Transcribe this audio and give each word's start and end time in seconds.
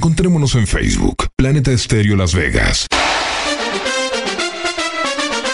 Encontrémonos 0.00 0.54
en 0.54 0.66
Facebook, 0.66 1.26
Planeta 1.36 1.72
Estéreo 1.72 2.16
Las 2.16 2.34
Vegas. 2.34 2.86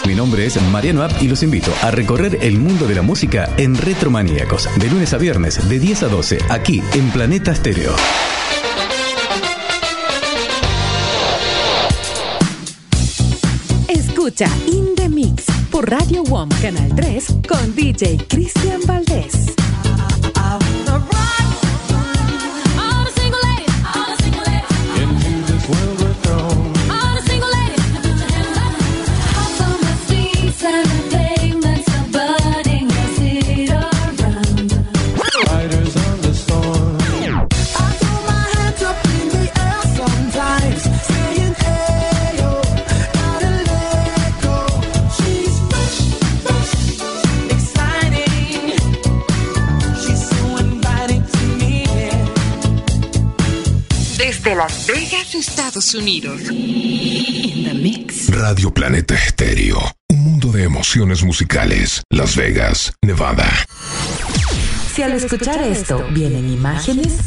Mi 0.05 0.15
nombre 0.15 0.45
es 0.45 0.61
Mariano 0.71 1.03
App 1.03 1.21
y 1.21 1.27
los 1.27 1.43
invito 1.43 1.69
a 1.81 1.91
recorrer 1.91 2.39
el 2.41 2.57
mundo 2.57 2.87
de 2.87 2.95
la 2.95 3.01
música 3.01 3.49
en 3.57 3.75
Retromaníacos, 3.75 4.69
de 4.79 4.89
lunes 4.89 5.11
a 5.13 5.17
viernes, 5.17 5.67
de 5.67 5.79
10 5.79 6.03
a 6.03 6.07
12, 6.07 6.37
aquí 6.47 6.81
en 6.93 7.09
Planeta 7.09 7.51
Estéreo. 7.51 7.93
Escucha 13.89 14.47
In 14.67 14.95
The 14.95 15.09
Mix 15.09 15.43
por 15.69 15.89
Radio 15.89 16.23
WOM 16.23 16.47
Canal 16.61 16.95
3 16.95 17.35
con 17.49 17.75
DJ 17.75 18.17
Cristian 18.29 18.79
Valdés. 18.85 19.57
Estados 55.35 55.93
Unidos. 55.93 56.41
In 56.49 57.65
the 57.65 57.73
mix. 57.73 58.29
Radio 58.29 58.73
Planeta 58.73 59.15
Estéreo. 59.15 59.77
Un 60.09 60.23
mundo 60.23 60.51
de 60.51 60.63
emociones 60.63 61.23
musicales. 61.23 62.01
Las 62.09 62.35
Vegas, 62.35 62.93
Nevada. 63.01 63.49
Si 64.93 65.01
al 65.01 65.13
escuchar 65.13 65.61
esto 65.63 66.05
vienen 66.11 66.49
imágenes, 66.49 67.17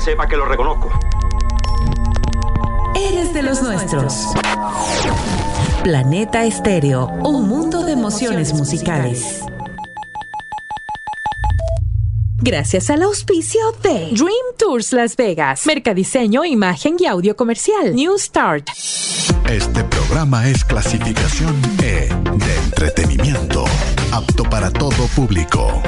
que 0.00 0.04
sepa 0.04 0.26
que 0.26 0.36
lo 0.36 0.46
reconozco. 0.46 0.90
eres 2.96 3.34
de 3.34 3.42
los 3.42 3.62
nuestros. 3.62 4.28
Planeta 5.82 6.44
Estéreo, 6.44 7.06
un 7.24 7.48
mundo 7.48 7.84
de 7.84 7.92
emociones 7.92 8.52
musicales. 8.54 9.42
Gracias 12.38 12.88
al 12.88 13.02
auspicio 13.02 13.60
de 13.82 14.10
Dream 14.12 14.56
Tours 14.58 14.92
Las 14.92 15.16
Vegas, 15.16 15.66
Mercadiseño, 15.66 16.44
Imagen 16.44 16.96
y 16.98 17.06
Audio 17.06 17.36
Comercial, 17.36 17.94
New 17.94 18.18
Start. 18.18 18.68
Este 19.48 19.84
programa 19.84 20.48
es 20.48 20.64
clasificación 20.64 21.60
E 21.82 22.08
de 22.08 22.56
entretenimiento, 22.64 23.64
apto 24.12 24.44
para 24.44 24.70
todo 24.70 25.06
público. 25.14 25.82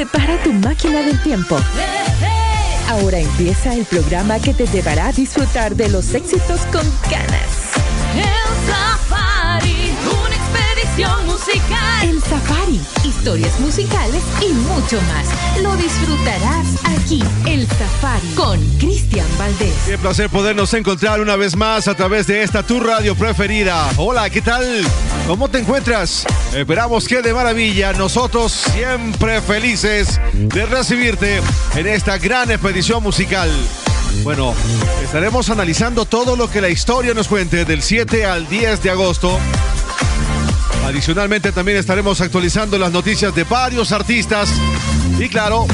Prepara 0.00 0.42
tu 0.42 0.50
máquina 0.54 1.02
del 1.02 1.22
tiempo. 1.22 1.58
Ahora 2.88 3.18
empieza 3.18 3.74
el 3.74 3.84
programa 3.84 4.38
que 4.38 4.54
te 4.54 4.66
llevará 4.66 5.08
a 5.08 5.12
disfrutar 5.12 5.76
de 5.76 5.90
los 5.90 6.14
éxitos 6.14 6.62
con 6.72 6.90
ganas. 7.10 8.89
Musical. 11.40 12.08
El 12.08 12.22
Safari, 12.22 12.80
historias 13.04 13.58
musicales 13.60 14.22
y 14.42 14.52
mucho 14.52 15.00
más. 15.02 15.62
Lo 15.62 15.76
disfrutarás 15.76 16.66
aquí, 16.84 17.22
El 17.46 17.66
Safari, 17.66 18.28
con 18.34 18.60
Cristian 18.78 19.26
Valdés. 19.38 19.74
Qué 19.86 19.98
placer 19.98 20.28
podernos 20.28 20.72
encontrar 20.74 21.20
una 21.20 21.36
vez 21.36 21.56
más 21.56 21.88
a 21.88 21.94
través 21.94 22.26
de 22.26 22.42
esta 22.42 22.62
tu 22.62 22.80
radio 22.80 23.14
preferida. 23.14 23.88
Hola, 23.96 24.28
¿qué 24.30 24.42
tal? 24.42 24.84
¿Cómo 25.26 25.48
te 25.48 25.58
encuentras? 25.58 26.26
Esperamos 26.54 27.06
que 27.08 27.22
de 27.22 27.32
maravilla. 27.32 27.92
Nosotros 27.92 28.52
siempre 28.52 29.40
felices 29.40 30.20
de 30.34 30.66
recibirte 30.66 31.40
en 31.74 31.86
esta 31.86 32.18
gran 32.18 32.50
expedición 32.50 33.02
musical. 33.02 33.50
Bueno, 34.22 34.54
estaremos 35.02 35.48
analizando 35.48 36.04
todo 36.04 36.36
lo 36.36 36.50
que 36.50 36.60
la 36.60 36.68
historia 36.68 37.14
nos 37.14 37.28
cuente 37.28 37.64
del 37.64 37.82
7 37.82 38.26
al 38.26 38.48
10 38.48 38.82
de 38.82 38.90
agosto. 38.90 39.38
Adicionalmente 40.84 41.52
también 41.52 41.78
estaremos 41.78 42.20
actualizando 42.20 42.78
las 42.78 42.92
noticias 42.92 43.34
de 43.34 43.44
varios 43.44 43.92
artistas. 43.92 44.50
Y 45.18 45.28
claro, 45.28 45.66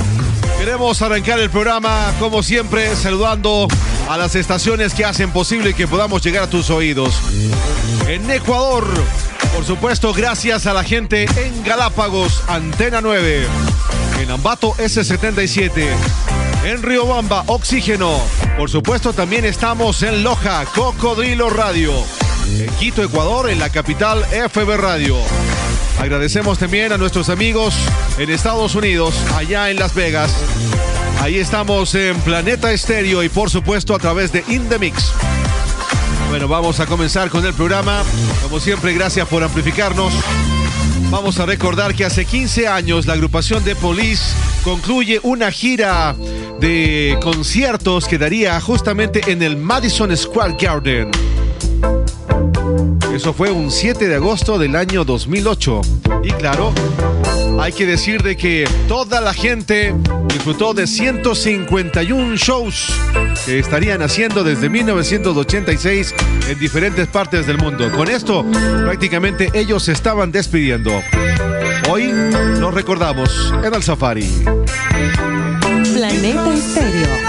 queremos 0.59 1.01
arrancar 1.03 1.39
el 1.41 1.51
programa 1.51 2.13
como 2.19 2.43
siempre 2.43 2.95
saludando 2.97 3.69
a 4.09 4.17
las 4.17 4.35
estaciones 4.35 4.95
que 4.95 5.05
hacen 5.05 5.31
posible 5.31 5.75
que 5.75 5.87
podamos 5.87 6.23
llegar 6.23 6.45
a 6.45 6.51
tus 6.51 6.71
oídos. 6.71 7.15
En 8.09 8.31
Ecuador, 8.31 8.87
por 9.55 9.65
supuesto, 9.65 10.13
gracias 10.13 10.67
a 10.67 10.75
la 10.75 10.85
gente 10.85 11.27
en 11.37 11.65
Galápagos, 11.65 12.43
Antena 12.49 13.01
9. 13.01 13.47
En 14.21 14.31
Ambato, 14.31 14.75
S77. 14.75 15.89
En 16.65 16.83
Riobamba, 16.83 17.45
Oxígeno. 17.47 18.21
Por 18.59 18.71
supuesto, 18.71 19.13
también 19.13 19.45
estamos 19.45 20.03
en 20.03 20.23
Loja, 20.23 20.65
Cocodrilo 20.75 21.49
Radio. 21.51 21.93
En 22.59 22.71
Quito, 22.79 23.03
Ecuador, 23.03 23.51
en 23.51 23.59
la 23.59 23.71
capital 23.71 24.25
FB 24.25 24.77
Radio. 24.77 25.17
Agradecemos 25.99 26.59
también 26.59 26.93
a 26.93 26.99
nuestros 26.99 27.29
amigos 27.29 27.75
en 28.19 28.31
Estados 28.31 28.75
Unidos, 28.75 29.15
allá 29.35 29.71
en 29.71 29.79
Las 29.79 29.95
Vegas. 29.95 30.33
Ahí 31.21 31.37
estamos 31.37 31.95
en 31.95 32.19
Planeta 32.21 32.73
Estéreo 32.73 33.23
y 33.23 33.29
por 33.29 33.51
supuesto 33.51 33.95
a 33.95 33.99
través 33.99 34.33
de 34.33 34.45
In 34.49 34.69
The 34.69 34.79
Mix. 34.79 35.13
Bueno, 36.29 36.49
vamos 36.49 36.81
a 36.81 36.87
comenzar 36.87 37.31
con 37.31 37.45
el 37.45 37.55
programa. 37.55 38.03
Como 38.43 38.61
siempre, 38.61 38.93
gracias 38.95 39.27
por 39.29 39.43
amplificarnos. 39.43 40.13
Vamos 41.11 41.39
a 41.41 41.47
recordar 41.47 41.95
que 41.95 42.05
hace 42.05 42.25
15 42.25 42.69
años 42.69 43.07
la 43.07 43.15
agrupación 43.15 43.65
de 43.65 43.77
Police 43.77 44.35
concluye 44.65 45.21
una 45.23 45.51
gira 45.51 46.15
de 46.61 47.19
conciertos 47.23 48.07
que 48.07 48.19
daría 48.19 48.61
justamente 48.61 49.21
en 49.31 49.43
el 49.43 49.57
Madison 49.57 50.15
Square 50.17 50.57
Garden. 50.59 51.11
Eso 53.17 53.33
fue 53.33 53.51
un 53.51 53.71
7 53.71 54.09
de 54.09 54.17
agosto 54.17 54.59
del 54.59 54.77
año 54.77 55.03
2008. 55.03 55.81
Y 56.23 56.33
claro, 56.33 56.71
hay 57.59 57.73
que 57.73 57.87
decir 57.87 58.23
de 58.23 58.37
que 58.37 58.69
toda 58.89 59.23
la 59.23 59.33
gente 59.33 59.95
disfrutó 60.29 60.75
de 60.75 60.87
151 60.87 62.37
shows 62.37 62.93
que 63.47 63.59
estarían 63.59 64.03
haciendo 64.03 64.45
desde 64.45 64.69
1986 64.69 66.15
en 66.51 66.59
diferentes 66.59 67.09
partes 67.09 67.47
del 67.47 67.57
mundo. 67.57 67.91
Con 67.91 68.11
esto, 68.11 68.45
prácticamente 68.85 69.51
ellos 69.55 69.85
se 69.85 69.93
estaban 69.93 70.31
despidiendo. 70.31 70.91
Hoy 71.89 72.13
los 72.61 72.75
recordamos 72.75 73.51
en 73.65 73.75
el 73.75 73.83
Safari. 73.83 74.29
Planeta 75.95 76.53
Estéreo. 76.53 77.26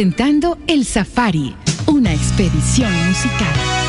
Presentando 0.00 0.56
El 0.66 0.86
Safari, 0.86 1.54
una 1.86 2.14
expedición 2.14 2.90
musical. 3.06 3.79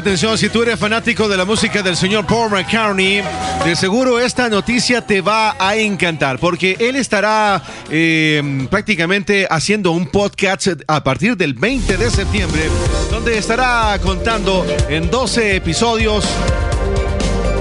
Atención, 0.00 0.38
si 0.38 0.48
tú 0.48 0.62
eres 0.62 0.78
fanático 0.78 1.28
de 1.28 1.36
la 1.36 1.44
música 1.44 1.82
del 1.82 1.94
señor 1.94 2.26
Paul 2.26 2.50
McCartney, 2.50 3.22
de 3.64 3.76
seguro 3.76 4.18
esta 4.18 4.48
noticia 4.48 5.02
te 5.02 5.20
va 5.20 5.54
a 5.58 5.76
encantar, 5.76 6.38
porque 6.38 6.74
él 6.80 6.96
estará 6.96 7.62
eh, 7.90 8.66
prácticamente 8.70 9.46
haciendo 9.50 9.92
un 9.92 10.06
podcast 10.06 10.68
a 10.86 11.04
partir 11.04 11.36
del 11.36 11.52
20 11.52 11.98
de 11.98 12.10
septiembre, 12.10 12.62
donde 13.10 13.36
estará 13.36 13.98
contando 14.02 14.64
en 14.88 15.10
12 15.10 15.56
episodios 15.56 16.24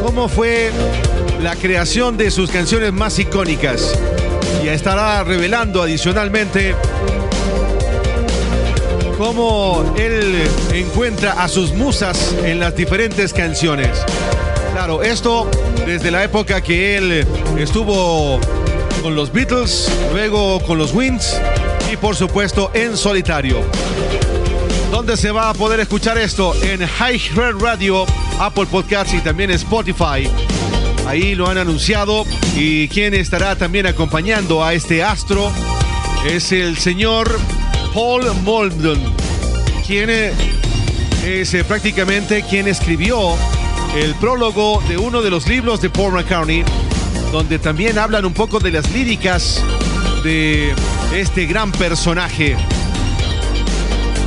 cómo 0.02 0.30
fue 0.30 0.72
la 1.42 1.58
creación 1.58 2.16
de 2.16 2.32
sus 2.32 2.50
canciones 2.50 2.94
más 2.94 3.20
icónicas. 3.20 4.00
Y 4.64 4.70
estará 4.70 5.26
revelando 5.26 5.82
adicionalmente 5.82 6.74
cómo 9.20 9.84
él 9.98 10.48
encuentra 10.72 11.34
a 11.44 11.50
sus 11.50 11.74
musas 11.74 12.34
en 12.42 12.58
las 12.58 12.74
diferentes 12.74 13.34
canciones. 13.34 13.90
Claro, 14.72 15.04
esto 15.04 15.52
desde 15.86 16.10
la 16.10 16.24
época 16.24 16.62
que 16.62 16.96
él 16.96 17.28
estuvo 17.58 18.40
con 19.04 19.16
los 19.16 19.34
Beatles, 19.34 19.92
luego 20.14 20.62
con 20.62 20.78
los 20.78 20.94
Wings 20.94 21.38
y 21.92 21.98
por 21.98 22.16
supuesto 22.16 22.72
en 22.74 22.96
solitario. 22.96 23.62
¿Dónde 24.90 25.18
se 25.18 25.32
va 25.32 25.50
a 25.50 25.54
poder 25.54 25.82
escuchar 25.82 26.18
esto? 26.18 26.56
En 26.64 26.88
High 26.88 27.22
Radio, 27.60 28.06
Apple 28.40 28.68
Podcasts 28.72 29.14
y 29.14 29.20
también 29.20 29.52
Spotify. 29.52 30.30
Ahí 31.06 31.36
lo 31.36 31.50
han 31.50 31.58
anunciado 31.58 32.24
y 32.56 32.88
quien 32.88 33.14
estará 33.14 33.58
también 33.58 33.86
acompañando 33.86 34.64
a 34.64 34.74
este 34.74 35.04
astro 35.04 35.52
es 36.26 36.54
el 36.54 36.78
señor 36.78 37.38
Paul 37.94 38.24
Moldon, 38.44 39.00
quien 39.86 40.10
eh, 40.10 40.34
es 41.26 41.54
eh, 41.54 41.64
prácticamente 41.64 42.44
quien 42.44 42.68
escribió 42.68 43.36
el 43.96 44.14
prólogo 44.16 44.82
de 44.88 44.98
uno 44.98 45.22
de 45.22 45.30
los 45.30 45.48
libros 45.48 45.82
de 45.82 45.90
Paul 45.90 46.14
McCartney, 46.14 46.64
donde 47.32 47.60
también 47.60 47.98
hablan 47.98 48.26
un 48.26 48.34
poco 48.34 48.60
de 48.60 48.72
las 48.72 48.90
líricas 48.92 49.64
de 50.24 50.74
este 51.14 51.46
gran 51.46 51.72
personaje. 51.72 52.56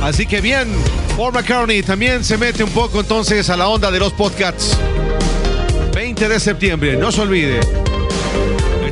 Así 0.01 0.25
que 0.25 0.41
bien, 0.41 0.67
Paul 1.15 1.33
McCartney 1.33 1.81
también 1.83 2.23
se 2.23 2.37
mete 2.37 2.63
un 2.63 2.71
poco 2.71 2.99
entonces 2.99 3.49
a 3.49 3.57
la 3.57 3.67
onda 3.67 3.89
de 3.89 3.99
los 3.99 4.11
podcasts. 4.13 4.77
20 5.93 6.27
de 6.27 6.39
septiembre, 6.39 6.97
no 6.97 7.11
se 7.11 7.21
olvide. 7.21 7.59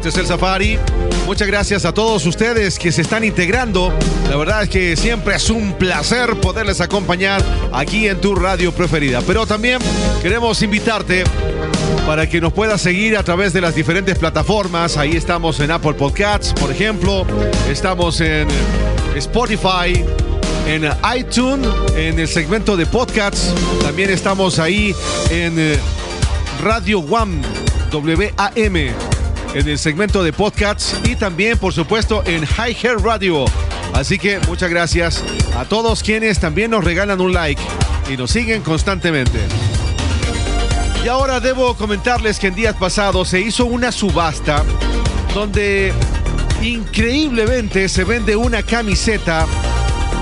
Este 0.01 0.09
es 0.09 0.17
el 0.17 0.25
Safari. 0.25 0.79
Muchas 1.27 1.47
gracias 1.47 1.85
a 1.85 1.93
todos 1.93 2.25
ustedes 2.25 2.79
que 2.79 2.91
se 2.91 3.03
están 3.03 3.23
integrando. 3.23 3.93
La 4.31 4.35
verdad 4.35 4.63
es 4.63 4.69
que 4.69 4.95
siempre 4.95 5.35
es 5.35 5.47
un 5.51 5.73
placer 5.73 6.37
poderles 6.37 6.81
acompañar 6.81 7.39
aquí 7.71 8.07
en 8.07 8.19
tu 8.19 8.33
radio 8.33 8.71
preferida. 8.71 9.21
Pero 9.27 9.45
también 9.45 9.77
queremos 10.23 10.59
invitarte 10.63 11.23
para 12.07 12.27
que 12.27 12.41
nos 12.41 12.51
puedas 12.51 12.81
seguir 12.81 13.15
a 13.15 13.21
través 13.21 13.53
de 13.53 13.61
las 13.61 13.75
diferentes 13.75 14.17
plataformas. 14.17 14.97
Ahí 14.97 15.15
estamos 15.15 15.59
en 15.59 15.69
Apple 15.69 15.93
Podcasts, 15.93 16.51
por 16.59 16.71
ejemplo. 16.71 17.23
Estamos 17.69 18.21
en 18.21 18.47
Spotify, 19.15 20.03
en 20.65 20.89
iTunes, 21.15 21.69
en 21.95 22.17
el 22.17 22.27
segmento 22.27 22.75
de 22.75 22.87
podcasts. 22.87 23.53
También 23.83 24.09
estamos 24.09 24.57
ahí 24.57 24.95
en 25.29 25.59
eh, 25.59 25.77
Radio 26.59 27.01
One 27.01 27.43
WAM 27.93 29.10
en 29.53 29.67
el 29.67 29.77
segmento 29.77 30.23
de 30.23 30.33
podcasts 30.33 30.95
y 31.03 31.15
también, 31.15 31.57
por 31.57 31.73
supuesto, 31.73 32.23
en 32.25 32.45
High 32.45 32.77
Hair 32.81 32.99
Radio. 32.99 33.45
Así 33.93 34.17
que 34.17 34.39
muchas 34.47 34.69
gracias 34.69 35.23
a 35.57 35.65
todos 35.65 36.03
quienes 36.03 36.39
también 36.39 36.71
nos 36.71 36.83
regalan 36.83 37.19
un 37.19 37.33
like 37.33 37.61
y 38.09 38.17
nos 38.17 38.31
siguen 38.31 38.61
constantemente. 38.61 39.39
Y 41.03 41.07
ahora 41.07 41.39
debo 41.39 41.75
comentarles 41.75 42.39
que 42.39 42.47
en 42.47 42.55
días 42.55 42.75
pasados 42.75 43.29
se 43.29 43.41
hizo 43.41 43.65
una 43.65 43.91
subasta 43.91 44.63
donde 45.33 45.91
increíblemente 46.61 47.89
se 47.89 48.03
vende 48.03 48.35
una 48.35 48.63
camiseta, 48.63 49.45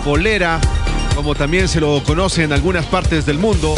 polera, 0.04 0.60
como 1.16 1.36
también 1.36 1.68
se 1.68 1.82
lo 1.82 2.02
conoce 2.04 2.44
en 2.44 2.54
algunas 2.54 2.86
partes 2.86 3.26
del 3.26 3.38
mundo, 3.38 3.76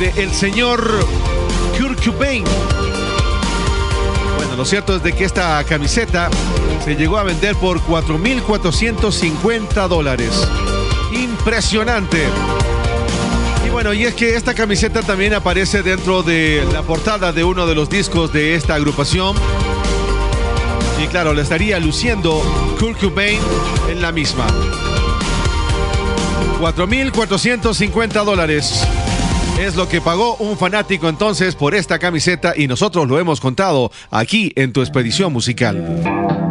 de 0.00 0.22
el 0.22 0.34
señor 0.34 0.82
Kurt 1.78 2.04
Cobain. 2.04 2.44
Lo 4.58 4.64
cierto 4.64 4.96
es 4.96 5.02
de 5.04 5.12
que 5.12 5.24
esta 5.24 5.62
camiseta 5.62 6.28
se 6.84 6.96
llegó 6.96 7.16
a 7.16 7.22
vender 7.22 7.54
por 7.54 7.80
4.450 7.80 9.86
dólares. 9.86 10.32
Impresionante. 11.12 12.24
Y 13.64 13.70
bueno, 13.70 13.92
y 13.92 14.04
es 14.04 14.14
que 14.14 14.34
esta 14.34 14.54
camiseta 14.54 15.02
también 15.02 15.34
aparece 15.34 15.84
dentro 15.84 16.24
de 16.24 16.66
la 16.72 16.82
portada 16.82 17.30
de 17.30 17.44
uno 17.44 17.68
de 17.68 17.76
los 17.76 17.88
discos 17.88 18.32
de 18.32 18.56
esta 18.56 18.74
agrupación. 18.74 19.36
Y 21.00 21.06
claro, 21.06 21.34
le 21.34 21.42
estaría 21.42 21.78
luciendo 21.78 22.42
Kurt 22.80 22.98
Cobain 22.98 23.38
en 23.88 24.02
la 24.02 24.10
misma. 24.10 24.48
4.450 26.60 28.24
dólares. 28.24 28.84
Es 29.58 29.74
lo 29.74 29.88
que 29.88 30.00
pagó 30.00 30.36
un 30.36 30.56
fanático 30.56 31.08
entonces 31.08 31.56
por 31.56 31.74
esta 31.74 31.98
camiseta 31.98 32.54
y 32.56 32.68
nosotros 32.68 33.08
lo 33.08 33.18
hemos 33.18 33.40
contado 33.40 33.90
aquí 34.08 34.52
en 34.54 34.72
tu 34.72 34.80
expedición 34.82 35.32
musical. 35.32 36.47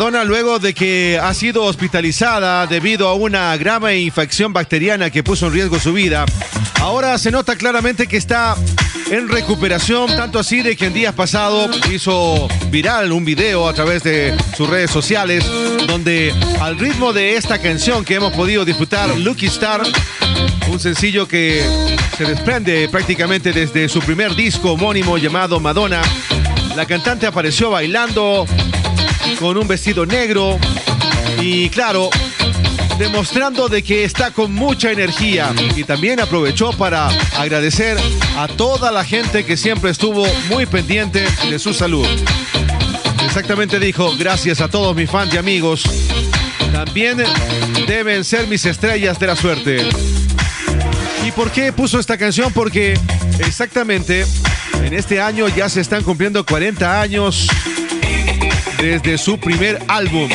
Luego 0.07 0.61
de 0.61 0.73
que 0.73 1.19
ha 1.21 1.35
sido 1.35 1.65
hospitalizada 1.65 2.69
debido 2.69 3.09
a 3.09 3.15
una 3.15 3.57
grave 3.57 3.99
infección 3.99 4.53
bacteriana 4.53 5.11
que 5.11 5.25
puso 5.25 5.49
en 5.49 5.53
riesgo 5.53 5.81
su 5.81 5.93
vida, 5.93 6.25
ahora 6.81 7.19
se 7.19 7.33
nota 7.33 7.57
claramente 7.57 8.07
que 8.07 8.17
está 8.17 8.55
en 9.11 9.29
recuperación, 9.29 10.07
tanto 10.15 10.39
así 10.39 10.63
de 10.63 10.77
que 10.77 10.87
en 10.87 10.95
días 10.95 11.13
pasados 11.13 11.77
hizo 11.91 12.47
viral 12.71 13.11
un 13.11 13.25
video 13.25 13.69
a 13.69 13.75
través 13.75 14.05
de 14.05 14.37
sus 14.57 14.71
redes 14.71 14.93
sociales, 14.93 15.45
donde 15.89 16.33
al 16.61 16.79
ritmo 16.79 17.13
de 17.13 17.35
esta 17.35 17.59
canción 17.59 18.05
que 18.05 18.15
hemos 18.15 18.33
podido 18.33 18.65
disfrutar, 18.65 19.09
Lucky 19.19 19.47
Star, 19.47 19.83
un 20.71 20.79
sencillo 20.79 21.27
que 21.27 21.65
se 22.17 22.25
desprende 22.27 22.89
prácticamente 22.89 23.53
desde 23.53 23.89
su 23.89 23.99
primer 23.99 24.37
disco 24.37 24.73
homónimo 24.73 25.19
llamado 25.19 25.59
Madonna, 25.59 26.01
la 26.77 26.87
cantante 26.87 27.27
apareció 27.27 27.71
bailando 27.71 28.47
con 29.39 29.57
un 29.57 29.69
vestido 29.69 30.07
negro 30.07 30.59
y 31.41 31.69
claro, 31.71 32.11
demostrando 32.99 33.69
de 33.69 33.83
que 33.83 34.05
está 34.05 34.31
con 34.31 34.53
mucha 34.53 34.91
energía 34.91 35.53
y 35.77 35.85
también 35.85 36.21
aprovechó 36.21 36.71
para 36.73 37.09
agradecer 37.37 37.99
a 38.37 38.49
toda 38.49 38.91
la 38.91 39.05
gente 39.05 39.45
que 39.45 39.57
siempre 39.57 39.91
estuvo 39.91 40.27
muy 40.49 40.67
pendiente 40.67 41.27
de 41.51 41.59
su 41.59 41.75
salud. 41.75 42.07
Exactamente 43.25 43.79
dijo, 43.79 44.17
gracias 44.17 44.61
a 44.61 44.69
todos 44.69 44.97
mis 44.97 45.11
fans 45.11 45.35
y 45.35 45.37
amigos, 45.37 45.83
también 46.73 47.23
deben 47.87 48.25
ser 48.25 48.47
mis 48.47 48.65
estrellas 48.65 49.19
de 49.19 49.27
la 49.27 49.37
suerte. 49.37 49.87
¿Y 51.27 51.33
por 51.33 51.51
qué 51.51 51.73
puso 51.73 51.99
esta 51.99 52.17
canción? 52.17 52.53
Porque 52.53 52.99
exactamente 53.41 54.25
en 54.83 54.95
este 54.95 55.21
año 55.21 55.49
ya 55.49 55.69
se 55.69 55.81
están 55.81 56.03
cumpliendo 56.03 56.47
40 56.47 57.01
años 57.01 57.49
desde 58.79 59.19
su 59.19 59.39
primer 59.39 59.83
álbum. 59.89 60.29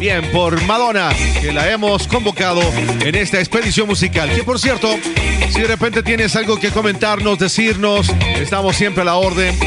Bien, 0.00 0.24
por 0.30 0.62
Madonna, 0.64 1.10
que 1.40 1.52
la 1.52 1.70
hemos 1.70 2.06
convocado 2.06 2.62
en 3.00 3.14
esta 3.14 3.38
expedición 3.38 3.88
musical. 3.88 4.30
Que 4.34 4.44
por 4.44 4.58
cierto, 4.58 4.96
si 5.50 5.60
de 5.60 5.66
repente 5.66 6.02
tienes 6.02 6.36
algo 6.36 6.58
que 6.58 6.70
comentarnos, 6.70 7.38
decirnos, 7.38 8.08
estamos 8.36 8.76
siempre 8.76 9.02
a 9.02 9.06
la 9.06 9.16
orden. 9.16 9.58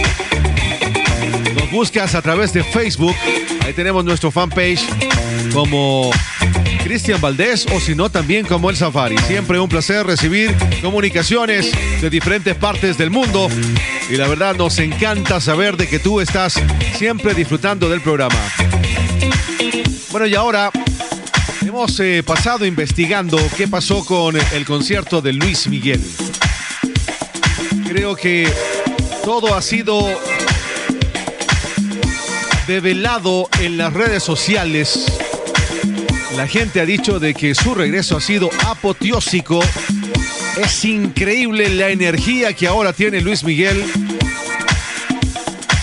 Nos 1.56 1.70
buscas 1.72 2.16
a 2.16 2.22
través 2.22 2.54
de 2.54 2.64
Facebook. 2.64 3.16
Ahí 3.66 3.74
tenemos 3.74 4.06
nuestro 4.06 4.32
fanpage 4.32 4.82
como 5.54 6.12
Cristian 6.84 7.22
Valdés 7.22 7.66
o 7.74 7.80
si 7.80 7.96
no 7.96 8.10
también 8.10 8.46
como 8.46 8.70
El 8.70 8.76
Safari. 8.76 9.18
Siempre 9.20 9.60
un 9.60 9.70
placer 9.70 10.06
recibir 10.06 10.56
comunicaciones 10.82 11.72
de 12.02 12.10
diferentes 12.10 12.56
partes 12.56 12.98
del 12.98 13.10
mundo 13.10 13.48
y 14.10 14.18
la 14.18 14.28
verdad 14.28 14.56
nos 14.56 14.80
encanta 14.80 15.40
saber 15.40 15.78
de 15.78 15.88
que 15.88 16.00
tú 16.00 16.22
estás 16.22 16.62
siempre 16.98 17.34
disfrutando 17.34 17.90
del 17.90 18.02
programa. 18.02 18.40
Bueno 20.12 20.28
y 20.28 20.36
ahora 20.36 20.72
Hemos 21.72 22.00
eh, 22.00 22.24
pasado 22.26 22.66
investigando 22.66 23.38
qué 23.56 23.68
pasó 23.68 24.04
con 24.04 24.36
el 24.36 24.66
concierto 24.66 25.22
de 25.22 25.32
Luis 25.32 25.68
Miguel. 25.68 26.02
Creo 27.88 28.16
que 28.16 28.52
todo 29.24 29.56
ha 29.56 29.62
sido 29.62 30.06
develado 32.68 33.48
en 33.60 33.78
las 33.78 33.94
redes 33.94 34.22
sociales. 34.24 35.06
La 36.36 36.48
gente 36.48 36.80
ha 36.80 36.86
dicho 36.86 37.20
de 37.20 37.34
que 37.34 37.54
su 37.54 37.76
regreso 37.76 38.18
ha 38.18 38.22
sido 38.22 38.50
apoteósico. 38.66 39.60
Es 40.58 40.86
increíble 40.86 41.70
la 41.70 41.90
energía 41.90 42.54
que 42.54 42.68
ahora 42.68 42.94
tiene 42.94 43.20
Luis 43.20 43.44
Miguel. 43.44 43.84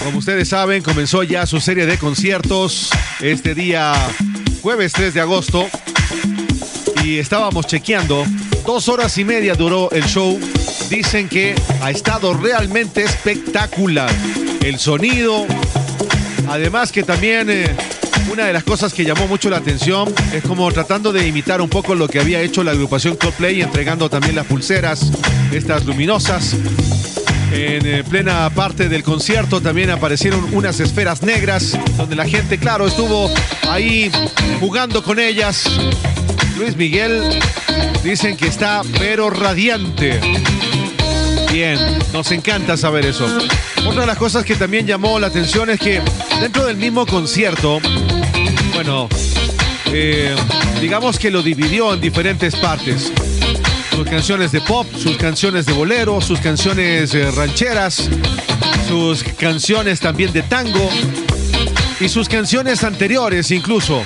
Como 0.03 0.19
ustedes 0.19 0.49
saben, 0.49 0.83
comenzó 0.83 1.23
ya 1.23 1.45
su 1.45 1.61
serie 1.61 1.85
de 1.85 1.99
conciertos 1.99 2.91
este 3.21 3.55
día 3.55 3.93
jueves 4.63 4.93
3 4.93 5.13
de 5.15 5.21
agosto. 5.21 5.67
Y 7.05 7.19
estábamos 7.19 7.67
chequeando. 7.67 8.25
Dos 8.67 8.89
horas 8.89 9.17
y 9.19 9.25
media 9.25 9.55
duró 9.55 9.91
el 9.91 10.05
show. 10.05 10.41
Dicen 10.89 11.29
que 11.29 11.55
ha 11.83 11.91
estado 11.91 12.33
realmente 12.33 13.05
espectacular. 13.05 14.11
El 14.63 14.79
sonido. 14.79 15.47
Además 16.49 16.91
que 16.91 17.03
también 17.03 17.51
eh, 17.51 17.77
una 18.31 18.45
de 18.47 18.53
las 18.53 18.65
cosas 18.65 18.93
que 18.93 19.05
llamó 19.05 19.27
mucho 19.27 19.51
la 19.51 19.59
atención 19.59 20.13
es 20.33 20.43
como 20.43 20.71
tratando 20.73 21.13
de 21.13 21.27
imitar 21.27 21.61
un 21.61 21.69
poco 21.69 21.95
lo 21.95 22.09
que 22.09 22.21
había 22.21 22.41
hecho 22.41 22.63
la 22.63 22.73
agrupación 22.73 23.17
Coldplay, 23.17 23.61
entregando 23.61 24.09
también 24.09 24.35
las 24.35 24.47
pulseras, 24.47 25.11
estas 25.53 25.85
luminosas. 25.85 26.55
En 27.53 27.87
eh, 27.87 28.05
plena 28.09 28.51
parte 28.51 28.89
del 28.89 29.03
concierto 29.03 29.61
también 29.61 29.91
aparecieron 29.91 30.55
unas 30.55 30.81
esferas 30.81 31.23
negras, 31.23 31.79
donde 31.97 32.15
la 32.15 32.27
gente, 32.27 32.59
claro, 32.59 32.87
estuvo 32.87 33.31
ahí 33.69 34.11
jugando 34.61 35.03
con 35.03 35.19
ellas. 35.19 35.65
Luis 36.59 36.77
Miguel 36.77 37.41
dicen 38.05 38.37
que 38.37 38.47
está 38.47 38.83
pero 38.99 39.31
radiante. 39.31 40.21
Bien, 41.53 41.79
nos 42.13 42.31
encanta 42.33 42.77
saber 42.77 43.07
eso. 43.07 43.27
Otra 43.87 44.03
de 44.03 44.07
las 44.07 44.19
cosas 44.19 44.45
que 44.45 44.55
también 44.55 44.87
llamó 44.87 45.19
la 45.19 45.29
atención 45.29 45.71
es 45.71 45.81
que 45.81 46.03
dentro 46.41 46.67
del 46.67 46.77
mismo 46.77 47.07
concierto, 47.07 47.81
bueno, 48.79 49.09
eh, 49.87 50.37
digamos 50.81 51.19
que 51.19 51.33
lo 51.33 51.43
dividió 51.43 51.95
en 51.95 52.01
diferentes 52.01 52.55
partes. 52.55 53.13
Sus 53.91 54.09
canciones 54.09 54.53
de 54.53 54.61
pop, 54.61 54.87
sus 54.97 55.17
canciones 55.17 55.67
de 55.67 55.73
bolero, 55.73 56.21
sus 56.21 56.39
canciones 56.39 57.13
eh, 57.13 57.29
rancheras, 57.33 58.09
sus 58.87 59.25
canciones 59.37 59.99
también 59.99 60.33
de 60.33 60.43
tango 60.43 60.89
y 61.99 62.09
sus 62.09 62.29
canciones 62.29 62.85
anteriores 62.85 63.51
incluso. 63.51 64.05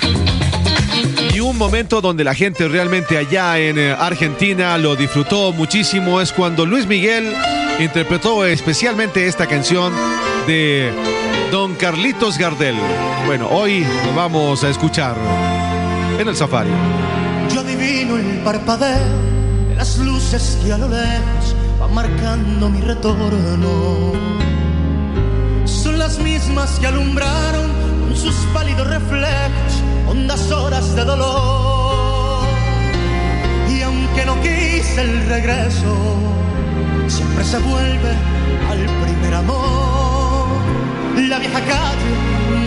Y 1.31 1.39
un 1.39 1.55
momento 1.55 2.01
donde 2.01 2.23
la 2.23 2.33
gente 2.33 2.67
realmente 2.67 3.19
allá 3.19 3.59
en 3.59 3.77
eh, 3.77 3.91
Argentina 3.91 4.75
lo 4.79 4.95
disfrutó 4.95 5.53
muchísimo 5.53 6.19
es 6.19 6.31
cuando 6.31 6.65
Luis 6.65 6.87
Miguel 6.87 7.31
interpretó 7.79 8.43
especialmente 8.43 9.27
esta 9.27 9.45
canción 9.45 9.93
de 10.47 10.91
Don 11.51 11.75
Carlitos 11.75 12.37
Gardel. 12.37 12.75
Bueno, 13.25 13.47
hoy 13.49 13.85
vamos 14.15 14.63
a 14.63 14.69
escuchar 14.69 15.15
en 16.19 16.27
el 16.27 16.35
safari. 16.35 16.69
Yo 17.53 17.61
adivino 17.61 18.17
el 18.17 18.39
parpadeo 18.43 19.69
de 19.69 19.75
las 19.75 19.97
luces 19.99 20.57
que 20.63 20.73
a 20.73 20.77
lo 20.77 20.87
lejos 20.89 21.55
van 21.79 21.93
marcando 21.93 22.69
mi 22.69 22.81
retorno. 22.81 24.13
Son 25.65 25.97
las 25.97 26.19
mismas 26.19 26.79
que 26.79 26.87
alumbraron 26.87 27.71
con 28.01 28.15
sus 28.15 28.35
pálidos 28.53 28.87
reflejos 28.87 29.83
hondas 30.09 30.51
horas 30.51 30.95
de 30.95 31.05
dolor. 31.05 32.45
Y 33.69 33.81
aunque 33.81 34.25
no 34.25 34.41
quise 34.41 35.01
el 35.01 35.25
regreso, 35.27 35.95
siempre 37.07 37.43
se 37.43 37.59
vuelve 37.59 38.11
al 38.69 38.85
primer 39.05 39.33
amor. 39.35 40.12
La 41.29 41.39
vieja 41.39 41.59
calle 41.61 42.11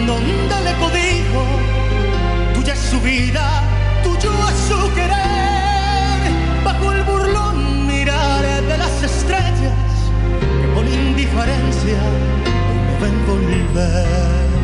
donde 0.06 0.56
le 0.64 0.72
codijo, 0.82 1.44
tuya 2.54 2.72
es 2.72 2.78
su 2.78 3.00
vida, 3.00 3.62
tuyo 4.02 4.32
es 4.50 4.58
su 4.68 4.94
querer. 4.94 6.20
Bajo 6.64 6.92
el 6.92 7.02
burlón 7.02 7.86
mirar 7.86 8.44
de 8.70 8.78
las 8.78 9.02
estrellas 9.02 9.74
que 10.60 10.74
con 10.74 10.86
indiferencia 10.86 12.00
ven. 13.00 13.26
Volver 13.26 14.55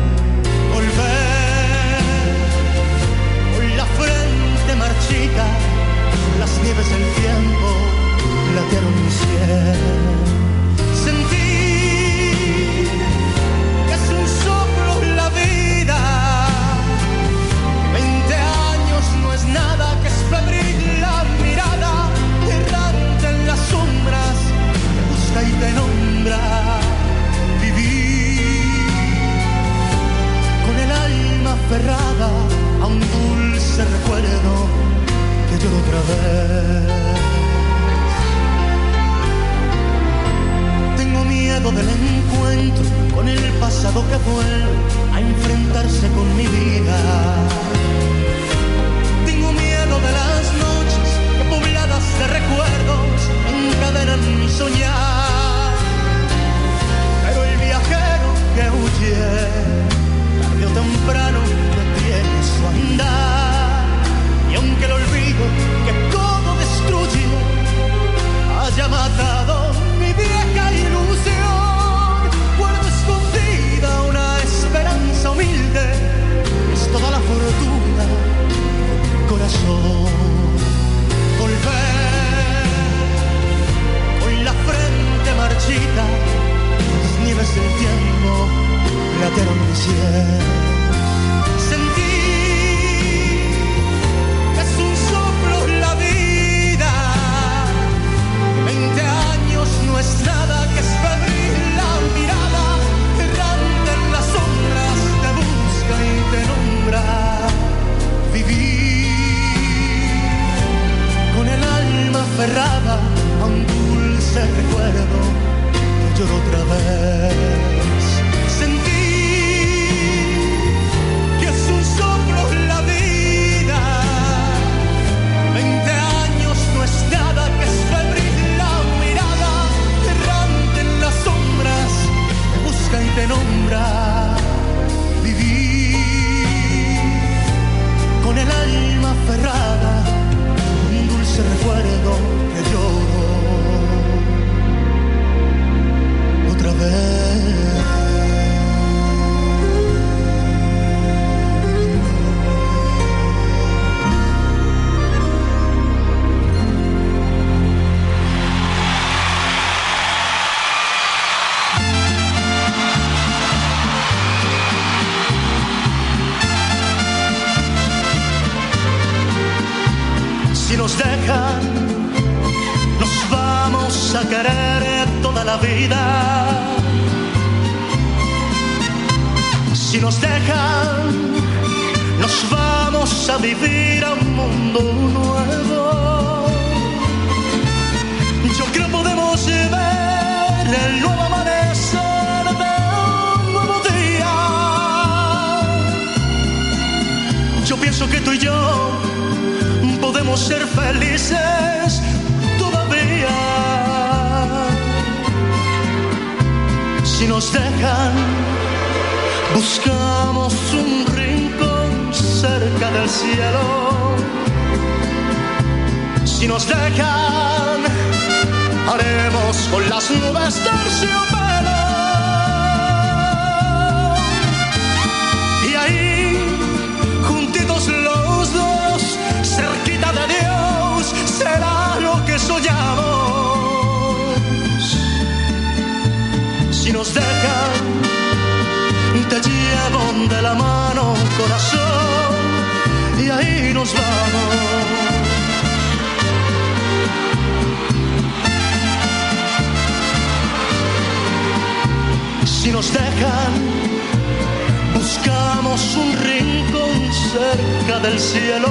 Buscamos 254.93 255.95
un 255.95 256.13
rincón 256.23 257.13
cerca 257.31 257.99
del 257.99 258.19
cielo. 258.19 258.69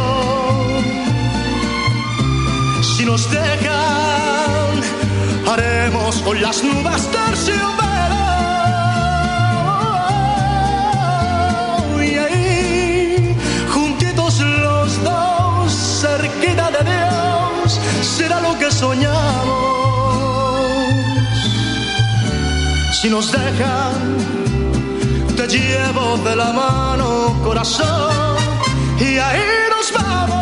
Si 2.83 3.05
nos 3.05 3.31
dejan, 3.31 4.81
haremos 5.51 6.17
con 6.23 6.41
las 6.41 6.63
nubes 6.65 7.11
terciopelo. 7.11 7.93
Y 12.03 12.19
ahí, 12.19 13.37
juntitos 13.73 14.41
los 14.41 15.03
dos, 15.05 15.73
cerquita 16.03 16.71
de 16.71 16.83
Dios, 16.91 17.81
será 18.03 18.41
lo 18.41 18.59
que 18.59 18.71
soñamos. 18.71 19.22
Si 23.03 23.11
nos 23.11 23.33
dejan, 23.33 24.17
te 25.37 25.49
llevo 25.49 26.19
de 26.19 26.37
la 26.37 26.53
mano, 26.53 27.37
corazón, 27.43 28.37
y 28.97 29.19
ahí 29.19 29.43
nos 29.71 29.93
vamos. 29.93 30.42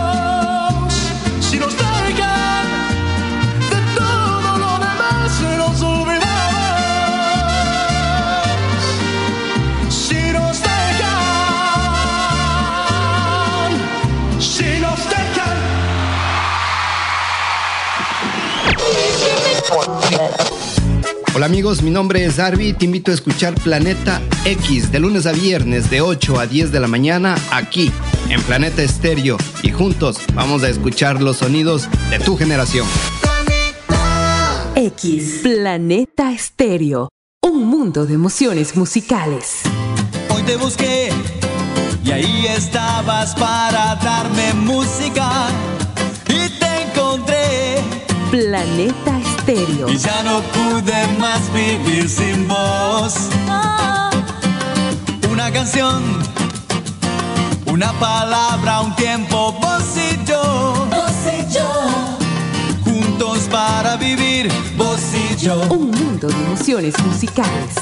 Hola 21.40 21.46
amigos, 21.46 21.80
mi 21.80 21.90
nombre 21.90 22.22
es 22.22 22.38
Arby. 22.38 22.74
Te 22.74 22.84
invito 22.84 23.10
a 23.10 23.14
escuchar 23.14 23.54
Planeta 23.54 24.20
X 24.44 24.92
de 24.92 25.00
lunes 25.00 25.24
a 25.24 25.32
viernes 25.32 25.88
de 25.88 26.02
8 26.02 26.38
a 26.38 26.46
10 26.46 26.70
de 26.70 26.80
la 26.80 26.86
mañana 26.86 27.34
aquí 27.50 27.90
en 28.28 28.42
Planeta 28.42 28.82
Estéreo 28.82 29.38
y 29.62 29.70
juntos 29.70 30.18
vamos 30.34 30.62
a 30.64 30.68
escuchar 30.68 31.22
los 31.22 31.38
sonidos 31.38 31.88
de 32.10 32.18
tu 32.18 32.36
generación. 32.36 32.86
X, 34.74 35.40
Planeta 35.42 36.30
Estéreo. 36.30 37.08
Un 37.42 37.64
mundo 37.64 38.04
de 38.04 38.12
emociones 38.12 38.76
musicales. 38.76 39.62
Hoy 40.28 40.42
te 40.42 40.56
busqué 40.56 41.08
y 42.04 42.10
ahí 42.10 42.48
estabas 42.48 43.34
para 43.34 43.94
darme 43.94 44.52
música 44.52 45.48
y 46.28 46.50
te 46.58 46.82
encontré 46.82 47.76
Planeta 48.30 49.18
Estéreo. 49.18 49.29
Y 49.52 49.96
ya 49.96 50.22
no 50.22 50.40
pude 50.42 51.08
más 51.18 51.40
vivir 51.52 52.08
sin 52.08 52.46
vos. 52.46 53.14
Una 55.30 55.50
canción, 55.50 56.04
una 57.66 57.92
palabra, 57.94 58.80
un 58.80 58.94
tiempo, 58.94 59.52
vos 59.60 59.82
y 59.96 60.24
yo. 60.24 60.86
Vos 60.90 61.12
y 61.26 61.52
yo. 61.52 61.68
Juntos 62.84 63.48
para 63.50 63.96
vivir, 63.96 64.52
vos 64.76 65.00
y 65.14 65.36
yo. 65.36 65.60
Un 65.68 65.90
mundo 65.90 66.28
de 66.28 66.34
emociones 66.34 66.94
musicales. 67.04 67.74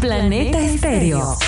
Planeta 0.00 0.58
Estéreo. 0.58 1.38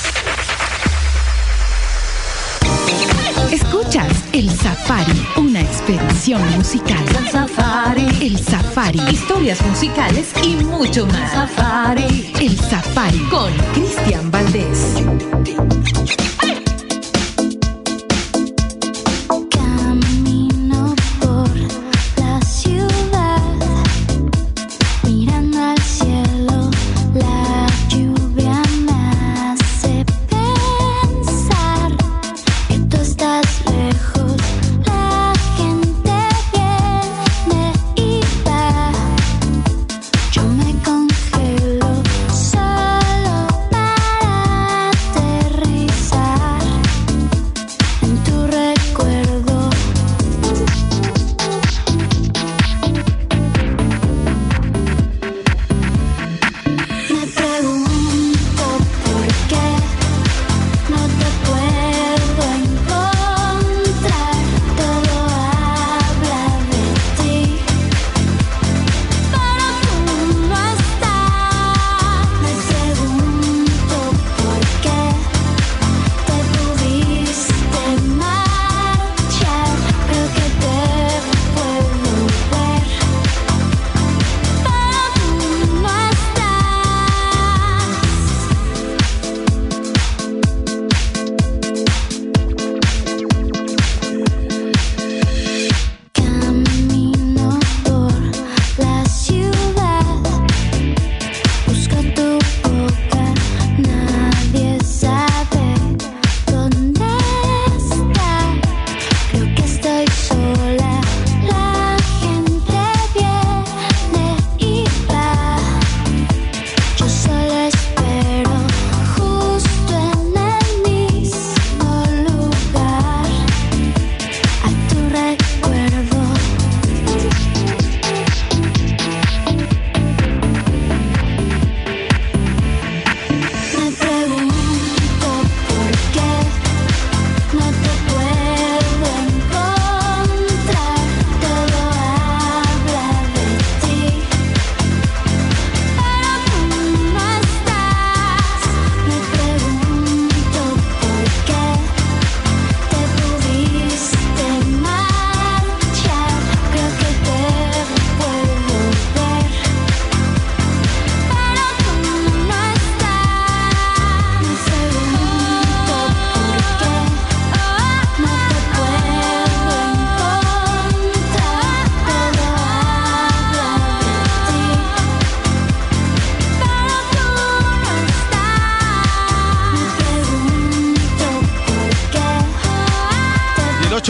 Escuchas 3.50 4.24
El 4.32 4.50
Safari, 4.50 5.12
una 5.36 5.60
expedición 5.60 6.42
musical. 6.56 7.04
El 7.16 7.28
Safari. 7.28 8.06
El 8.20 8.38
Safari. 8.38 9.00
Historias 9.10 9.64
musicales 9.66 10.32
y 10.42 10.56
mucho 10.64 11.06
más. 11.06 11.32
Safari. 11.32 12.32
El 12.40 12.58
Safari. 12.58 13.18
Con 13.30 13.52
Cristian 13.74 14.30
Valdés. 14.30 14.96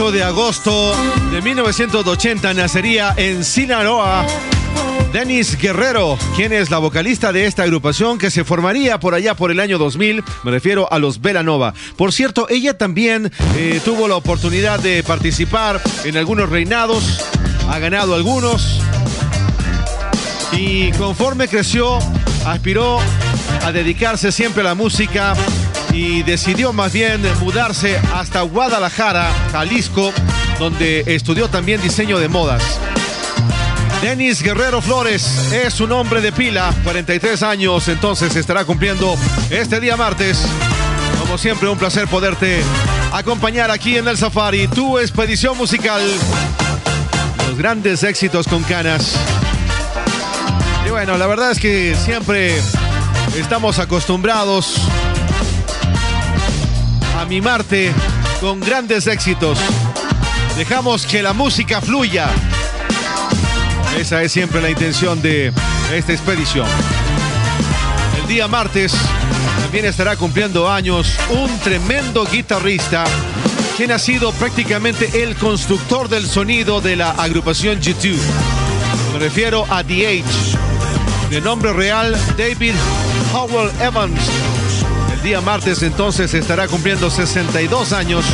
8 0.07 0.13
de 0.13 0.23
agosto 0.23 0.95
de 1.33 1.43
1980 1.43 2.55
nacería 2.55 3.13
en 3.17 3.43
Sinaloa 3.43 4.25
Dennis 5.13 5.59
Guerrero, 5.59 6.17
quien 6.37 6.53
es 6.53 6.71
la 6.71 6.79
vocalista 6.79 7.33
de 7.33 7.47
esta 7.47 7.65
agrupación 7.65 8.19
que 8.19 8.31
se 8.31 8.45
formaría 8.45 9.01
por 9.01 9.15
allá 9.15 9.35
por 9.35 9.51
el 9.51 9.59
año 9.59 9.79
2000, 9.79 10.23
me 10.45 10.51
refiero 10.53 10.93
a 10.93 11.01
los 11.01 11.21
Velanova. 11.21 11.75
Por 11.97 12.13
cierto, 12.13 12.47
ella 12.49 12.79
también 12.79 13.33
eh, 13.57 13.81
tuvo 13.85 14.07
la 14.07 14.15
oportunidad 14.17 14.79
de 14.79 15.03
participar 15.03 15.81
en 16.05 16.17
algunos 16.17 16.51
reinados, 16.51 17.21
ha 17.69 17.79
ganado 17.79 18.15
algunos 18.15 18.81
y 20.53 20.93
conforme 20.93 21.49
creció, 21.49 21.99
aspiró 22.45 23.01
a 23.65 23.73
dedicarse 23.73 24.31
siempre 24.31 24.61
a 24.61 24.65
la 24.65 24.75
música 24.75 25.35
y 25.97 26.23
decidió 26.25 26.75
más 26.75 26.93
bien 26.93 27.23
mudarse 27.41 27.99
hasta 28.15 28.43
Guadalajara, 28.43 29.33
Jalisco, 29.51 30.13
donde 30.59 31.03
estudió 31.07 31.49
también 31.49 31.81
diseño 31.81 32.19
de 32.19 32.29
modas. 32.29 32.63
Denis 34.03 34.43
Guerrero 34.43 34.83
Flores 34.83 35.51
es 35.53 35.81
un 35.81 35.93
hombre 35.93 36.21
de 36.21 36.33
pila, 36.33 36.75
43 36.85 37.43
años, 37.43 37.89
entonces 37.89 38.37
estará 38.37 38.67
cumpliendo 38.67 39.17
este 39.49 39.81
día 39.81 39.97
martes. 39.97 40.47
Como 41.19 41.39
siempre, 41.39 41.67
un 41.71 41.79
placer 41.79 42.07
poderte 42.09 42.61
acompañar 43.13 43.71
aquí 43.71 43.97
en 43.97 44.07
el 44.07 44.19
Safari, 44.19 44.69
tu 44.69 44.99
expedición 44.99 45.57
musical. 45.57 46.03
Los 47.49 47.57
grandes 47.57 48.03
éxitos 48.03 48.47
con 48.47 48.63
canas. 48.65 49.15
Y 50.87 50.91
bueno, 50.91 51.17
la 51.17 51.27
verdad 51.27 51.53
es 51.53 51.59
que 51.59 51.97
siempre 51.97 52.55
estamos 53.39 53.79
acostumbrados 53.79 54.77
mimarte 57.27 57.93
con 58.41 58.61
grandes 58.61 59.07
éxitos. 59.07 59.59
Dejamos 60.57 61.07
que 61.07 61.23
la 61.23 61.33
música 61.33 61.81
fluya. 61.81 62.29
Esa 63.99 64.23
es 64.23 64.33
siempre 64.33 64.61
la 64.61 64.71
intención 64.71 65.21
de 65.23 65.53
esta 65.93 66.13
expedición. 66.13 66.67
El 68.21 68.29
día 68.29 68.49
martes 68.49 68.93
también 69.63 69.85
estará 69.85 70.17
cumpliendo 70.17 70.71
años 70.71 71.15
un 71.31 71.59
tremendo 71.61 72.25
guitarrista 72.25 73.05
quien 73.77 73.93
ha 73.93 73.99
sido 73.99 74.33
prácticamente 74.33 75.23
el 75.23 75.37
constructor 75.37 76.09
del 76.09 76.27
sonido 76.27 76.81
de 76.81 76.97
la 76.97 77.11
agrupación 77.11 77.81
YouTube. 77.81 78.21
Me 79.13 79.19
refiero 79.19 79.67
a 79.69 79.81
Age, 79.81 80.25
de 81.29 81.41
nombre 81.43 81.73
real 81.75 82.17
David 82.39 82.75
Howell 83.35 83.71
Evans. 83.83 84.46
Día 85.27 85.41
martes 85.41 85.83
entonces 85.83 86.33
estará 86.35 86.69
cumpliendo 86.69 87.11
62 87.11 87.93
años 87.93 88.25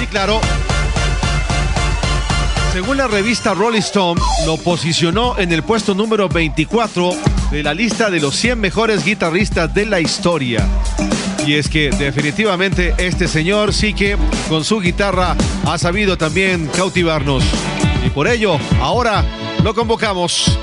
y 0.00 0.06
claro, 0.06 0.40
según 2.72 2.96
la 2.96 3.08
revista 3.08 3.54
Rolling 3.54 3.80
Stone, 3.80 4.20
lo 4.46 4.56
posicionó 4.56 5.36
en 5.36 5.50
el 5.50 5.64
puesto 5.64 5.96
número 5.96 6.28
24 6.28 7.10
de 7.50 7.62
la 7.64 7.74
lista 7.74 8.08
de 8.08 8.20
los 8.20 8.36
100 8.36 8.60
mejores 8.60 9.04
guitarristas 9.04 9.74
de 9.74 9.84
la 9.86 9.98
historia. 9.98 10.64
Y 11.44 11.54
es 11.54 11.68
que 11.68 11.90
definitivamente 11.90 12.94
este 12.98 13.26
señor 13.26 13.74
sí 13.74 13.92
que 13.92 14.16
con 14.48 14.62
su 14.62 14.78
guitarra 14.78 15.34
ha 15.64 15.76
sabido 15.76 16.16
también 16.16 16.68
cautivarnos. 16.68 17.42
Y 18.06 18.10
por 18.10 18.28
ello, 18.28 18.58
ahora 18.80 19.24
lo 19.64 19.74
convocamos 19.74 20.56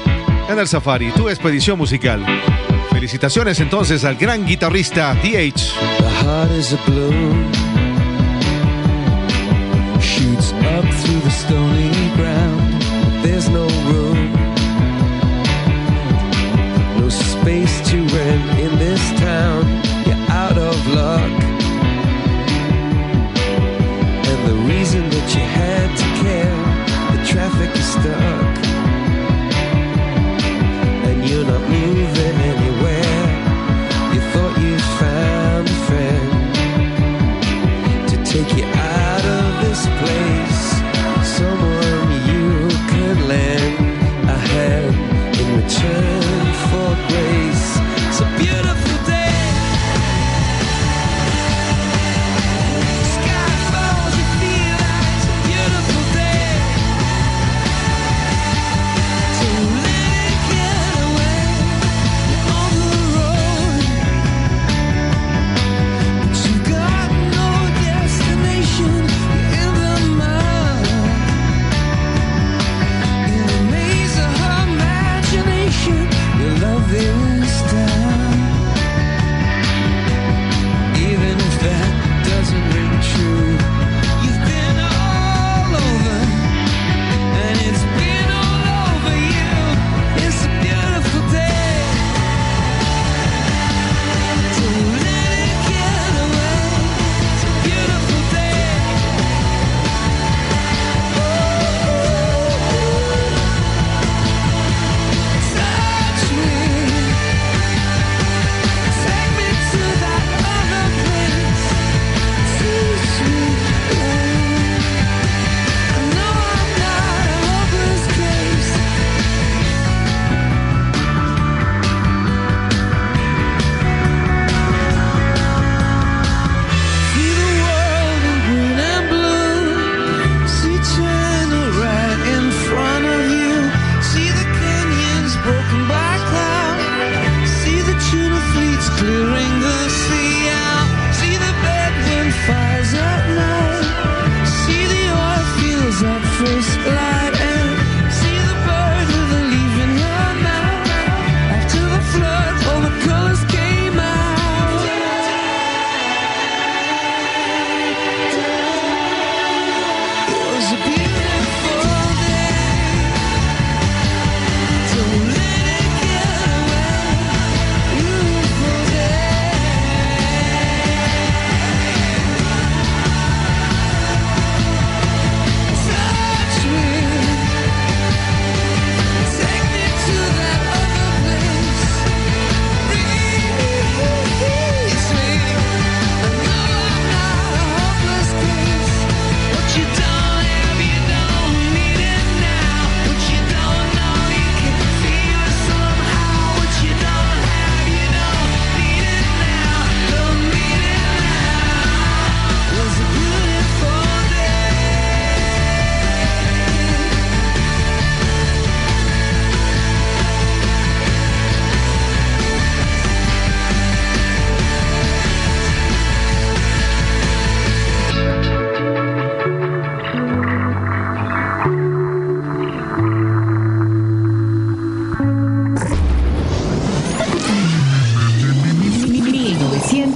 en 0.47 0.57
el 0.57 0.69
Safari, 0.69 1.11
tu 1.11 1.27
expedición 1.27 1.77
musical. 1.77 2.25
Felicitaciones 3.03 3.59
entonces 3.59 4.05
al 4.05 4.15
gran 4.15 4.45
guitarrista 4.45 5.13
DH. 5.15 5.73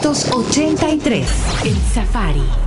1983. 0.08 1.28
El 1.66 1.76
Safari. 1.94 2.67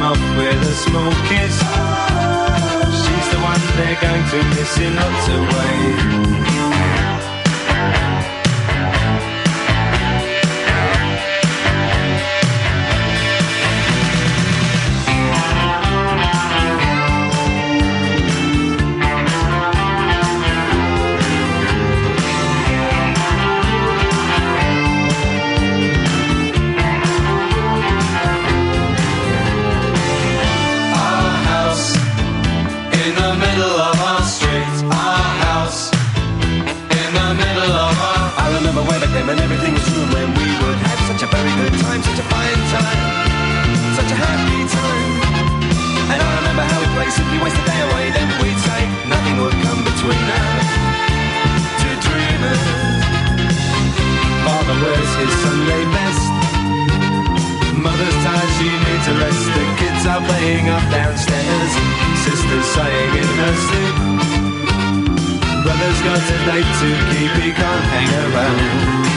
Them 0.00 0.12
off 0.12 0.36
with 0.38 0.62
a 0.62 0.72
small 0.72 1.12
kiss. 1.28 1.58
She's 3.02 3.28
the 3.28 3.38
one 3.42 3.60
they're 3.76 4.00
going 4.00 4.24
to 4.30 4.48
miss 4.56 4.78
in 4.78 4.96
lots 4.96 5.28
of 5.28 5.40
ways. 5.52 6.59
Sighing 62.74 63.14
in 63.22 63.30
her 63.40 63.54
sleep. 63.66 63.96
Brother's 65.64 66.00
got 66.06 66.22
a 66.22 66.38
date 66.46 66.70
to 66.80 66.88
keep, 67.10 67.32
he 67.42 67.50
can't 67.52 67.84
hang 67.92 68.10
around. 68.32 69.09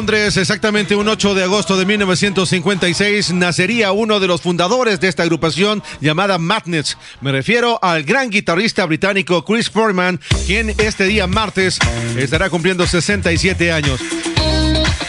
Londres, 0.00 0.38
exactamente 0.38 0.96
un 0.96 1.08
8 1.08 1.34
de 1.34 1.42
agosto 1.42 1.76
de 1.76 1.84
1956, 1.84 3.34
nacería 3.34 3.92
uno 3.92 4.18
de 4.18 4.28
los 4.28 4.40
fundadores 4.40 4.98
de 4.98 5.08
esta 5.08 5.24
agrupación 5.24 5.82
llamada 6.00 6.38
Madness. 6.38 6.96
Me 7.20 7.32
refiero 7.32 7.78
al 7.82 8.04
gran 8.04 8.30
guitarrista 8.30 8.86
británico 8.86 9.44
Chris 9.44 9.68
Foreman, 9.68 10.18
quien 10.46 10.70
este 10.78 11.04
día 11.04 11.26
martes 11.26 11.78
estará 12.16 12.48
cumpliendo 12.48 12.86
67 12.86 13.72
años. 13.72 14.00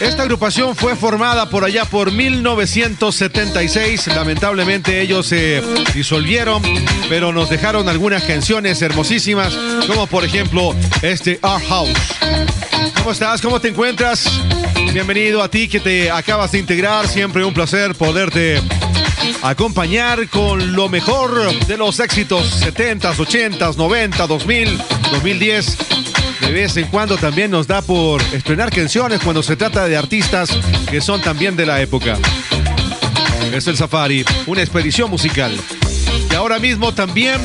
Esta 0.02 0.24
agrupación 0.24 0.74
fue 0.74 0.96
formada 0.96 1.48
por 1.48 1.64
allá 1.64 1.84
por 1.84 2.10
1976. 2.10 4.08
Lamentablemente 4.08 5.00
ellos 5.00 5.28
se 5.28 5.62
disolvieron, 5.94 6.60
pero 7.08 7.32
nos 7.32 7.48
dejaron 7.48 7.88
algunas 7.88 8.24
canciones 8.24 8.82
hermosísimas, 8.82 9.56
como 9.86 10.08
por 10.08 10.24
ejemplo 10.24 10.74
este 11.02 11.38
Our 11.44 11.62
House. 11.68 11.96
¿Cómo 12.96 13.12
estás? 13.12 13.40
¿Cómo 13.40 13.60
te 13.60 13.68
encuentras? 13.68 14.28
Bienvenido 14.92 15.40
a 15.40 15.48
ti 15.48 15.68
que 15.68 15.78
te 15.78 16.10
acabas 16.10 16.50
de 16.50 16.58
integrar. 16.58 17.06
Siempre 17.06 17.44
un 17.44 17.54
placer 17.54 17.94
poderte 17.94 18.60
acompañar 19.40 20.28
con 20.28 20.74
lo 20.74 20.88
mejor 20.88 21.64
de 21.66 21.76
los 21.76 22.00
éxitos 22.00 22.60
70s, 22.60 23.14
80s, 23.14 23.76
90, 23.76 24.26
2000, 24.26 24.78
2010. 25.12 25.76
De 26.42 26.52
vez 26.52 26.76
en 26.76 26.86
cuando 26.88 27.16
también 27.16 27.50
nos 27.50 27.66
da 27.66 27.80
por 27.80 28.20
estrenar 28.34 28.70
canciones 28.70 29.20
cuando 29.20 29.42
se 29.42 29.56
trata 29.56 29.88
de 29.88 29.96
artistas 29.96 30.50
que 30.90 31.00
son 31.00 31.22
también 31.22 31.56
de 31.56 31.64
la 31.64 31.80
época. 31.80 32.18
Es 33.54 33.66
el 33.66 33.76
Safari, 33.76 34.24
una 34.46 34.60
expedición 34.60 35.10
musical. 35.10 35.56
Y 36.30 36.34
ahora 36.34 36.58
mismo 36.58 36.92
también 36.92 37.40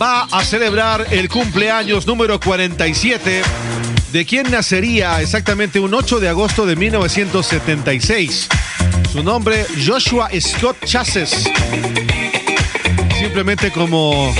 va 0.00 0.24
a 0.30 0.42
celebrar 0.42 1.06
el 1.10 1.28
cumpleaños 1.28 2.06
número 2.06 2.40
47 2.40 3.42
de 4.12 4.24
quien 4.24 4.50
nacería 4.50 5.20
exactamente 5.20 5.78
un 5.78 5.92
8 5.92 6.18
de 6.18 6.28
agosto 6.28 6.64
de 6.66 6.76
1976. 6.76 8.48
Su 9.12 9.22
nombre, 9.22 9.66
Joshua 9.86 10.30
Scott 10.40 10.76
Chassis. 10.84 11.44
Simplemente 13.18 13.70
como 13.70 14.32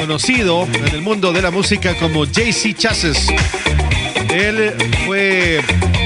conocido 0.00 0.66
en 0.72 0.94
el 0.94 1.02
mundo 1.02 1.30
de 1.32 1.42
la 1.42 1.50
música 1.50 1.94
como 1.98 2.24
JC 2.24 2.74
Chassis. 2.74 3.28
Él 4.30 4.74
fue 5.06 5.60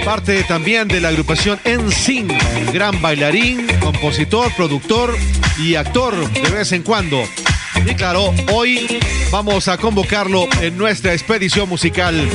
parte 0.05 0.43
también 0.43 0.89
de 0.89 1.01
la 1.01 1.09
agrupación 1.09 1.61
NSYNC, 1.65 2.73
gran 2.73 3.01
bailarín, 3.01 3.67
compositor, 3.81 4.53
productor 4.57 5.17
y 5.59 5.77
actor 5.77 6.29
de 6.29 6.51
vez 6.51 6.73
en 6.73 6.83
cuando. 6.83 7.23
Y 7.87 7.95
claro, 7.95 8.35
hoy 8.53 8.99
vamos 9.31 9.69
a 9.69 9.79
convocarlo 9.79 10.49
en 10.61 10.77
nuestra 10.77 11.13
expedición 11.13 11.69
musical. 11.69 12.29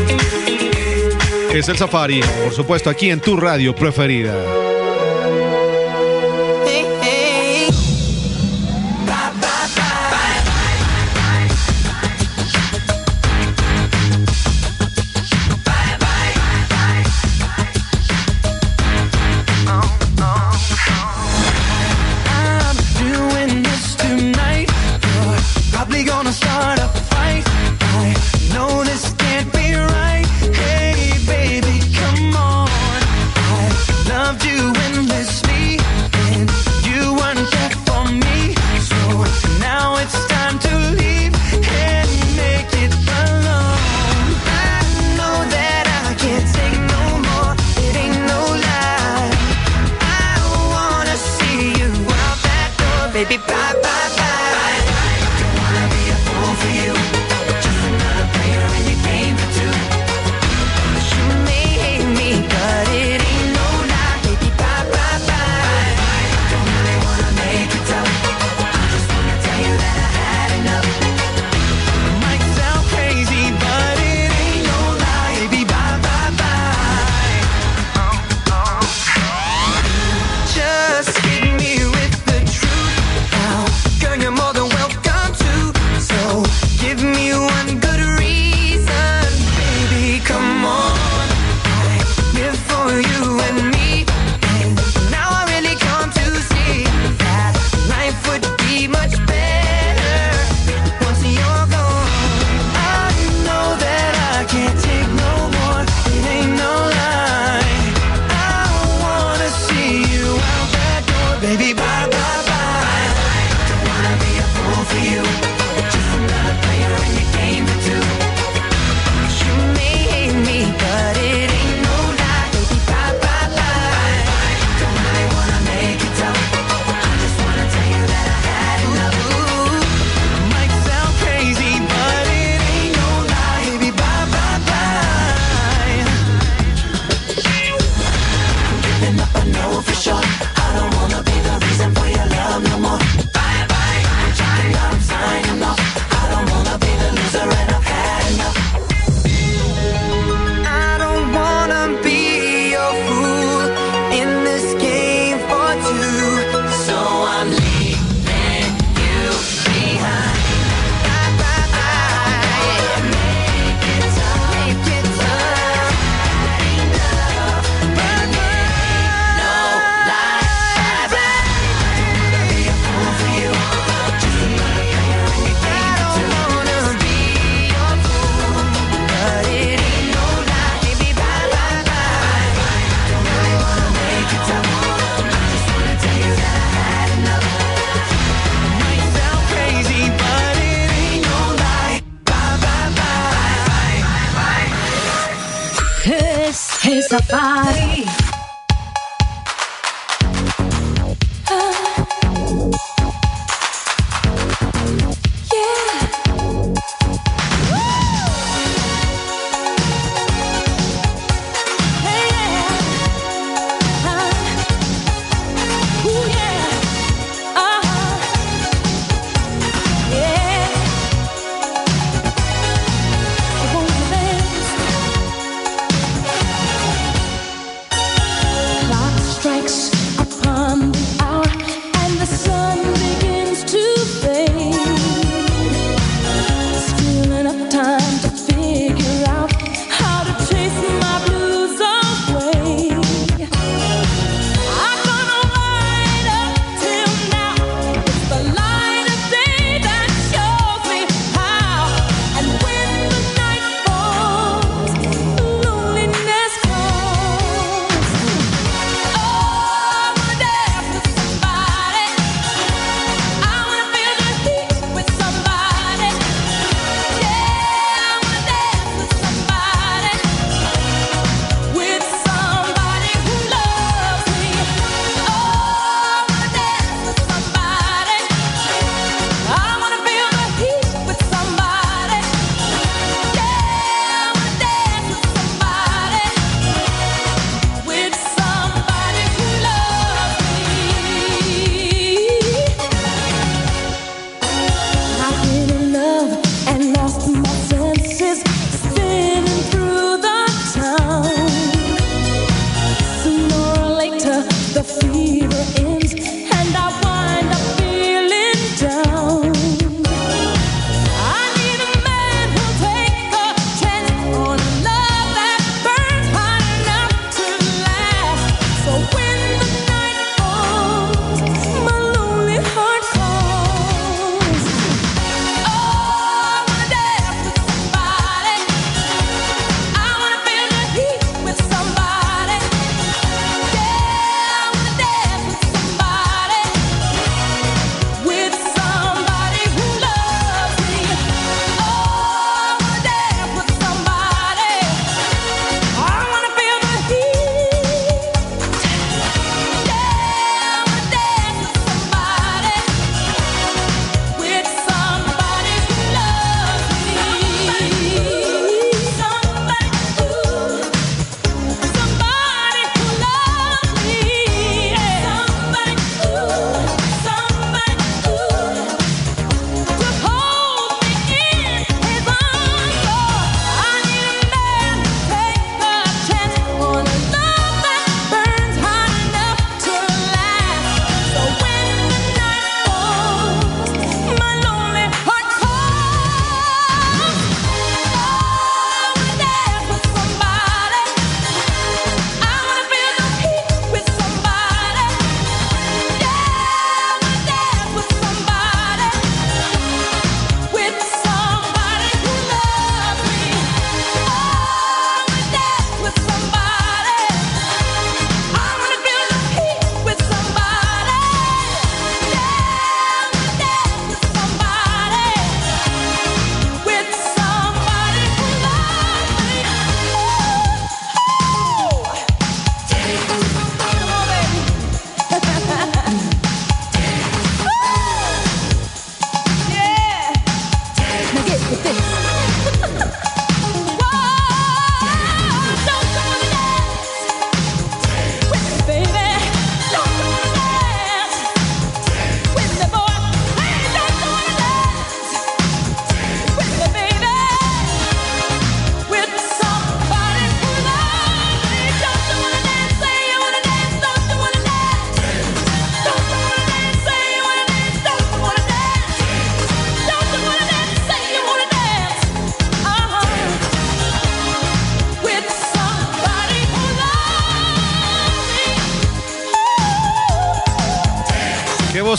Es 1.54 1.68
el 1.68 1.78
Safari, 1.78 2.22
por 2.44 2.54
supuesto, 2.54 2.90
aquí 2.90 3.10
en 3.10 3.20
tu 3.20 3.36
radio 3.36 3.76
preferida. 3.76 4.69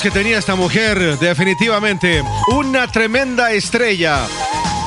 que 0.02 0.10
tenía 0.10 0.38
esta 0.38 0.54
mujer, 0.54 1.18
definitivamente. 1.18 2.22
Una 2.52 2.90
tremenda 2.90 3.52
estrella. 3.52 4.26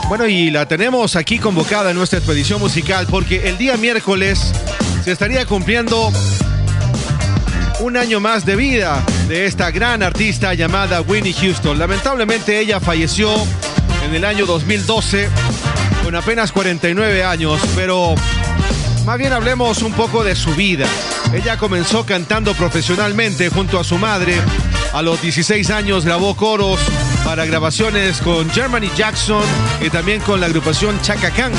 Bueno, 0.08 0.28
y 0.28 0.50
la 0.50 0.68
tenemos 0.68 1.16
aquí 1.16 1.40
convocada 1.40 1.92
en 1.92 1.98
nuestra 1.98 2.20
expedición 2.20 2.60
musical 2.60 3.06
porque 3.10 3.50
el 3.50 3.58
día 3.58 3.78
miércoles 3.78 4.54
se 5.04 5.12
estaría 5.12 5.46
cumpliendo 5.46 6.12
un 7.80 7.98
año 7.98 8.20
más 8.20 8.46
de 8.46 8.56
vida 8.56 9.04
de 9.28 9.46
esta 9.46 9.72
gran 9.72 10.02
artista 10.04 10.54
llamada 10.54 11.02
Winnie 11.02 11.34
Houston. 11.34 11.78
Lamentablemente 11.78 12.60
ella 12.60 12.80
falleció 12.80 13.32
en 14.06 14.16
el 14.16 14.26
año 14.26 14.46
2012 14.46 15.30
con 16.04 16.16
apenas 16.16 16.52
49 16.52 17.24
años, 17.24 17.60
pero 17.76 18.16
más 19.06 19.18
bien 19.18 19.34
hablemos 19.34 19.82
un 19.82 19.94
poco 19.94 20.24
de 20.24 20.36
su 20.36 20.56
vida. 20.56 20.88
Ella 21.34 21.58
comenzó 21.58 22.06
cantando 22.06 22.54
profesionalmente 22.54 23.50
junto 23.50 23.80
a 23.80 23.84
su 23.84 23.98
madre 23.98 24.36
a 24.94 25.02
los 25.02 25.20
16 25.22 25.72
años 25.72 26.06
grabó 26.06 26.36
coros 26.36 26.80
para 27.26 27.46
grabaciones 27.46 28.22
con 28.22 28.48
Germany 28.52 28.92
Jackson 28.96 29.44
y 29.82 29.90
también 29.90 30.22
con 30.22 30.40
la 30.40 30.46
agrupación 30.46 31.02
Chaka 31.02 31.32
Khan. 31.32 31.52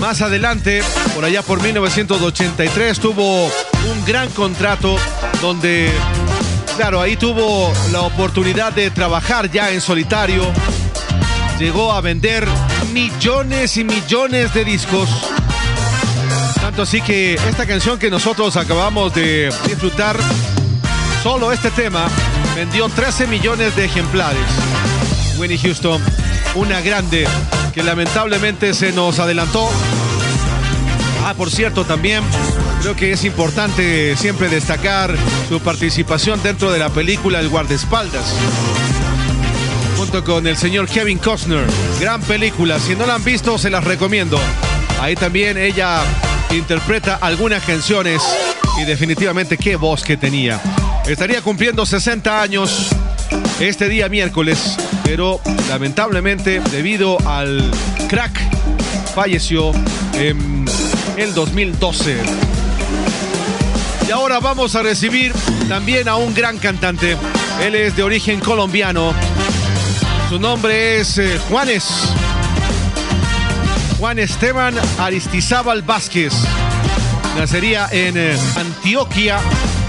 Más 0.00 0.22
adelante, 0.22 0.82
por 1.14 1.26
allá 1.26 1.42
por 1.42 1.62
1983, 1.62 2.98
tuvo 3.00 3.44
un 3.44 4.04
gran 4.06 4.30
contrato 4.30 4.96
donde, 5.42 5.92
claro, 6.76 7.02
ahí 7.02 7.16
tuvo 7.16 7.70
la 7.92 8.00
oportunidad 8.00 8.72
de 8.72 8.90
trabajar 8.90 9.50
ya 9.50 9.70
en 9.70 9.82
solitario. 9.82 10.42
Llegó 11.58 11.92
a 11.92 12.00
vender 12.00 12.48
millones 12.94 13.76
y 13.76 13.84
millones 13.84 14.54
de 14.54 14.64
discos. 14.64 15.08
Tanto 16.62 16.82
así 16.82 17.02
que 17.02 17.34
esta 17.34 17.66
canción 17.66 17.98
que 17.98 18.08
nosotros 18.10 18.56
acabamos 18.56 19.14
de 19.14 19.52
disfrutar, 19.66 20.16
solo 21.22 21.52
este 21.52 21.70
tema, 21.70 22.08
vendió 22.54 22.88
13 22.88 23.26
millones 23.26 23.74
de 23.76 23.84
ejemplares. 23.84 24.42
Winnie 25.36 25.58
Houston, 25.58 26.02
una 26.54 26.80
grande 26.80 27.26
que 27.72 27.82
lamentablemente 27.82 28.74
se 28.74 28.92
nos 28.92 29.18
adelantó. 29.18 29.68
Ah, 31.24 31.34
por 31.34 31.50
cierto, 31.50 31.84
también 31.84 32.22
creo 32.80 32.96
que 32.96 33.12
es 33.12 33.24
importante 33.24 34.16
siempre 34.16 34.48
destacar 34.48 35.14
su 35.48 35.60
participación 35.60 36.42
dentro 36.42 36.70
de 36.72 36.78
la 36.78 36.90
película 36.90 37.40
El 37.40 37.48
guardaespaldas. 37.48 38.34
Junto 39.96 40.24
con 40.24 40.46
el 40.46 40.56
señor 40.56 40.88
Kevin 40.88 41.18
Costner. 41.18 41.64
Gran 42.00 42.20
película. 42.22 42.78
Si 42.78 42.96
no 42.96 43.06
la 43.06 43.14
han 43.14 43.24
visto, 43.24 43.56
se 43.56 43.70
las 43.70 43.84
recomiendo. 43.84 44.38
Ahí 45.00 45.14
también 45.14 45.56
ella 45.56 46.00
interpreta 46.50 47.18
algunas 47.20 47.62
canciones 47.62 48.22
y 48.80 48.84
definitivamente 48.84 49.56
qué 49.56 49.76
voz 49.76 50.02
que 50.02 50.16
tenía. 50.16 50.60
Estaría 51.06 51.42
cumpliendo 51.42 51.84
60 51.84 52.40
años 52.40 52.88
este 53.58 53.88
día 53.88 54.08
miércoles, 54.08 54.76
pero 55.02 55.40
lamentablemente 55.68 56.60
debido 56.70 57.18
al 57.28 57.68
crack 58.08 58.32
falleció 59.12 59.72
en 60.14 60.64
el 61.16 61.34
2012. 61.34 62.18
Y 64.06 64.10
ahora 64.12 64.38
vamos 64.38 64.76
a 64.76 64.82
recibir 64.82 65.32
también 65.68 66.08
a 66.08 66.16
un 66.16 66.34
gran 66.34 66.58
cantante. 66.58 67.16
Él 67.60 67.74
es 67.74 67.96
de 67.96 68.04
origen 68.04 68.38
colombiano. 68.38 69.12
Su 70.28 70.38
nombre 70.38 71.00
es 71.00 71.18
eh, 71.18 71.38
Juanes. 71.48 71.84
Juan 73.98 74.20
Esteban 74.20 74.74
Aristizábal 74.98 75.82
Vázquez. 75.82 76.32
Nacería 77.36 77.88
en 77.90 78.16
eh, 78.16 78.36
Antioquia 78.56 79.40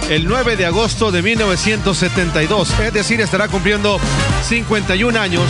el 0.10 0.28
9 0.28 0.56
de 0.56 0.66
agosto 0.66 1.12
de 1.12 1.22
1972. 1.22 2.80
Es 2.80 2.94
decir, 2.94 3.22
estará 3.22 3.48
cumpliendo 3.48 4.00
51 4.48 5.20
años. 5.20 5.44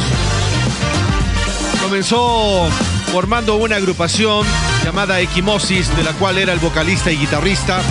Comenzó 1.82 2.68
formando 3.12 3.56
una 3.56 3.76
agrupación 3.76 4.46
llamada 4.84 5.20
Equimosis, 5.20 5.96
de 5.96 6.04
la 6.04 6.14
cual 6.14 6.38
era 6.38 6.54
el 6.54 6.60
vocalista 6.60 7.12
y 7.12 7.18
guitarrista. 7.18 7.82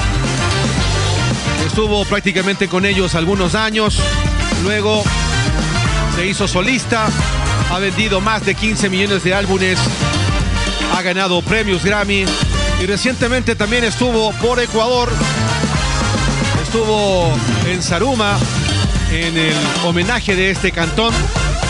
Estuvo 1.67 2.05
prácticamente 2.05 2.69
con 2.69 2.85
ellos 2.85 3.15
algunos 3.15 3.55
años. 3.55 3.99
Luego 4.63 5.03
se 6.17 6.27
hizo 6.27 6.49
solista. 6.49 7.09
Ha 7.71 7.79
vendido 7.79 8.21
más 8.21 8.45
de 8.45 8.55
15 8.55 8.89
millones 8.89 9.25
de 9.25 9.35
álbumes. 9.35 9.79
Ha 10.95 11.03
ganado 11.03 11.41
premios 11.43 11.85
Grammy. 11.85 12.25
Y 12.83 12.87
recientemente 12.87 13.55
también 13.55 13.85
estuvo 13.85 14.33
por 14.33 14.61
Ecuador. 14.61 15.09
Estuvo 16.75 17.31
en 17.69 17.83
Saruma 17.83 18.39
en 19.13 19.37
el 19.37 19.55
homenaje 19.85 20.35
de 20.35 20.51
este 20.51 20.73
cantón 20.73 21.13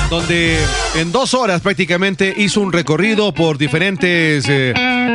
donde 0.08 0.56
en 0.94 1.10
dos 1.10 1.34
horas 1.34 1.60
prácticamente 1.60 2.32
hizo 2.36 2.60
un 2.60 2.72
recorrido 2.72 3.34
por 3.34 3.58
diferentes 3.58 4.44
eh, 4.48 4.72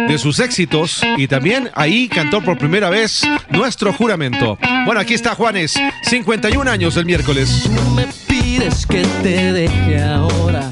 de 0.10 0.18
sus 0.18 0.40
éxitos 0.40 1.02
y 1.16 1.30
también 1.30 1.70
ahí 1.74 2.10
cantó 2.10 2.42
por 2.42 2.58
primera 2.58 2.90
vez 2.90 3.22
nuestro 3.50 3.94
juramento. 3.94 4.58
Bueno, 4.86 5.00
aquí 5.00 5.14
está 5.14 5.36
Juanes, 5.36 5.80
51 6.04 6.70
años 6.70 6.98
el 6.98 7.06
miércoles. 7.06 7.70
me 7.96 8.08
pides 8.28 8.86
que 8.86 9.04
te 9.24 9.54
deje 9.54 10.04
ahora, 10.04 10.70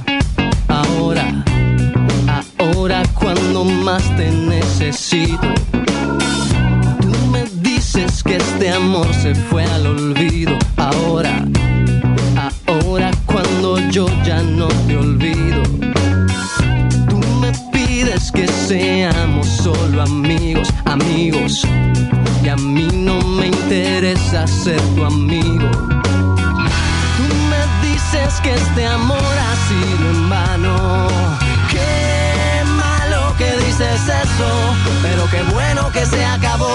ahora, 0.68 1.45
ahora 2.57 3.01
cuando 3.13 3.63
más 3.63 4.03
te 4.18 4.30
necesito. 4.30 5.85
Este 8.66 8.78
amor 8.78 9.13
se 9.13 9.36
fue 9.36 9.63
al 9.63 9.86
olvido, 9.86 10.57
ahora, 10.78 11.45
ahora 12.66 13.11
cuando 13.28 13.78
yo 13.91 14.07
ya 14.26 14.41
no 14.41 14.68
te 14.88 14.97
olvido. 14.97 15.61
Tú 17.07 17.18
me 17.39 17.51
pides 17.72 18.32
que 18.32 18.47
seamos 18.47 19.45
solo 19.47 20.01
amigos, 20.01 20.74
amigos, 20.86 21.61
y 22.43 22.47
a 22.49 22.55
mí 22.55 22.88
no 22.91 23.22
me 23.22 23.47
interesa 23.47 24.47
ser 24.47 24.82
tu 24.95 25.05
amigo. 25.05 25.70
Tú 27.18 27.26
me 27.51 27.88
dices 27.88 28.41
que 28.41 28.55
este 28.55 28.88
amor 28.88 29.20
ha 29.20 29.55
sido 29.68 30.09
en 30.09 30.28
vano. 30.28 31.07
Qué 31.70 32.63
malo 32.66 33.36
que 33.38 33.51
dices 33.63 34.01
eso, 34.24 34.76
pero 35.03 35.30
qué 35.30 35.43
bueno 35.53 35.91
que 35.91 36.03
se 36.03 36.26
acabó. 36.26 36.74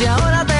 Y 0.00 0.06
ahora 0.06 0.53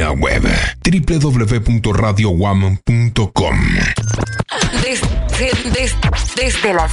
página 0.00 0.12
web 0.12 0.42
www.radioguam.com. 0.82 3.56
Des- 4.82 5.02
de- 5.38 5.70
des- 5.70 5.94
desde 6.36 6.72
las 6.74 6.92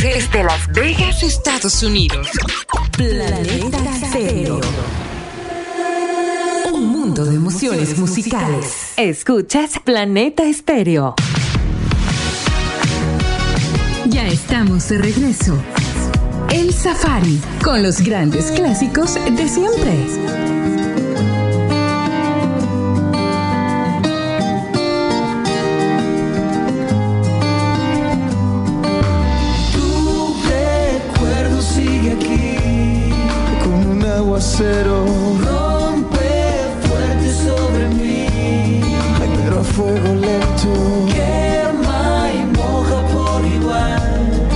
desde 0.00 0.44
Las 0.44 0.66
Vegas, 0.72 1.22
Estados 1.22 1.82
Unidos. 1.82 2.28
Planeta 2.96 3.78
Stereo. 4.08 4.60
Un 6.72 6.86
mundo 6.88 7.24
de 7.24 7.34
emociones 7.36 7.96
musicales. 7.98 8.92
Escuchas 8.98 9.78
Planeta 9.82 10.42
Estéreo. 10.44 11.14
Ya 14.06 14.26
estamos 14.26 14.86
de 14.90 14.98
regreso. 14.98 15.56
El 16.50 16.72
Safari, 16.74 17.40
con 17.64 17.82
los 17.82 18.00
grandes 18.02 18.50
clásicos 18.52 19.14
de 19.14 19.48
siempre. 19.48 20.85
Rompe 34.58 35.38
fuerte 36.88 37.30
sobre 37.30 37.88
mí, 37.88 38.80
Ay, 39.20 39.30
pero 39.36 39.60
a 39.60 39.62
fuego 39.62 40.14
lento. 40.14 40.72
Quema 41.12 42.30
y 42.32 42.56
moja 42.56 43.02
por 43.12 43.44
igual. 43.44 44.48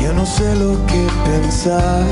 Y 0.00 0.04
yo 0.04 0.14
no 0.14 0.24
sé 0.24 0.54
lo 0.56 0.74
que 0.86 1.06
pensar. 1.26 2.02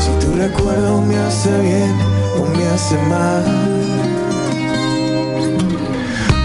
Si 0.00 0.26
tu 0.26 0.34
recuerdo 0.36 1.00
me 1.02 1.16
hace 1.16 1.56
bien 1.60 1.94
o 2.40 2.56
me 2.56 2.66
hace 2.66 2.98
mal. 3.08 3.44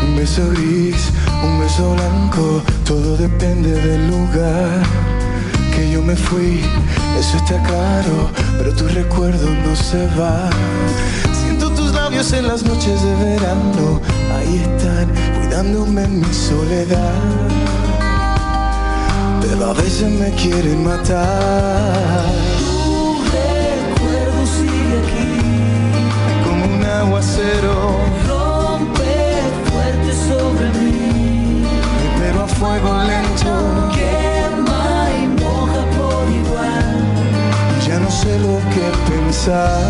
Un 0.03 0.15
beso 0.15 0.47
gris, 0.51 1.09
un 1.43 1.59
beso 1.59 1.95
blanco, 1.95 2.61
todo 2.85 3.17
depende 3.17 3.71
del 3.71 4.11
lugar 4.11 4.83
que 5.75 5.89
yo 5.89 6.03
me 6.03 6.15
fui. 6.15 6.61
Eso 7.21 7.37
está 7.37 7.61
caro, 7.61 8.31
pero 8.57 8.73
tu 8.73 8.87
recuerdo 8.87 9.47
no 9.47 9.75
se 9.75 10.07
va. 10.19 10.49
Siento 11.31 11.69
tus 11.69 11.93
labios 11.93 12.33
en 12.33 12.47
las 12.47 12.63
noches 12.63 12.99
de 13.03 13.13
verano, 13.23 14.01
ahí 14.35 14.55
están, 14.57 15.07
cuidándome 15.37 16.05
en 16.05 16.19
mi 16.21 16.33
soledad. 16.33 17.13
Pero 19.39 19.69
a 19.69 19.73
veces 19.73 20.09
me 20.09 20.31
quieren 20.31 20.83
matar. 20.83 22.25
Tu 22.57 23.21
recuerdo 23.37 24.41
sigue 24.57 24.97
aquí 25.03 25.31
como 26.43 26.75
un 26.75 26.83
aguacero. 26.83 27.99
Rompe 28.27 29.13
fuerte 29.69 30.11
sobre 30.27 30.67
mí, 30.79 31.65
pero 32.19 32.45
a 32.45 32.47
fuego 32.47 33.03
lento. 33.03 34.10
Lo 38.39 38.57
que 38.73 38.85
pensar. 39.11 39.81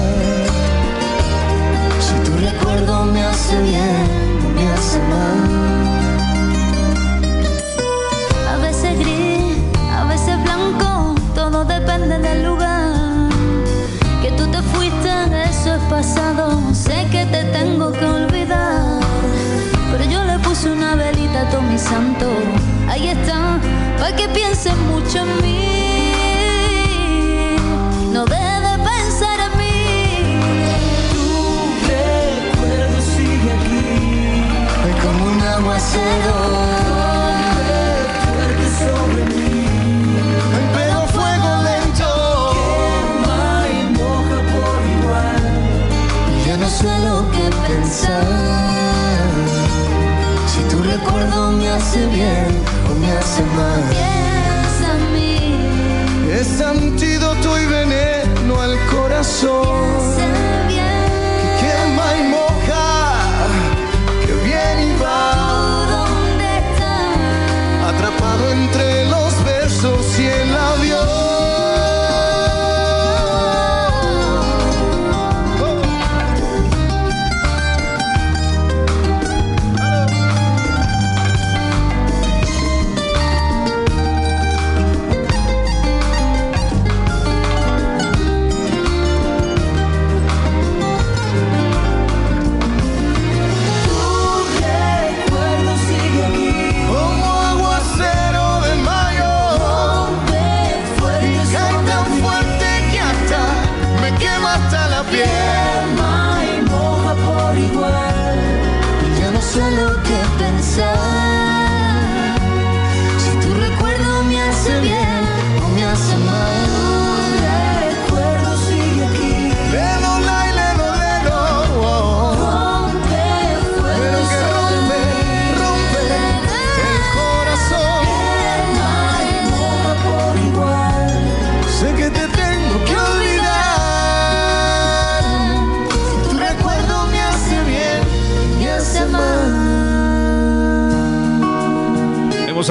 Si 1.99 2.13
tu 2.29 2.37
recuerdo 2.37 3.05
me 3.05 3.23
hace 3.23 3.61
bien 3.61 4.31
me 4.55 4.67
hace 4.73 4.99
mal. 4.99 5.39
A 8.53 8.57
veces 8.61 8.99
gris, 8.99 9.57
a 9.91 10.05
veces 10.05 10.41
blanco, 10.43 11.15
todo 11.35 11.65
depende 11.65 12.19
del 12.19 12.45
lugar. 12.45 12.93
Que 14.21 14.31
tú 14.31 14.47
te 14.47 14.61
fuiste, 14.61 15.09
eso 15.49 15.75
es 15.75 15.83
pasado. 15.89 16.61
Sé 16.73 17.07
que 17.11 17.25
te 17.25 17.43
tengo 17.45 17.91
que 17.91 18.05
olvidar. 18.05 18.99
Pero 19.91 20.03
yo 20.05 20.23
le 20.23 20.39
puse 20.39 20.71
una 20.71 20.95
velita 20.95 21.41
a 21.41 21.49
todo 21.49 21.61
mi 21.61 21.77
santo. 21.77 22.27
Ahí 22.87 23.07
está, 23.07 23.59
para 23.97 24.15
que 24.15 24.27
pienses 24.29 24.75
mucho 24.91 25.19
en 25.19 25.41
mí. 25.41 25.70
Es 56.31 56.61
antídoto 56.61 57.59
y 57.59 57.65
veneno 57.65 58.61
al 58.61 58.77
corazón. 58.87 60.40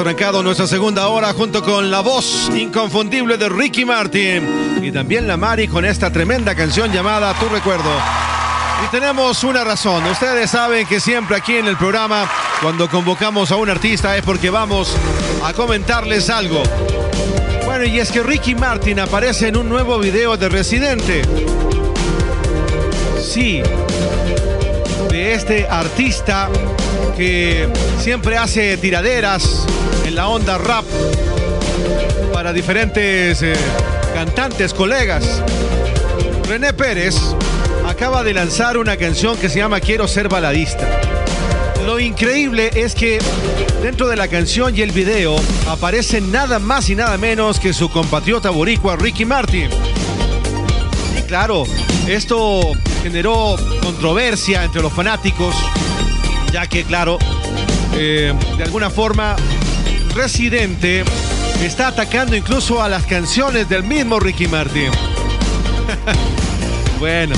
Arrancado 0.01 0.43
nuestra 0.43 0.67
segunda 0.67 1.09
hora 1.09 1.33
junto 1.35 1.63
con 1.63 1.91
la 1.91 2.01
voz 2.01 2.51
inconfundible 2.55 3.37
de 3.37 3.49
Ricky 3.49 3.85
Martin 3.85 4.81
y 4.83 4.91
también 4.91 5.27
la 5.27 5.37
Mari 5.37 5.69
con 5.69 5.85
esta 5.85 6.11
tremenda 6.11 6.55
canción 6.55 6.91
llamada 6.91 7.35
Tu 7.35 7.49
Recuerdo. 7.49 7.91
Y 8.85 8.91
tenemos 8.91 9.45
una 9.45 9.63
razón. 9.63 10.07
Ustedes 10.07 10.51
saben 10.51 10.87
que 10.87 11.01
siempre 11.01 11.37
aquí 11.37 11.57
en 11.57 11.67
el 11.67 11.77
programa, 11.77 12.31
cuando 12.63 12.89
convocamos 12.89 13.53
a 13.53 13.57
un 13.57 13.69
artista 13.69 14.17
es 14.17 14.23
porque 14.23 14.49
vamos 14.49 14.97
a 15.45 15.53
comentarles 15.53 16.31
algo. 16.31 16.63
Bueno, 17.67 17.85
y 17.85 17.99
es 17.99 18.11
que 18.11 18.23
Ricky 18.23 18.55
Martin 18.55 19.01
aparece 19.01 19.49
en 19.49 19.57
un 19.59 19.69
nuevo 19.69 19.99
video 19.99 20.37
de 20.37 20.49
Residente. 20.49 21.23
Sí, 23.23 23.63
de 25.11 25.35
este 25.35 25.67
artista 25.69 26.49
que 27.17 27.69
siempre 27.99 28.39
hace 28.39 28.79
tiraderas 28.79 29.67
la 30.11 30.29
onda 30.29 30.59
rap 30.59 30.85
para 32.33 32.53
diferentes 32.53 33.43
eh, 33.43 33.55
cantantes, 34.15 34.75
colegas. 34.75 35.43
René 36.49 36.73
Pérez 36.73 37.17
acaba 37.87 38.23
de 38.23 38.35
lanzar 38.35 38.77
una 38.79 38.97
canción 38.97 39.37
que 39.37 39.49
se 39.49 39.59
llama 39.59 39.81
Quiero 39.81 40.09
ser 40.09 40.29
baladista. 40.29 40.89
Lo 41.87 42.01
increíble 42.01 42.71
es 42.75 42.95
que 42.95 43.19
dentro 43.83 44.09
de 44.09 44.17
la 44.17 44.29
canción 44.29 44.77
y 44.77 44.83
el 44.83 44.93
video 44.93 45.37
aparece 45.69 46.21
nada 46.21 46.59
más 46.59 46.91
y 46.91 46.95
nada 46.95 47.17
menos 47.17 47.61
que 47.61 47.73
su 47.73 47.91
compatriota 47.91 48.51
boricua 48.51 48.97
Ricky 48.97 49.25
Martin. 49.25 49.69
Y 51.19 51.23
claro, 51.23 51.65
esto 52.07 52.61
generó 53.03 53.57
controversia 53.83 54.65
entre 54.65 54.83
los 54.83 54.93
fanáticos, 54.93 55.55
ya 56.53 56.67
que, 56.67 56.85
claro, 56.85 57.19
eh, 57.95 58.33
de 58.57 58.65
alguna 58.65 58.91
forma, 58.91 59.37
Residente 60.15 61.05
está 61.63 61.89
atacando 61.89 62.37
incluso 62.37 62.83
a 62.83 62.89
las 62.89 63.05
canciones 63.05 63.69
del 63.69 63.83
mismo 63.85 64.19
Ricky 64.19 64.49
Martin. 64.49 64.91
bueno, 66.99 67.35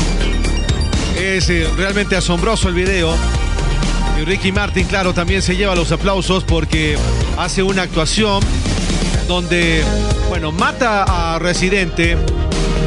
es 1.19 1.49
eh, 1.51 1.69
realmente 1.77 2.17
asombroso 2.17 2.69
el 2.69 2.75
video. 2.75 3.15
Y 4.21 4.25
Ricky 4.25 4.53
Martin, 4.53 4.87
claro, 4.87 5.13
también 5.15 5.43
se 5.43 5.57
lleva 5.57 5.75
los 5.75 5.91
aplausos 5.93 6.45
porque 6.45 6.97
hace 7.39 7.63
una 7.63 7.83
actuación 7.83 8.43
donde, 9.29 9.83
bueno, 10.29 10.53
mata 10.53 11.35
a 11.35 11.39
Residente 11.39 12.17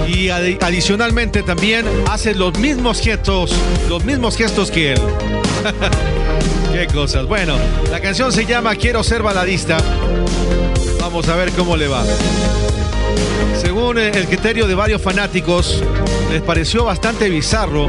y 0.08 0.28
adi- 0.28 0.58
adicionalmente 0.62 1.42
también 1.44 1.86
hace 2.10 2.36
los 2.36 2.58
mismos 2.60 3.00
gestos, 3.02 3.52
los 3.90 4.04
mismos 4.04 4.36
gestos 4.38 4.70
que 4.72 4.94
él. 4.94 5.02
Qué 6.76 6.88
cosas. 6.88 7.26
Bueno, 7.26 7.56
la 7.90 8.02
canción 8.02 8.34
se 8.34 8.46
llama 8.46 8.76
Quiero 8.76 9.02
ser 9.02 9.24
baladista. 9.24 9.78
Vamos 11.00 11.30
a 11.30 11.36
ver 11.38 11.54
cómo 11.54 11.78
le 11.78 11.88
va. 11.88 12.04
Según 13.62 13.98
el 13.98 14.28
criterio 14.28 14.68
de 14.68 14.76
varios 14.76 15.02
fanáticos, 15.02 15.82
les 16.30 16.42
pareció 16.42 16.84
bastante 16.84 17.30
bizarro, 17.30 17.88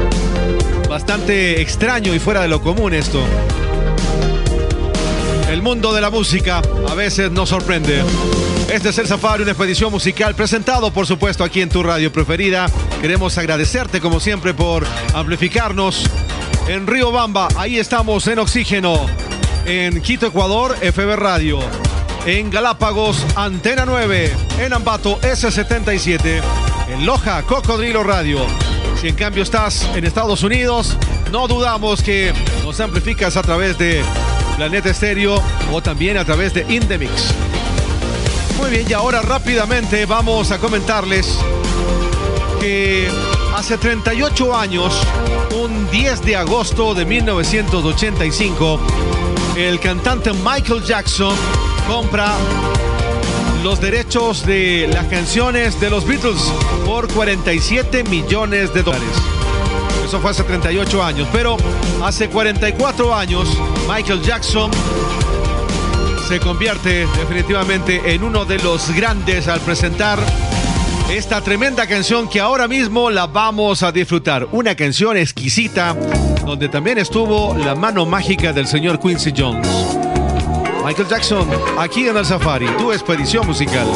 bastante 0.87 1.61
extraño 1.61 2.15
y 2.15 2.19
fuera 2.19 2.41
de 2.43 2.47
lo 2.47 2.61
común 2.61 2.93
esto. 2.93 3.21
El 5.51 5.61
mundo 5.61 5.93
de 5.93 5.99
la 5.99 6.09
música 6.09 6.61
a 6.87 6.93
veces 6.93 7.29
nos 7.29 7.49
sorprende. 7.49 8.01
Este 8.71 8.89
es 8.89 8.97
el 8.99 9.07
Safari, 9.07 9.43
una 9.43 9.51
expedición 9.51 9.91
musical 9.91 10.33
presentado, 10.33 10.91
por 10.93 11.05
supuesto, 11.05 11.43
aquí 11.43 11.59
en 11.59 11.67
tu 11.67 11.83
radio 11.83 12.09
preferida. 12.13 12.67
Queremos 13.01 13.37
agradecerte, 13.37 13.99
como 13.99 14.21
siempre, 14.21 14.53
por 14.53 14.87
amplificarnos 15.13 16.05
en 16.67 16.85
Río 16.85 17.11
Bamba. 17.11 17.47
Ahí 17.55 17.79
estamos 17.79 18.27
en 18.27 18.39
Oxígeno. 18.39 19.05
En 19.65 20.01
Quito, 20.01 20.27
Ecuador, 20.27 20.75
FB 20.77 21.15
Radio. 21.15 21.59
En 22.25 22.49
Galápagos, 22.49 23.25
Antena 23.35 23.85
9. 23.85 24.35
En 24.59 24.73
Ambato, 24.73 25.19
S77. 25.21 26.41
En 26.89 27.05
Loja, 27.05 27.43
Cocodrilo 27.43 28.03
Radio. 28.03 28.39
Si 28.99 29.07
en 29.07 29.15
cambio 29.15 29.43
estás 29.43 29.87
en 29.95 30.05
Estados 30.05 30.43
Unidos, 30.43 30.97
no 31.31 31.47
dudamos 31.47 32.01
que 32.01 32.33
nos 32.63 32.79
amplificas 32.79 33.37
a 33.37 33.43
través 33.43 33.77
de 33.77 34.03
Planeta 34.55 34.89
Estéreo 34.89 35.41
o 35.71 35.81
también 35.81 36.17
a 36.17 36.25
través 36.25 36.53
de 36.53 36.65
Indemix. 36.67 37.33
Muy 38.57 38.71
bien, 38.71 38.85
y 38.89 38.93
ahora 38.93 39.21
rápidamente 39.21 40.05
vamos 40.05 40.51
a 40.51 40.57
comentarles 40.57 41.37
que 42.59 43.07
hace 43.57 43.75
38 43.75 44.55
años, 44.55 44.93
un 45.59 45.89
10 45.89 46.21
de 46.21 46.35
agosto 46.35 46.93
de 46.93 47.05
1985, 47.05 48.79
el 49.57 49.79
cantante 49.79 50.31
Michael 50.31 50.83
Jackson 50.83 51.35
compra 51.87 52.35
los 53.63 53.81
derechos 53.81 54.45
de 54.45 54.87
las 54.93 55.07
canciones 55.07 55.81
de 55.81 55.89
los 55.89 56.05
Beatles 56.05 56.53
por 56.85 57.11
47 57.11 58.03
millones 58.03 58.71
de 58.75 58.83
dólares. 58.83 59.09
Eso 60.05 60.19
fue 60.19 60.29
hace 60.29 60.43
38 60.43 61.03
años, 61.03 61.27
pero 61.33 61.57
hace 62.03 62.29
44 62.29 63.15
años 63.15 63.49
Michael 63.89 64.21
Jackson 64.21 64.69
se 66.27 66.39
convierte 66.39 67.07
definitivamente 67.17 68.13
en 68.13 68.23
uno 68.23 68.45
de 68.45 68.59
los 68.59 68.91
grandes 68.91 69.47
al 69.47 69.61
presentar 69.61 70.19
esta 71.09 71.41
tremenda 71.41 71.87
canción 71.87 72.27
que 72.27 72.39
ahora 72.41 72.67
mismo 72.67 73.09
la 73.09 73.27
vamos 73.27 73.81
a 73.81 73.91
disfrutar. 73.91 74.47
Una 74.51 74.75
canción 74.75 75.15
exquisita 75.15 75.93
donde 76.45 76.67
también 76.67 76.97
estuvo 76.97 77.55
la 77.55 77.75
mano 77.75 78.05
mágica 78.05 78.51
del 78.51 78.67
señor 78.67 78.99
Quincy 78.99 79.33
Jones. 79.35 79.67
Michael 80.85 81.07
Jackson, 81.07 81.47
aquí 81.77 82.07
en 82.07 82.17
el 82.17 82.25
Safari, 82.25 82.67
tu 82.77 82.91
expedición 82.91 83.47
musical. 83.47 83.87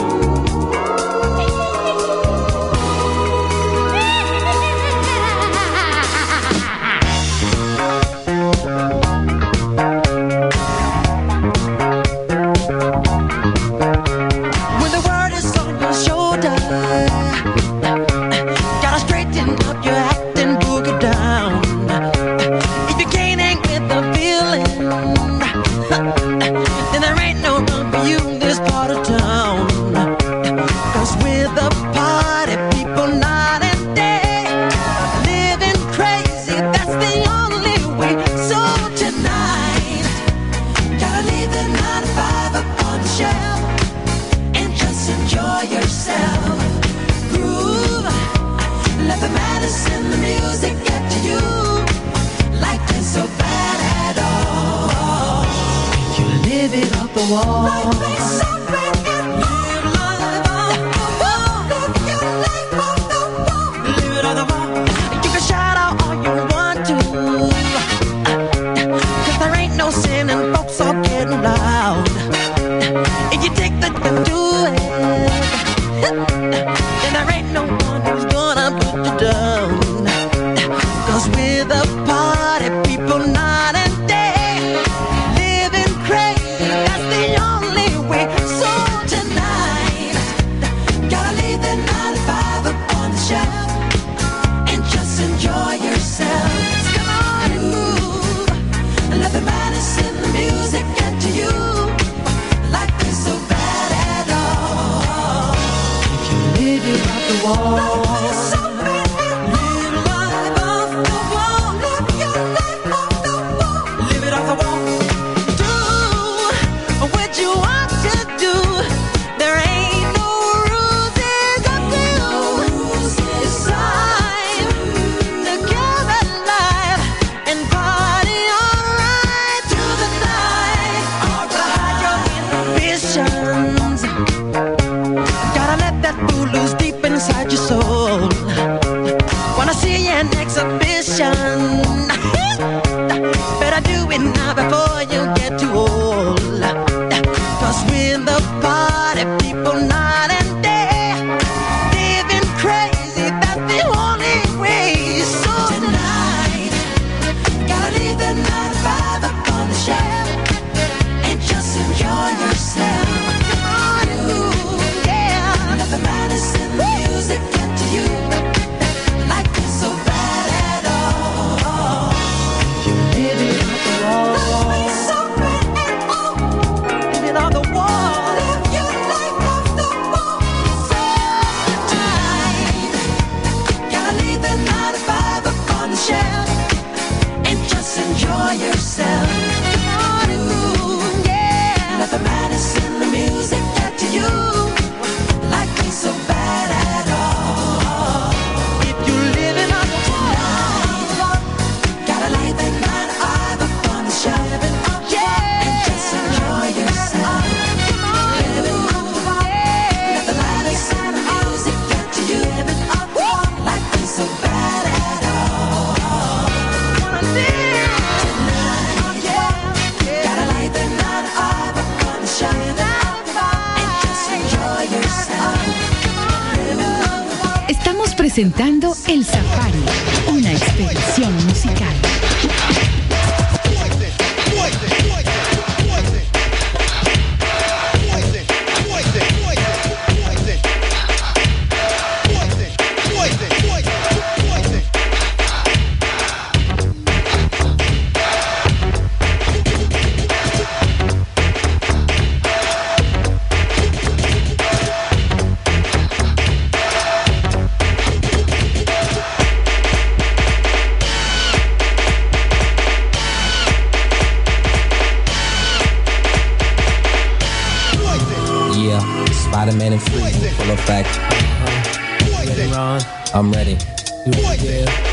Presentando 228.22 228.96
El 229.08 229.26
Safari, 229.26 229.84
una 230.28 230.52
expedición 230.52 231.34
musical. 231.48 231.96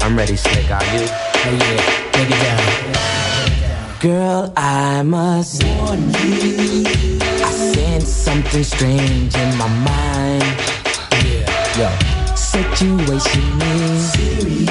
I'm 0.08 0.16
ready, 0.16 0.36
Slick. 0.36 0.70
Are 0.70 0.82
you? 0.84 1.04
Oh 1.04 1.52
yeah, 1.52 2.12
take 2.12 2.30
it 2.30 2.40
down. 2.40 4.00
Girl, 4.00 4.52
I 4.56 5.02
must 5.02 5.62
warn 5.62 6.00
you. 6.00 6.86
I 7.44 7.50
sense 7.52 8.08
something 8.08 8.64
strange 8.64 9.36
in 9.36 9.56
my 9.58 9.68
mind. 9.68 10.44
Yeah. 11.28 11.44
Yo, 11.76 11.88
situation 12.36 13.60
is 13.60 14.12
serious. 14.14 14.68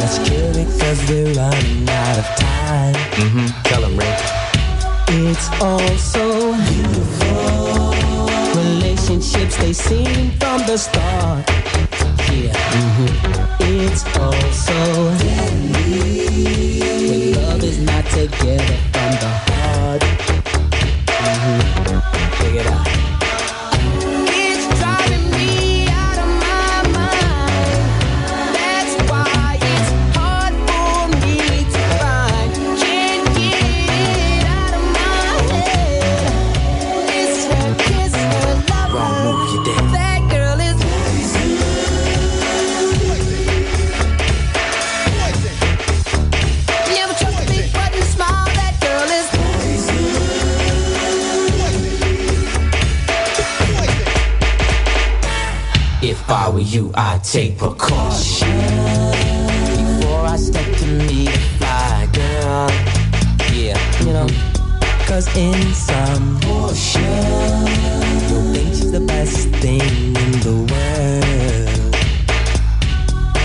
Let's 0.00 0.18
cure 0.26 0.56
it 0.56 0.68
cause 0.80 1.00
we're 1.10 1.34
running 1.34 1.86
out 1.90 2.18
of 2.18 2.24
time. 2.40 2.94
Mm-hmm. 3.20 3.62
Tell 3.64 3.84
'em, 3.84 3.94
Ray. 3.98 4.16
It's 5.28 5.50
all 5.60 5.86
so 5.98 6.56
beautiful. 6.64 7.92
Relationships, 8.56 9.56
they 9.58 9.74
seem 9.74 10.30
from 10.40 10.64
the 10.66 10.78
start. 10.78 11.44
Yeah. 12.38 12.52
mhm. 12.52 13.08
It's 13.60 14.02
all 14.16 14.42
so 14.52 14.78
deadly. 15.18 16.80
When 17.08 17.32
love 17.34 17.62
is 17.64 17.78
not 17.90 18.04
together 18.06 18.78
from 18.92 19.10
the 19.22 19.32
heart. 19.46 20.02
Mhm. 21.26 21.60
Figure 22.38 22.60
it 22.60 22.66
out. 22.66 22.97
I 56.68 56.70
you, 56.70 56.92
I'd 56.94 57.24
take 57.24 57.56
precaution 57.56 58.58
before 59.98 60.26
I 60.26 60.36
step 60.36 60.76
to 60.76 60.86
meet 60.86 61.28
a 61.28 61.38
fly 61.56 62.08
girl. 62.12 62.70
Yeah, 63.54 63.78
you 64.00 64.12
know, 64.12 64.26
cause 65.06 65.34
in 65.34 65.72
some 65.72 66.38
portion, 66.40 67.00
you'll 68.28 68.52
think 68.52 68.68
she's 68.74 68.92
the 68.92 69.00
best 69.00 69.48
thing 69.62 69.80
in 69.80 70.32
the 70.44 70.56
world. 70.70 71.94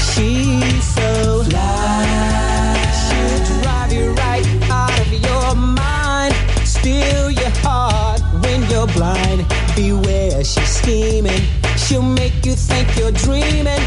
She's 0.02 0.84
so 0.84 1.44
fly, 1.44 2.76
she'll 3.04 3.62
drive 3.62 3.94
you 3.94 4.12
right 4.14 4.46
out 4.70 5.00
of 5.00 5.14
your 5.14 5.56
mind, 5.56 6.34
steal 6.66 7.32
your 7.32 7.54
heart 7.62 8.22
when 8.44 8.70
you're 8.70 8.88
blind. 8.88 9.46
Beware, 9.76 10.44
she's 10.44 10.68
scheming. 10.68 11.63
She'll 11.84 12.02
make 12.02 12.46
you 12.46 12.56
think 12.56 12.88
you're 12.98 13.12
dreaming. 13.12 13.84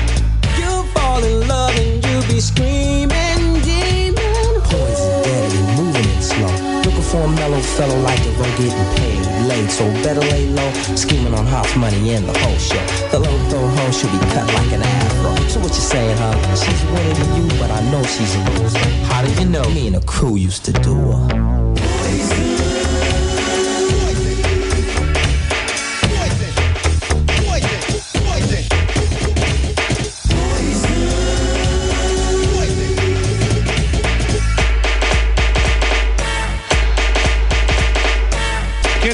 You'll 0.58 0.84
fall 0.92 1.24
in 1.24 1.48
love 1.48 1.74
and 1.76 2.04
you'll 2.04 2.28
be 2.28 2.40
screaming, 2.40 3.60
demon. 3.64 4.60
Poison 4.68 5.22
deadly, 5.24 5.62
moving 5.80 6.04
it 6.04 6.22
slow. 6.22 6.52
Looking 6.84 7.00
for 7.00 7.22
a 7.24 7.28
mellow 7.28 7.60
fellow 7.60 7.98
like 8.00 8.22
the 8.22 8.30
road 8.32 8.52
getting 8.58 8.88
paid 8.96 9.48
late. 9.48 9.70
So 9.70 9.84
better 10.04 10.20
lay 10.20 10.46
low, 10.50 10.70
scheming 10.94 11.32
on 11.32 11.46
house 11.46 11.74
money 11.74 12.12
and 12.14 12.28
the 12.28 12.38
whole 12.38 12.58
show. 12.58 12.84
The 13.10 13.18
low 13.18 13.38
throw 13.48 13.66
home 13.66 13.92
should 13.92 14.12
be 14.12 14.18
cut 14.34 14.46
like 14.52 14.72
an 14.72 14.82
afro. 14.82 15.34
So 15.48 15.60
what 15.60 15.70
you 15.70 15.80
saying, 15.80 16.18
huh? 16.18 16.54
She's 16.54 16.84
winning 16.92 17.16
to 17.16 17.24
you, 17.36 17.58
but 17.58 17.70
I 17.70 17.80
know 17.90 18.02
she's 18.02 18.34
a 18.34 18.40
loser. 18.60 18.78
How 19.08 19.24
do 19.24 19.32
you 19.40 19.48
know? 19.48 19.64
Me 19.70 19.86
and 19.86 19.96
the 19.96 20.04
crew 20.06 20.36
used 20.36 20.66
to 20.66 20.72
do 20.72 20.94
her. 20.94 22.65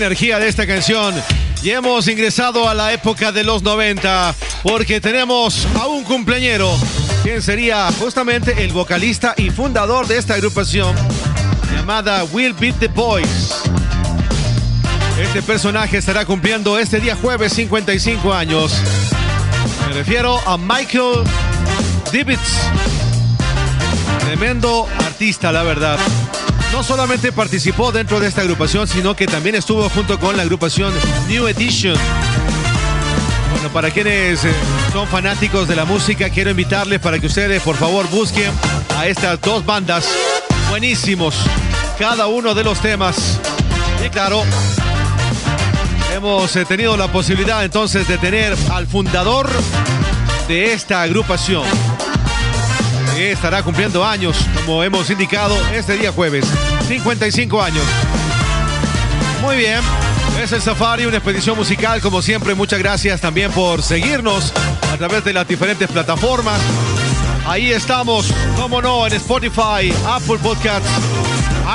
Energía 0.02 0.40
de 0.40 0.48
esta 0.48 0.66
canción. 0.66 1.14
Y 1.62 1.70
hemos 1.70 2.08
ingresado 2.08 2.68
a 2.68 2.74
la 2.74 2.92
época 2.92 3.30
de 3.30 3.44
los 3.44 3.62
90 3.62 4.34
porque 4.64 5.00
tenemos 5.00 5.64
a 5.80 5.86
un 5.86 6.02
cumpleañero, 6.02 6.76
quien 7.22 7.40
sería 7.40 7.88
justamente 8.00 8.64
el 8.64 8.72
vocalista 8.72 9.32
y 9.36 9.50
fundador 9.50 10.08
de 10.08 10.18
esta 10.18 10.34
agrupación 10.34 10.96
llamada 11.72 12.24
Will 12.32 12.52
Beat 12.54 12.80
the 12.80 12.88
Boys. 12.88 13.62
Este 15.20 15.40
personaje 15.40 15.98
estará 15.98 16.24
cumpliendo 16.24 16.80
este 16.80 16.98
día 16.98 17.14
jueves 17.14 17.52
55 17.52 18.34
años. 18.34 18.72
Me 19.86 19.92
refiero 19.94 20.40
a 20.48 20.58
Michael 20.58 21.22
Dibbits. 22.10 22.58
Tremendo 24.26 24.88
artista, 24.98 25.52
la 25.52 25.62
verdad. 25.62 25.96
No 26.72 26.82
solamente 26.82 27.32
participó 27.32 27.92
dentro 27.92 28.18
de 28.18 28.28
esta 28.28 28.40
agrupación, 28.40 28.88
sino 28.88 29.14
que 29.14 29.26
también 29.26 29.54
estuvo 29.54 29.88
junto 29.90 30.18
con 30.18 30.36
la 30.38 30.42
agrupación 30.42 30.92
New 31.28 31.46
Edition. 31.46 31.94
Bueno, 33.52 33.68
para 33.68 33.90
quienes 33.90 34.42
eh, 34.44 34.52
son 34.90 35.06
fanáticos 35.06 35.68
de 35.68 35.76
la 35.76 35.84
música, 35.84 36.30
quiero 36.30 36.50
invitarles 36.50 36.98
para 36.98 37.18
que 37.18 37.26
ustedes, 37.26 37.62
por 37.62 37.76
favor, 37.76 38.08
busquen 38.08 38.50
a 38.96 39.06
estas 39.06 39.38
dos 39.42 39.64
bandas. 39.66 40.08
Buenísimos, 40.70 41.36
cada 41.98 42.26
uno 42.26 42.54
de 42.54 42.64
los 42.64 42.80
temas. 42.80 43.38
Y 44.04 44.08
claro, 44.08 44.42
hemos 46.16 46.56
eh, 46.56 46.64
tenido 46.64 46.96
la 46.96 47.12
posibilidad 47.12 47.62
entonces 47.62 48.08
de 48.08 48.16
tener 48.16 48.56
al 48.72 48.86
fundador 48.86 49.50
de 50.48 50.72
esta 50.72 51.02
agrupación 51.02 51.64
estará 53.16 53.62
cumpliendo 53.62 54.04
años, 54.04 54.36
como 54.54 54.82
hemos 54.82 55.08
indicado, 55.10 55.56
este 55.72 55.96
día 55.96 56.12
jueves. 56.12 56.46
55 56.88 57.62
años. 57.62 57.84
Muy 59.40 59.56
bien. 59.56 59.80
Es 60.42 60.52
el 60.52 60.62
Safari, 60.62 61.04
una 61.04 61.18
expedición 61.18 61.56
musical, 61.56 62.00
como 62.00 62.22
siempre. 62.22 62.54
Muchas 62.54 62.78
gracias 62.78 63.20
también 63.20 63.50
por 63.52 63.82
seguirnos 63.82 64.52
a 64.92 64.96
través 64.96 65.24
de 65.24 65.32
las 65.32 65.46
diferentes 65.46 65.88
plataformas. 65.90 66.60
Ahí 67.46 67.72
estamos, 67.72 68.32
como 68.56 68.80
no, 68.80 69.06
en 69.06 69.12
Spotify, 69.14 69.92
Apple 70.06 70.38
Podcasts, 70.42 70.88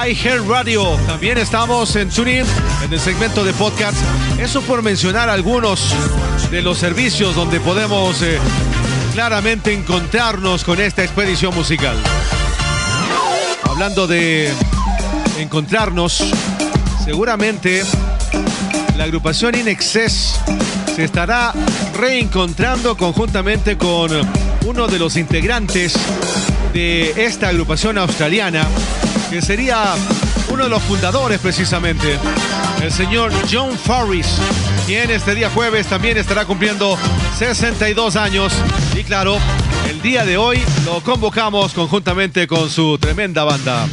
iHeartRadio. 0.07 0.95
También 1.05 1.37
estamos 1.37 1.95
en 1.95 2.09
TuneIn, 2.09 2.45
en 2.83 2.93
el 2.93 2.99
segmento 2.99 3.43
de 3.43 3.53
podcasts. 3.53 3.99
Eso 4.39 4.61
por 4.61 4.81
mencionar 4.81 5.29
algunos 5.29 5.93
de 6.49 6.61
los 6.61 6.77
servicios 6.77 7.35
donde 7.35 7.59
podemos 7.59 8.21
eh, 8.21 8.39
claramente 9.17 9.73
encontrarnos 9.73 10.63
con 10.63 10.79
esta 10.79 11.03
expedición 11.03 11.55
musical. 11.55 11.97
Hablando 13.63 14.05
de 14.05 14.53
encontrarnos, 15.39 16.23
seguramente 17.03 17.81
la 18.95 19.05
agrupación 19.05 19.55
In 19.55 19.69
Excess 19.69 20.39
se 20.95 21.03
estará 21.03 21.51
reencontrando 21.95 22.95
conjuntamente 22.95 23.75
con 23.75 24.11
uno 24.67 24.85
de 24.87 24.99
los 24.99 25.17
integrantes 25.17 25.95
de 26.71 27.25
esta 27.25 27.47
agrupación 27.47 27.97
australiana, 27.97 28.67
que 29.31 29.41
sería 29.41 29.95
uno 30.49 30.65
de 30.65 30.69
los 30.69 30.83
fundadores 30.83 31.39
precisamente, 31.39 32.19
el 32.83 32.91
señor 32.91 33.31
John 33.51 33.75
Farris, 33.79 34.27
quien 34.85 35.09
este 35.09 35.33
día 35.33 35.49
jueves 35.49 35.87
también 35.87 36.17
estará 36.17 36.45
cumpliendo 36.45 36.99
62 37.39 38.15
años. 38.15 38.53
Claro, 39.07 39.37
el 39.89 40.01
día 40.01 40.25
de 40.25 40.35
hoy 40.35 40.61
lo 40.83 41.01
convocamos 41.01 41.73
conjuntamente 41.73 42.45
con 42.45 42.69
su 42.69 42.97
tremenda 42.97 43.45
banda. 43.45 43.87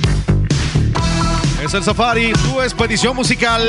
Es 1.65 1.73
el 1.73 1.85
Safari, 1.85 2.33
tu 2.33 2.61
expedición 2.61 3.15
musical. 3.15 3.69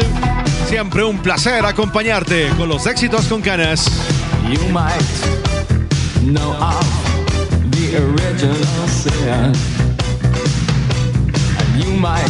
Siempre 0.67 1.03
un 1.03 1.19
placer 1.19 1.63
acompañarte 1.63 2.49
con 2.57 2.67
los 2.67 2.87
éxitos 2.87 3.27
con 3.27 3.43
canas. 3.43 3.85
You 4.49 4.59
might 4.69 4.99
know 6.23 6.51
of 6.53 6.83
the 7.69 7.95
original 7.95 8.87
sin. 8.89 9.53
You 11.77 11.91
might 11.91 12.25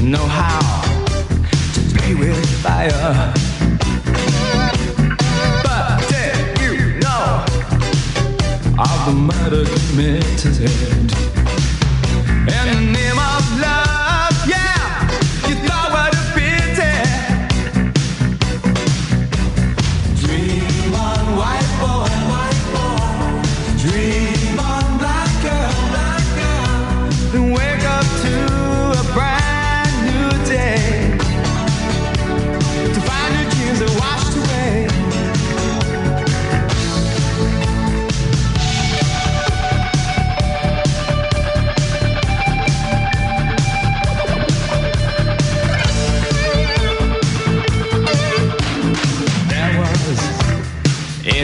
know 0.00 0.24
how 0.24 0.82
to 1.74 1.98
play 1.98 2.14
with 2.14 2.46
fire. 2.62 3.47
Of 8.78 9.06
the 9.06 9.12
murder 9.12 9.64
committed 9.64 10.60
in 12.46 12.66
the 12.66 12.92
name 12.92 13.18
of 13.18 13.60
love? 13.60 14.07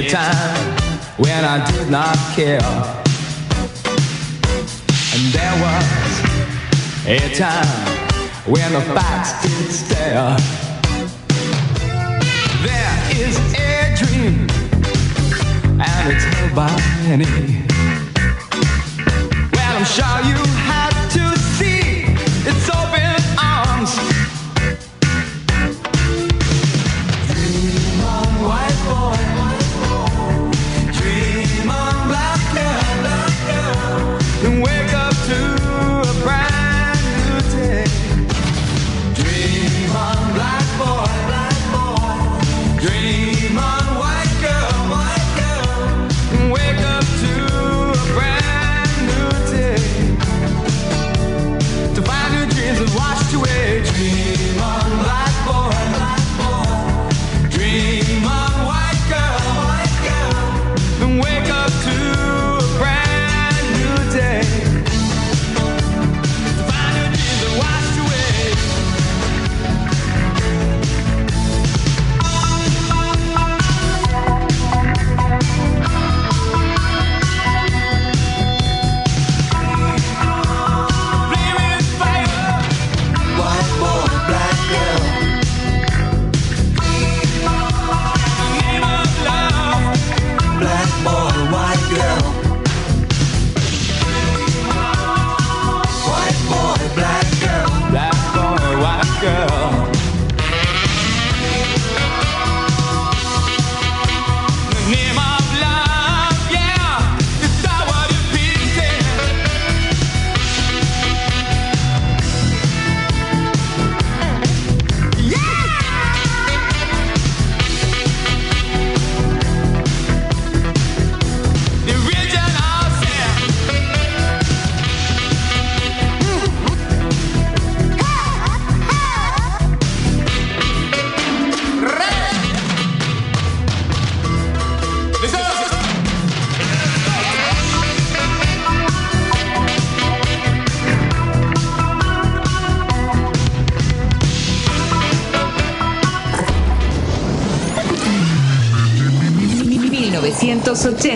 A 0.06 0.10
time 0.10 0.76
when 1.18 1.44
I 1.44 1.64
did 1.70 1.90
not 1.90 2.16
care. 2.34 2.60
And 5.14 5.32
there 5.32 5.56
was 5.64 5.86
a 7.06 7.34
time 7.34 7.86
when 8.46 8.72
the 8.72 8.80
facts 8.92 9.42
did 9.42 9.70
stare. 9.70 10.36
There 12.66 12.96
is 13.24 13.36
a 13.54 13.94
dream, 13.96 14.48
and 15.80 16.12
it's 16.12 16.24
held 16.24 16.54
by 16.54 16.70
many. 17.04 17.62
Well, 19.52 19.76
I'm 19.76 19.84
sure 19.84 20.20
you 20.28 20.63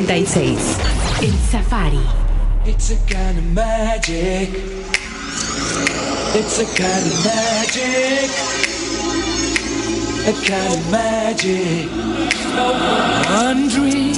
1986. 0.08 0.78
El 1.22 1.36
Safari. 1.50 2.00
It's 2.64 2.90
a 2.90 2.96
kind 3.12 3.36
of 3.36 3.44
magic. 3.52 4.48
It's 6.34 6.58
a 6.58 6.64
kind 6.64 7.04
of 7.04 7.24
magic. 7.28 8.30
A 10.24 10.32
kind 10.48 10.72
of 10.72 10.90
magic. 10.90 11.90
One 13.28 13.68
dream, 13.68 14.16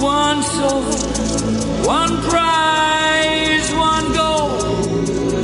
one 0.00 0.40
soul, 0.44 0.84
one 1.84 2.22
prize, 2.30 3.74
one 3.74 4.12
goal, 4.12 4.50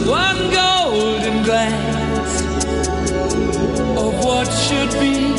one 0.07 0.51
golden 0.53 1.43
glance 1.43 2.43
of 3.99 4.25
what 4.25 4.47
should 4.53 4.93
be. 5.01 5.38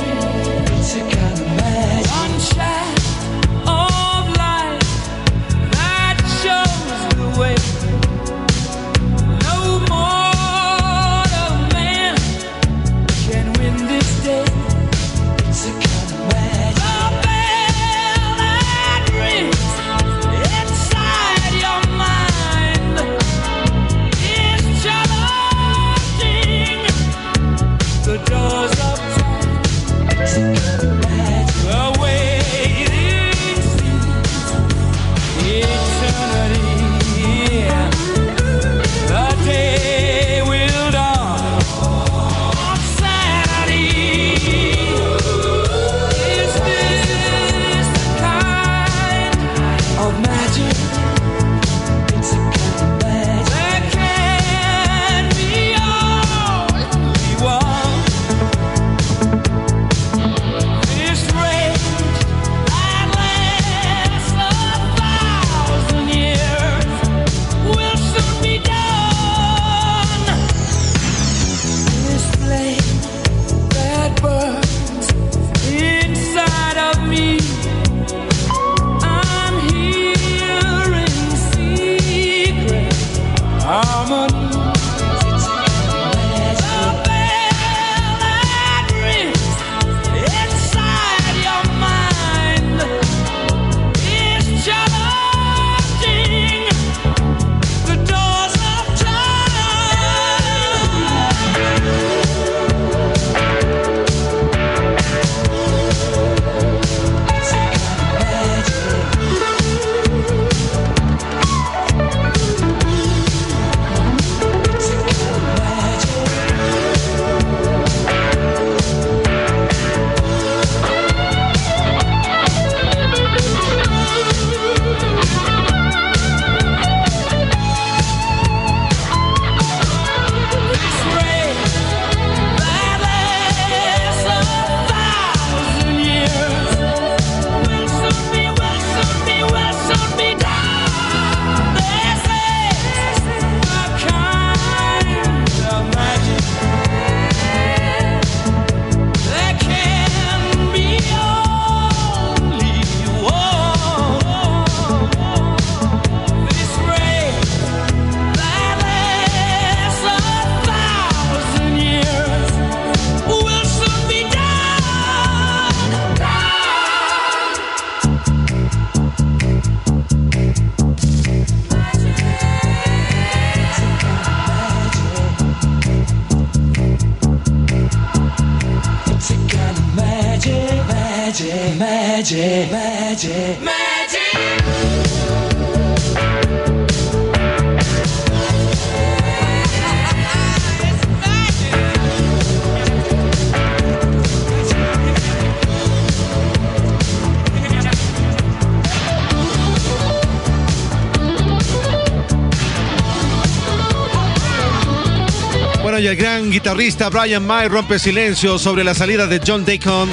Guitarrista 206.79 207.09
Brian 207.09 207.45
May 207.45 207.67
rompe 207.67 207.99
silencio 207.99 208.57
sobre 208.57 208.85
la 208.85 208.93
salida 208.93 209.27
de 209.27 209.41
John 209.45 209.65
Deacon 209.65 210.09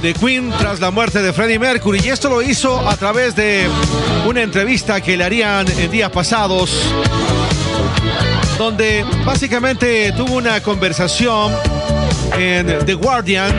de 0.00 0.14
Queen 0.14 0.48
tras 0.56 0.78
la 0.78 0.92
muerte 0.92 1.20
de 1.20 1.32
Freddie 1.32 1.58
Mercury. 1.58 2.00
Y 2.04 2.08
esto 2.10 2.30
lo 2.30 2.40
hizo 2.40 2.88
a 2.88 2.96
través 2.96 3.34
de 3.34 3.68
una 4.24 4.42
entrevista 4.42 5.00
que 5.00 5.16
le 5.16 5.24
harían 5.24 5.66
en 5.76 5.90
días 5.90 6.12
pasados, 6.12 6.70
donde 8.58 9.04
básicamente 9.26 10.12
tuvo 10.12 10.36
una 10.36 10.62
conversación 10.62 11.52
en 12.38 12.86
The 12.86 12.94
Guardian 12.94 13.52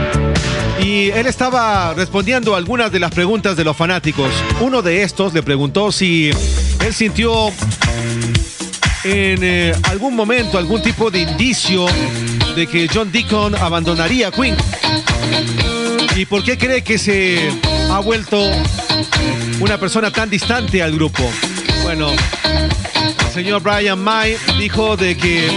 y 0.82 1.10
él 1.10 1.28
estaba 1.28 1.94
respondiendo 1.94 2.56
algunas 2.56 2.90
de 2.90 3.00
las 3.00 3.12
preguntas 3.12 3.58
de 3.58 3.66
los 3.66 3.76
fanáticos. 3.76 4.32
Uno 4.62 4.82
de 4.82 5.04
estos 5.04 5.34
le 5.34 5.44
preguntó 5.44 5.92
si 5.92 6.30
él 6.30 6.94
sintió 6.94 7.52
en 9.04 9.44
eh, 9.44 9.74
algún 9.84 10.16
momento 10.16 10.58
algún 10.58 10.82
tipo 10.82 11.12
de 11.12 11.20
indicio 11.20 11.86
de 12.56 12.68
que 12.68 12.88
John 12.92 13.12
Deacon 13.12 13.54
abandonaría 13.56 14.32
Queen. 14.32 14.56
¿Y 16.16 16.26
por 16.26 16.44
qué 16.44 16.58
cree 16.58 16.82
que 16.84 16.98
se 16.98 17.52
ha 17.92 18.00
vuelto 18.00 18.50
una 19.60 19.78
persona 19.78 20.10
tan 20.10 20.30
distante 20.30 20.82
al 20.82 20.94
grupo? 20.94 21.30
Bueno, 21.84 22.12
el 22.12 23.34
señor 23.34 23.62
Brian 23.62 24.00
May 24.00 24.38
dijo 24.58 24.96
de 24.96 25.18
que 25.18 25.50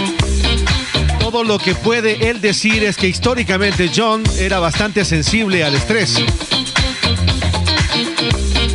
todo 1.19 1.45
lo 1.45 1.57
que 1.57 1.73
puede 1.73 2.29
él 2.29 2.41
decir 2.41 2.83
es 2.83 2.97
que 2.97 3.07
históricamente 3.07 3.89
John 3.95 4.21
era 4.37 4.59
bastante 4.59 5.05
sensible 5.05 5.63
al 5.63 5.75
estrés. 5.75 6.21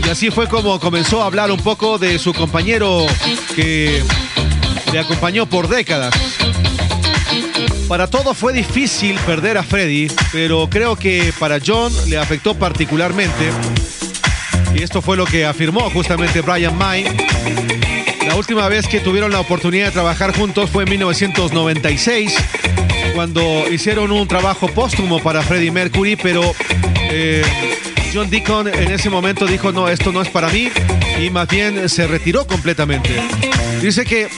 Y 0.07 0.09
así 0.09 0.31
fue 0.31 0.49
como 0.49 0.81
comenzó 0.81 1.23
a 1.23 1.27
hablar 1.27 1.51
un 1.51 1.61
poco 1.61 1.99
de 1.99 2.19
su 2.19 2.33
compañero 2.33 3.07
que 3.55 4.03
le 4.93 4.99
acompañó 4.99 5.45
por 5.47 5.69
décadas. 5.69 6.15
Para 7.89 8.07
todo 8.07 8.35
fue 8.35 8.53
difícil 8.53 9.17
perder 9.27 9.59
a 9.59 9.63
Freddy, 9.63 10.09
pero 10.33 10.69
creo 10.71 10.97
que 10.97 11.33
para 11.39 11.59
John 11.65 11.93
le 12.09 12.17
afectó 12.17 12.55
particularmente. 12.55 13.51
Y 14.75 14.83
esto 14.83 15.03
fue 15.03 15.17
lo 15.17 15.27
que 15.27 15.45
afirmó 15.45 15.89
justamente 15.91 16.41
Brian 16.41 16.77
May. 16.77 17.05
La 18.27 18.37
última 18.37 18.69
vez 18.69 18.89
que 18.89 19.01
tuvieron 19.01 19.31
la 19.31 19.41
oportunidad 19.41 19.87
de 19.87 19.93
trabajar 19.93 20.35
juntos 20.35 20.71
fue 20.71 20.85
en 20.85 20.91
1996, 20.91 22.35
cuando 23.15 23.69
hicieron 23.71 24.11
un 24.13 24.27
trabajo 24.27 24.67
póstumo 24.69 25.23
para 25.23 25.43
Freddie 25.43 25.71
Mercury, 25.71 26.17
pero 26.17 26.43
eh, 27.11 27.45
John 28.13 28.31
Deacon 28.31 28.67
en 28.67 28.91
ese 28.91 29.11
momento 29.11 29.47
dijo, 29.47 29.73
no, 29.73 29.89
esto 29.89 30.11
no 30.11 30.23
es 30.23 30.29
para 30.31 30.49
mí, 30.49 30.71
y 31.23 31.31
más 31.31 31.49
bien 31.49 31.89
se 31.89 32.07
retiró 32.07 32.47
completamente. 32.47 33.11
Dice 33.83 34.05
que 34.05 34.29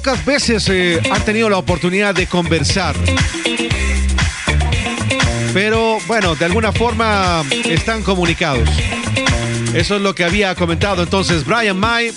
pocas 0.00 0.24
veces 0.24 0.66
eh, 0.70 0.98
han 1.12 1.22
tenido 1.26 1.50
la 1.50 1.58
oportunidad 1.58 2.14
de 2.14 2.26
conversar. 2.26 2.96
Pero 5.52 5.98
bueno, 6.06 6.34
de 6.34 6.46
alguna 6.46 6.72
forma 6.72 7.44
están 7.64 8.02
comunicados. 8.02 8.66
Eso 9.74 9.96
es 9.96 10.00
lo 10.00 10.14
que 10.14 10.24
había 10.24 10.54
comentado 10.54 11.02
entonces 11.02 11.44
Brian 11.44 11.76
May 11.78 12.12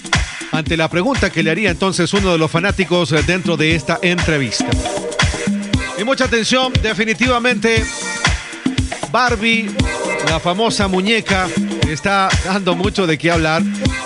ante 0.53 0.77
la 0.77 0.89
pregunta 0.89 1.30
que 1.30 1.43
le 1.43 1.51
haría 1.51 1.72
entonces 1.72 2.14
uno 2.14 2.31
de 2.31 2.38
los 2.38 2.49
fanáticos 2.49 3.11
eh, 3.11 3.22
dentro 3.27 3.57
de 3.57 3.76
esta 3.76 3.99
entrevista. 4.01 4.69
Y 5.99 6.05
mucha 6.05 6.23
atención, 6.23 6.72
definitivamente 6.81 7.84
Barbie, 9.11 9.69
la 10.30 10.39
famosa 10.39 10.88
muñeca, 10.88 11.49
está 11.89 12.30
dando 12.45 12.76
mucho 12.76 13.05
de 13.05 13.18
qué 13.18 13.30
hablar. 13.30 13.61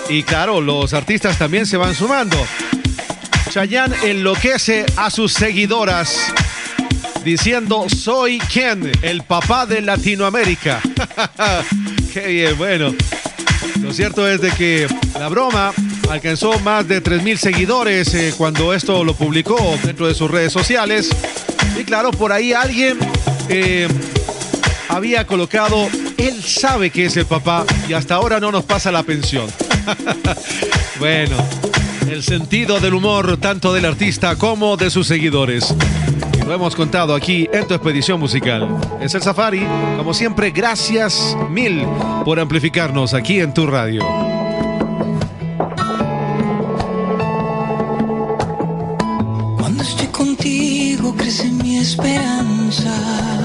Y 0.08 0.24
claro, 0.24 0.60
los 0.60 0.94
artistas 0.94 1.38
también 1.38 1.64
se 1.64 1.76
van 1.76 1.94
sumando. 1.94 2.36
Chayanne 3.48 3.96
enloquece 4.04 4.84
a 4.96 5.10
sus 5.10 5.32
seguidoras 5.32 6.32
diciendo 7.24 7.86
soy 7.88 8.38
Ken, 8.38 8.90
el 9.02 9.22
papá 9.22 9.66
de 9.66 9.80
Latinoamérica. 9.80 10.80
Qué 12.12 12.26
bien, 12.26 12.58
bueno. 12.58 12.94
Lo 13.82 13.92
cierto 13.92 14.28
es 14.28 14.40
de 14.40 14.50
que 14.50 14.86
la 15.18 15.28
broma 15.28 15.72
alcanzó 16.10 16.58
más 16.60 16.86
de 16.88 17.02
3.000 17.02 17.36
seguidores 17.36 18.14
eh, 18.14 18.34
cuando 18.36 18.74
esto 18.74 19.02
lo 19.04 19.14
publicó 19.14 19.78
dentro 19.82 20.06
de 20.06 20.14
sus 20.14 20.30
redes 20.30 20.52
sociales. 20.52 21.10
Y 21.78 21.84
claro, 21.84 22.10
por 22.10 22.32
ahí 22.32 22.52
alguien 22.52 22.98
eh, 23.48 23.88
había 24.88 25.26
colocado, 25.26 25.88
él 26.16 26.42
sabe 26.42 26.90
que 26.90 27.06
es 27.06 27.16
el 27.16 27.26
papá 27.26 27.64
y 27.88 27.92
hasta 27.92 28.16
ahora 28.16 28.40
no 28.40 28.52
nos 28.52 28.64
pasa 28.64 28.90
la 28.90 29.02
pensión. 29.02 29.46
bueno, 30.98 31.36
el 32.10 32.22
sentido 32.22 32.80
del 32.80 32.94
humor 32.94 33.36
tanto 33.36 33.72
del 33.72 33.84
artista 33.84 34.36
como 34.36 34.76
de 34.76 34.90
sus 34.90 35.06
seguidores. 35.06 35.74
Lo 36.46 36.54
hemos 36.54 36.74
contado 36.74 37.14
aquí 37.14 37.48
en 37.52 37.66
tu 37.66 37.74
expedición 37.74 38.18
musical. 38.18 38.68
Es 39.00 39.14
el 39.14 39.22
Safari. 39.22 39.66
Como 39.96 40.14
siempre, 40.14 40.50
gracias 40.50 41.36
mil 41.50 41.84
por 42.24 42.40
amplificarnos 42.40 43.12
aquí 43.12 43.40
en 43.40 43.52
tu 43.52 43.66
radio. 43.66 44.02
Cuando 49.58 49.82
estoy 49.82 50.06
contigo 50.06 51.14
crece 51.14 51.50
mi 51.50 51.78
esperanza. 51.78 53.37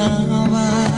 Soñaba. 0.00 0.64
Eres 0.70 0.89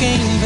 que 0.00 0.39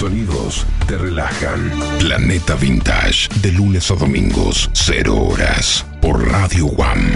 sonidos 0.00 0.64
te 0.86 0.96
relajan. 0.96 1.70
Planeta 1.98 2.54
Vintage, 2.54 3.28
de 3.42 3.52
lunes 3.52 3.90
a 3.90 3.94
domingos, 3.96 4.70
0 4.72 5.14
horas, 5.14 5.84
por 6.00 6.26
Radio 6.26 6.68
One. 6.68 7.12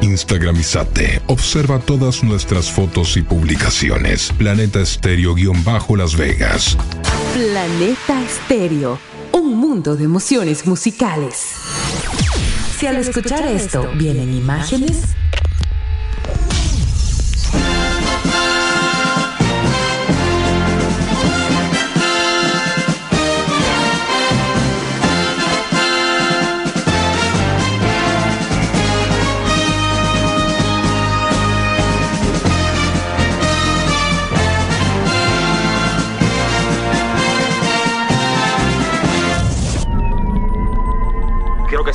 Instagramizate, 0.00 1.22
observa 1.28 1.78
todas 1.78 2.24
nuestras 2.24 2.68
fotos 2.68 3.16
y 3.16 3.22
publicaciones. 3.22 4.32
Planeta 4.36 4.80
Estéreo-Las 4.80 6.16
Vegas. 6.16 6.76
Planeta 7.32 8.20
Estéreo, 8.24 8.98
un 9.30 9.56
mundo 9.56 9.94
de 9.94 10.02
emociones 10.02 10.66
musicales. 10.66 11.52
Si 12.76 12.88
al 12.88 12.96
escuchar 12.96 13.46
esto 13.46 13.88
vienen 13.96 14.34
imágenes, 14.34 15.14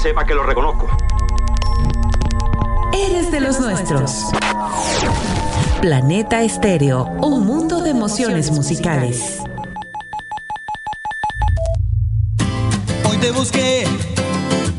sepa 0.02 0.26
que 0.26 0.34
lo 0.34 0.42
reconozco. 0.42 0.88
eres 2.92 3.32
de 3.32 3.40
los 3.40 3.60
nuestros. 3.60 4.32
Planeta 5.80 6.42
Estéreo, 6.42 7.04
un 7.22 7.46
mundo 7.46 7.82
de 7.82 7.92
emociones 7.92 8.50
musicales. 8.52 9.38
Hoy 13.08 13.18
te 13.18 13.30
busqué 13.32 13.84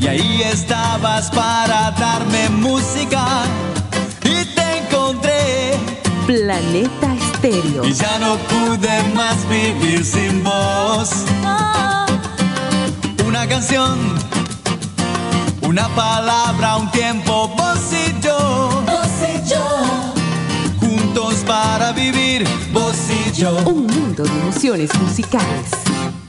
y 0.00 0.06
ahí 0.08 0.42
estabas 0.42 1.30
para 1.30 1.92
darme 1.92 2.48
música 2.48 3.44
y 4.24 4.44
te 4.56 4.78
encontré 4.78 5.78
Planeta 6.26 7.14
Estéreo. 7.14 7.84
y 7.84 7.92
ya 7.92 8.18
no 8.18 8.36
pude 8.36 9.02
más 9.14 9.48
vivir 9.48 10.04
sin 10.04 10.42
vos. 10.42 11.10
Una 13.24 13.46
canción, 13.48 13.98
una 15.72 15.88
palabra, 15.94 16.76
un 16.76 16.90
tiempo, 16.90 17.48
vos 17.48 17.80
y 17.92 18.20
yo. 18.20 18.84
Vos 18.86 19.08
y 19.22 19.48
yo. 19.48 20.14
Juntos 20.78 21.36
para 21.46 21.92
vivir, 21.92 22.46
vos 22.74 22.94
y 23.08 23.32
yo. 23.32 23.56
Un 23.64 23.86
mundo 23.86 24.22
de 24.22 24.30
emociones 24.30 24.90
musicales. 25.00 25.70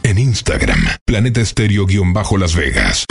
En 0.04 0.18
Instagram, 0.18 0.80
Planeta 1.06 1.42
Estéreo-Las 1.42 2.56
Vegas. 2.56 3.06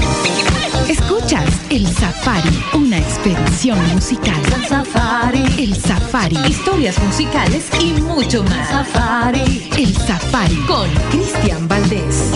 Escuchas 0.88 1.44
El 1.68 1.86
Safari, 1.86 2.64
una 2.72 2.98
expedición 2.98 3.78
musical. 3.92 4.40
El 4.54 4.66
Safari. 4.66 5.44
El 5.58 5.76
Safari. 5.76 6.38
Historias 6.48 6.98
musicales 7.02 7.66
y 7.78 7.92
mucho 8.00 8.42
más. 8.44 8.70
Safari. 8.70 9.68
El 9.76 9.94
Safari 9.94 10.56
con 10.66 10.88
Cristian 11.10 11.68
Valdés. 11.68 12.32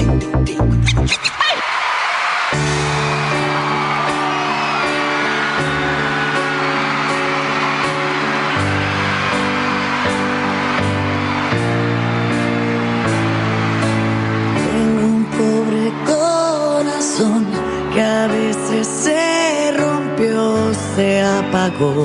Que 17.96 18.02
a 18.02 18.26
veces 18.26 18.86
se 18.86 19.72
rompió, 19.74 20.74
se 20.94 21.22
apagó, 21.22 22.04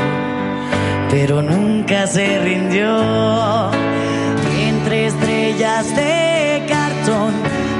pero 1.10 1.42
nunca 1.42 2.08
se 2.08 2.40
rindió. 2.40 2.90
Entre 4.70 5.08
estrellas 5.08 5.94
de 5.94 6.66
cartón 6.70 7.34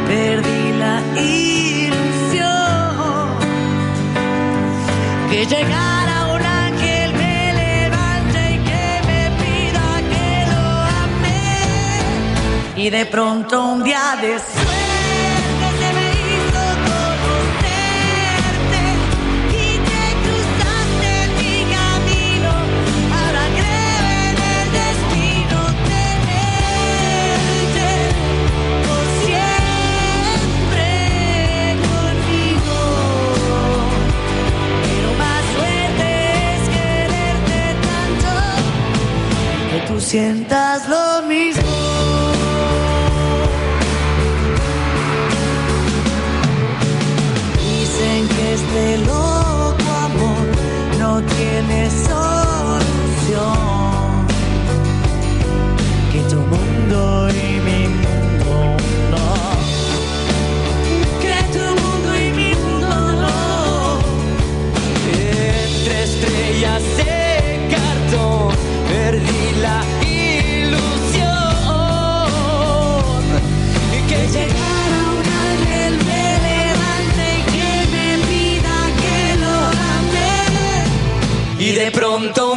perdí 0.08 0.74
la 0.78 1.00
ilusión 1.22 2.50
que 5.30 5.46
llegara 5.46 6.36
un 6.36 6.42
ángel 6.42 7.14
me 7.14 7.54
levante 7.64 8.42
y 8.56 8.58
que 8.68 8.86
me 9.08 9.22
pida 9.40 9.88
que 10.12 10.30
lo 10.52 10.64
ame. 11.06 12.84
Y 12.84 12.90
de 12.90 13.06
pronto 13.06 13.64
un 13.64 13.86
día 13.86 14.18
de 14.22 14.38
tú 39.92 40.00
sientas 40.00 40.88
lo 40.88 41.21
de 81.82 81.90
pronto 81.90 82.51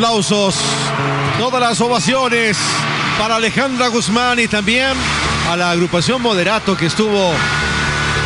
aplausos, 0.00 0.54
todas 1.38 1.60
las 1.60 1.78
ovaciones 1.78 2.56
para 3.18 3.36
Alejandra 3.36 3.88
Guzmán 3.88 4.38
y 4.38 4.48
también 4.48 4.92
a 5.50 5.58
la 5.58 5.72
agrupación 5.72 6.22
Moderato 6.22 6.74
que 6.74 6.86
estuvo 6.86 7.34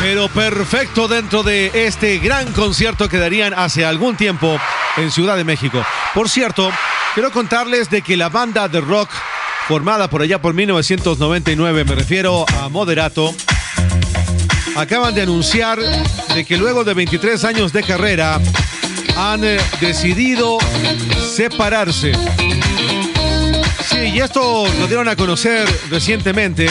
pero 0.01 0.28
perfecto 0.28 1.09
dentro 1.09 1.42
de 1.42 1.72
este 1.74 2.18
gran 2.20 2.52
concierto 2.52 3.09
que 3.09 3.18
darían 3.18 3.55
hace 3.55 3.84
algún 3.84 4.16
tiempo 4.16 4.56
en 4.98 5.10
Ciudad 5.10 5.36
de 5.36 5.42
México. 5.42 5.84
Por 6.14 6.28
cierto, 6.28 6.70
quiero 7.12 7.32
contarles 7.32 7.90
de 7.90 8.02
que 8.02 8.16
la 8.16 8.28
banda 8.28 8.68
de 8.68 8.80
rock 8.80 9.10
formada 9.66 10.09
por 10.09 10.22
allá 10.22 10.40
por 10.40 10.55
1999, 10.55 11.84
me 11.84 11.94
refiero 11.96 12.46
a 12.62 12.68
Moderato, 12.68 13.34
acaban 14.76 15.12
de 15.12 15.22
anunciar 15.22 15.80
de 15.80 16.44
que 16.44 16.56
luego 16.56 16.84
de 16.84 16.94
23 16.94 17.42
años 17.44 17.72
de 17.72 17.82
carrera 17.82 18.40
han 19.16 19.45
eh, 19.45 19.59
decidido 19.81 20.59
separarse. 21.35 22.12
Sí, 23.89 23.99
y 24.15 24.20
esto 24.20 24.65
lo 24.78 24.86
dieron 24.86 25.09
a 25.09 25.16
conocer 25.16 25.69
recientemente, 25.91 26.66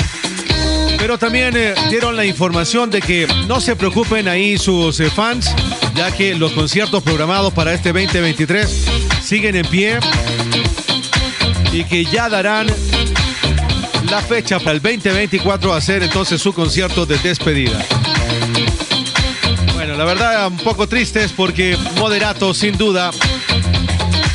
pero 0.98 1.18
también 1.18 1.56
eh, 1.56 1.74
dieron 1.90 2.16
la 2.16 2.26
información 2.26 2.90
de 2.90 3.02
que 3.02 3.28
no 3.48 3.60
se 3.62 3.76
preocupen 3.76 4.28
ahí 4.28 4.58
sus 4.58 5.00
eh, 5.00 5.10
fans, 5.10 5.54
ya 5.96 6.12
que 6.12 6.36
los 6.36 6.52
conciertos 6.52 7.04
programados 7.04 7.54
para 7.54 7.74
este 7.74 7.94
2023 7.94 8.86
siguen 9.24 9.56
en 9.56 9.66
pie 9.66 10.00
y 11.72 11.84
que 11.86 12.06
ya 12.06 12.30
darán 12.30 12.68
la 14.10 14.22
fecha 14.22 14.60
para 14.60 14.74
el 14.74 14.82
2024 14.82 15.74
a 15.74 15.78
hacer 15.78 16.04
entonces 16.04 16.42
su 16.42 16.54
concierto 16.54 17.06
de 17.06 17.18
despedida. 17.18 17.84
La 19.98 20.06
verdad 20.06 20.48
un 20.48 20.58
poco 20.58 20.88
triste 20.88 21.24
es 21.24 21.32
porque 21.32 21.78
Moderato 21.98 22.54
sin 22.54 22.78
duda 22.78 23.12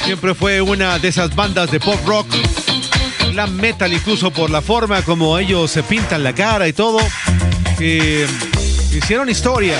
siempre 0.05 0.35
fue 0.35 0.61
una 0.61 0.99
de 1.01 1.09
esas 1.09 1.35
bandas 1.35 1.71
de 1.71 1.81
pop 1.81 1.99
rock, 2.07 2.27
glam 3.33 3.57
metal 3.57 3.93
incluso 3.93 4.31
por 4.31 4.51
la 4.51 4.63
forma 4.63 5.03
como 5.03 5.37
ellos 5.37 5.71
se 5.71 5.83
pintan 5.83 6.23
la 6.23 6.33
cara 6.33 6.69
y 6.69 6.73
todo, 6.73 6.99
que 7.77 8.27
hicieron 8.93 9.29
historia. 9.29 9.77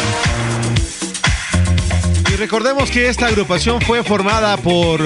Y 2.33 2.37
recordemos 2.37 2.91
que 2.91 3.09
esta 3.09 3.29
agrupación 3.29 3.81
fue 3.81 4.03
formada 4.03 4.57
por 4.57 5.01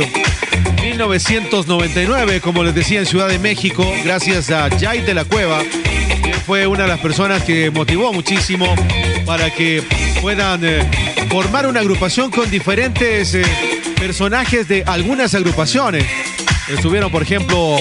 1999, 0.82 2.40
como 2.40 2.64
les 2.64 2.74
decía, 2.74 3.00
en 3.00 3.06
Ciudad 3.06 3.28
de 3.28 3.38
México, 3.38 3.84
gracias 4.04 4.50
a 4.50 4.70
Jay 4.78 5.02
de 5.02 5.12
la 5.12 5.24
Cueva, 5.26 5.62
que 6.24 6.34
fue 6.46 6.66
una 6.66 6.84
de 6.84 6.88
las 6.88 7.00
personas 7.00 7.42
que 7.42 7.70
motivó 7.70 8.12
muchísimo 8.12 8.74
para 9.24 9.50
que 9.50 9.82
puedan 10.20 10.64
eh, 10.64 10.88
formar 11.28 11.66
una 11.66 11.80
agrupación 11.80 12.30
con 12.30 12.50
diferentes 12.50 13.34
eh, 13.34 13.42
personajes 13.98 14.68
de 14.68 14.84
algunas 14.86 15.34
agrupaciones. 15.34 16.04
Estuvieron, 16.68 17.10
por 17.10 17.22
ejemplo, 17.22 17.76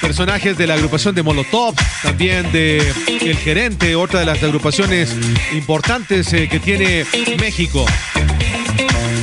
personajes 0.00 0.56
de 0.56 0.66
la 0.66 0.74
agrupación 0.74 1.14
de 1.14 1.22
Molotov, 1.22 1.74
también 2.02 2.50
de 2.52 2.78
El 3.20 3.36
Gerente, 3.36 3.96
otra 3.96 4.20
de 4.20 4.26
las 4.26 4.42
agrupaciones 4.42 5.14
importantes 5.52 6.32
eh, 6.32 6.48
que 6.48 6.60
tiene 6.60 7.04
México. 7.38 7.84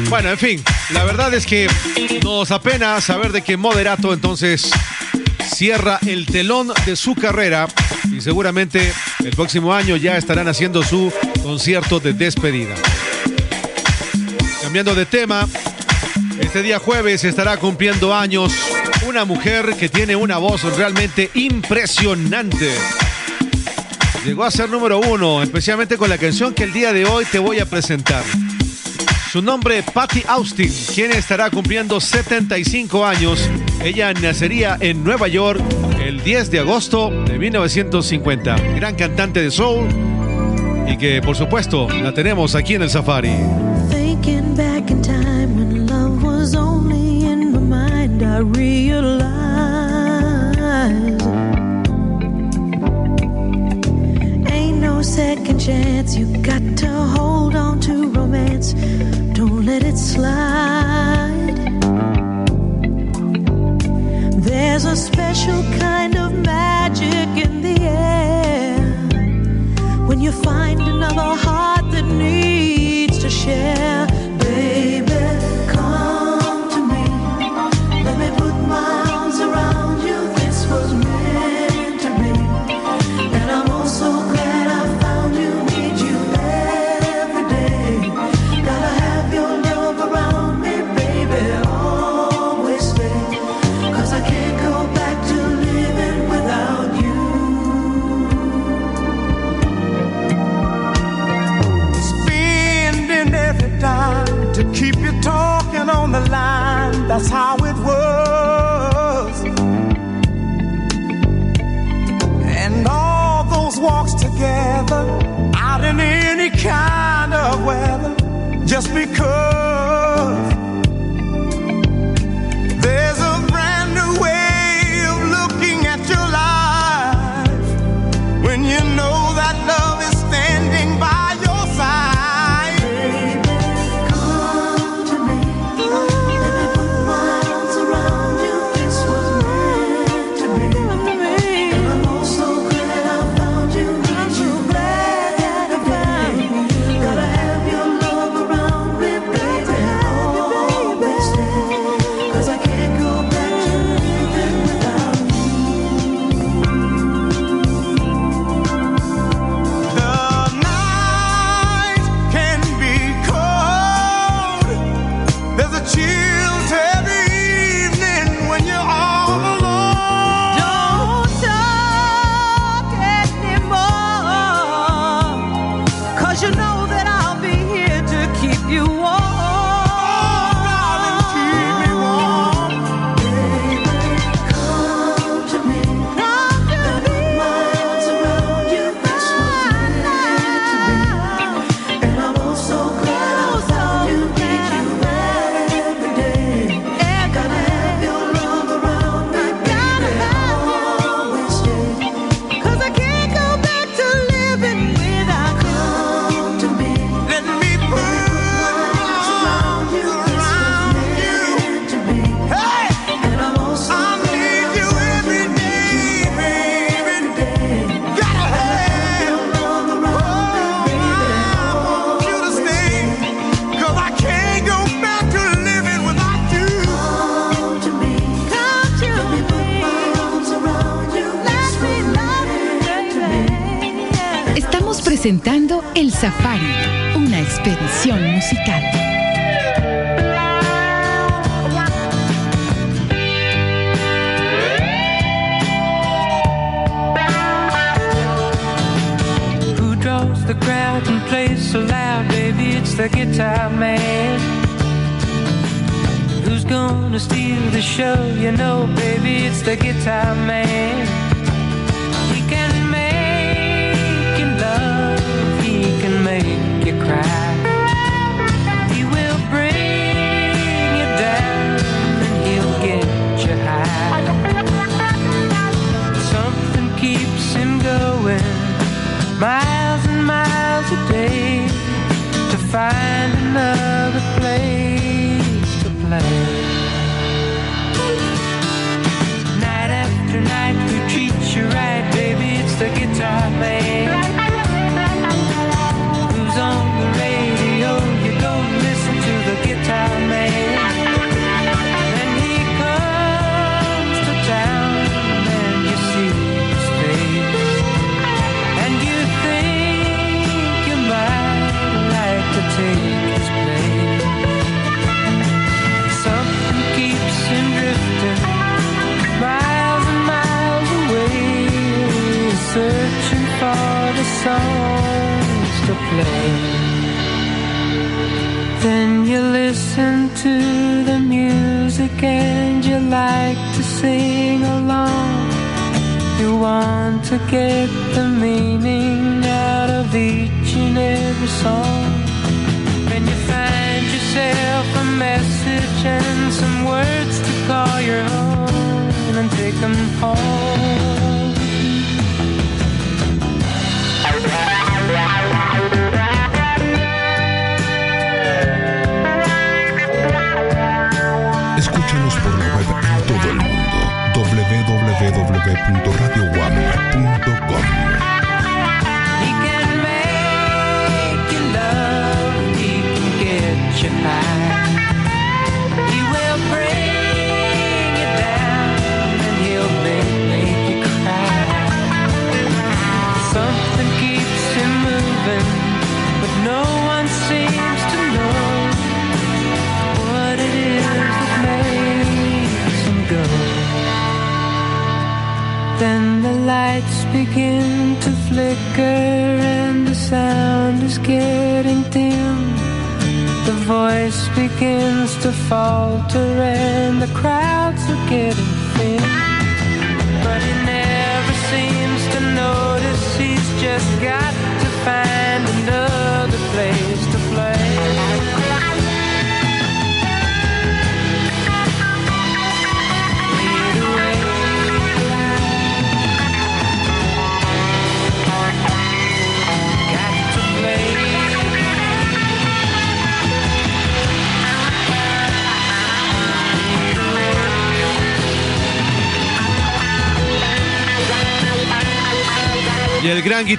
Bueno, 0.09 0.29
en 0.29 0.37
fin, 0.37 0.63
la 0.91 1.03
verdad 1.03 1.33
es 1.33 1.45
que 1.45 1.67
nos 2.23 2.51
apena 2.51 2.99
saber 3.01 3.31
de 3.31 3.41
que 3.41 3.57
Moderato 3.57 4.13
entonces 4.13 4.69
cierra 5.43 5.99
el 6.05 6.25
telón 6.25 6.71
de 6.85 6.95
su 6.95 7.15
carrera 7.15 7.67
y 8.11 8.21
seguramente 8.21 8.93
el 9.23 9.31
próximo 9.31 9.73
año 9.73 9.95
ya 9.97 10.17
estarán 10.17 10.47
haciendo 10.47 10.83
su 10.83 11.11
concierto 11.41 11.99
de 11.99 12.13
despedida. 12.13 12.75
Cambiando 14.61 14.95
de 14.95 15.05
tema, 15.05 15.47
este 16.39 16.61
día 16.61 16.79
jueves 16.79 17.23
estará 17.23 17.57
cumpliendo 17.57 18.13
años 18.15 18.53
una 19.07 19.25
mujer 19.25 19.75
que 19.77 19.89
tiene 19.89 20.15
una 20.15 20.37
voz 20.37 20.63
realmente 20.77 21.29
impresionante. 21.33 22.71
Llegó 24.25 24.45
a 24.45 24.51
ser 24.51 24.69
número 24.69 24.99
uno, 24.99 25.43
especialmente 25.43 25.97
con 25.97 26.09
la 26.09 26.17
canción 26.17 26.53
que 26.53 26.63
el 26.63 26.71
día 26.71 26.93
de 26.93 27.05
hoy 27.05 27.25
te 27.25 27.39
voy 27.39 27.59
a 27.59 27.65
presentar. 27.65 28.23
Su 29.31 29.41
nombre, 29.41 29.83
Patty 29.83 30.23
Austin, 30.27 30.71
quien 30.93 31.11
estará 31.11 31.49
cumpliendo 31.49 31.99
75 31.99 33.05
años. 33.05 33.49
Ella 33.83 34.13
nacería 34.13 34.77
en 34.79 35.03
Nueva 35.03 35.27
York 35.27 35.61
el 36.23 36.25
10 36.25 36.51
de 36.51 36.59
agosto 36.59 37.09
de 37.09 37.37
1950. 37.37 38.55
Gran 38.75 38.95
cantante 38.95 39.41
de 39.41 39.51
soul 39.51 39.87
y 40.87 40.97
que 40.97 41.21
por 41.21 41.35
supuesto 41.35 41.89
la 41.89 42.13
tenemos 42.13 42.55
aquí 42.55 42.75
en 42.75 42.83
el 42.83 42.89
Safari. 42.89 43.31
Second 55.03 55.59
chance. 55.59 56.15
You 56.15 56.25
got 56.41 56.62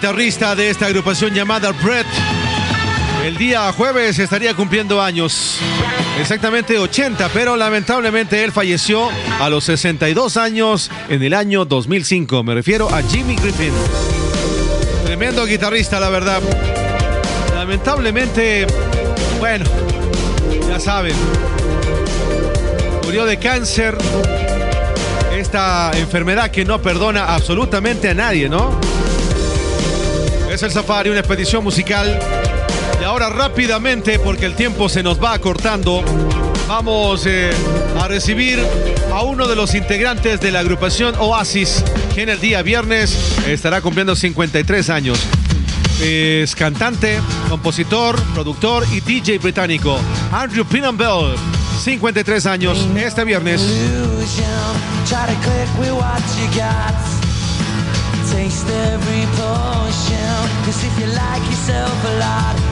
guitarrista 0.05 0.55
de 0.55 0.69
esta 0.69 0.85
agrupación 0.85 1.33
llamada 1.33 1.73
Brett, 1.73 2.07
el 3.25 3.39
día 3.39 3.73
jueves 3.73 4.19
estaría 4.19 4.53
cumpliendo 4.53 5.01
años, 5.01 5.57
exactamente 6.21 6.77
80, 6.77 7.31
pero 7.33 7.57
lamentablemente 7.57 8.45
él 8.45 8.53
falleció 8.53 9.09
a 9.41 9.49
los 9.49 9.65
62 9.65 10.37
años 10.37 10.91
en 11.09 11.23
el 11.23 11.33
año 11.33 11.65
2005. 11.65 12.45
Me 12.45 12.53
refiero 12.53 12.95
a 12.95 13.01
Jimmy 13.01 13.35
Griffin. 13.37 13.73
Tremendo 15.07 15.47
guitarrista, 15.47 15.99
la 15.99 16.11
verdad. 16.11 16.43
Lamentablemente, 17.55 18.67
bueno, 19.41 19.65
ya 20.69 20.79
saben, 20.81 21.15
murió 23.05 23.25
de 23.25 23.39
cáncer, 23.39 23.97
esta 25.35 25.93
enfermedad 25.95 26.51
que 26.51 26.67
no 26.67 26.83
perdona 26.83 27.35
absolutamente 27.35 28.11
a 28.11 28.15
nadie, 28.15 28.51
¿no? 28.51 28.79
Es 30.55 30.63
el 30.63 30.71
Safari, 30.71 31.11
una 31.11 31.19
expedición 31.19 31.65
musical. 31.65 32.17
Y 33.01 33.03
ahora 33.03 33.29
rápidamente, 33.29 34.21
porque 34.21 34.47
el 34.47 34.55
tiempo 34.55 34.89
se 34.89 35.03
nos 35.03 35.21
va 35.21 35.33
acortando, 35.33 36.05
vamos 36.69 37.27
eh, 37.27 37.51
a 38.01 38.07
recibir 38.07 38.65
a 39.13 39.23
uno 39.23 39.49
de 39.49 39.57
los 39.57 39.75
integrantes 39.75 40.41
de 40.41 40.53
la 40.53 40.61
agrupación 40.61 41.17
Oasis, 41.19 41.83
que 42.15 42.23
en 42.23 42.29
el 42.29 42.41
día 42.41 42.63
viernes 42.63 43.37
estará 43.49 43.81
cumpliendo 43.81 44.15
53 44.15 44.91
años. 44.91 45.19
Es 46.01 46.55
cantante, 46.55 47.19
compositor, 47.49 48.15
productor 48.33 48.87
y 48.93 49.01
DJ 49.01 49.39
británico, 49.39 49.99
Andrew 50.31 50.65
Pinan 50.65 50.97
Bell, 50.97 51.35
53 51.83 52.47
años, 52.47 52.87
este 52.95 53.25
viernes. 53.25 53.61
taste 58.45 58.69
every 58.69 59.25
portion. 59.39 60.37
Cause 60.65 60.85
if 60.85 60.95
you 61.01 61.07
like 61.07 61.45
yourself 61.51 61.97
a 62.05 62.15
lot, 62.19 62.64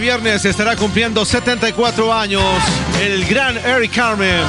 viernes 0.00 0.44
estará 0.44 0.76
cumpliendo 0.76 1.24
74 1.24 2.12
años 2.12 2.42
el 3.02 3.24
gran 3.26 3.56
Eric 3.58 3.94
Carmen, 3.94 4.42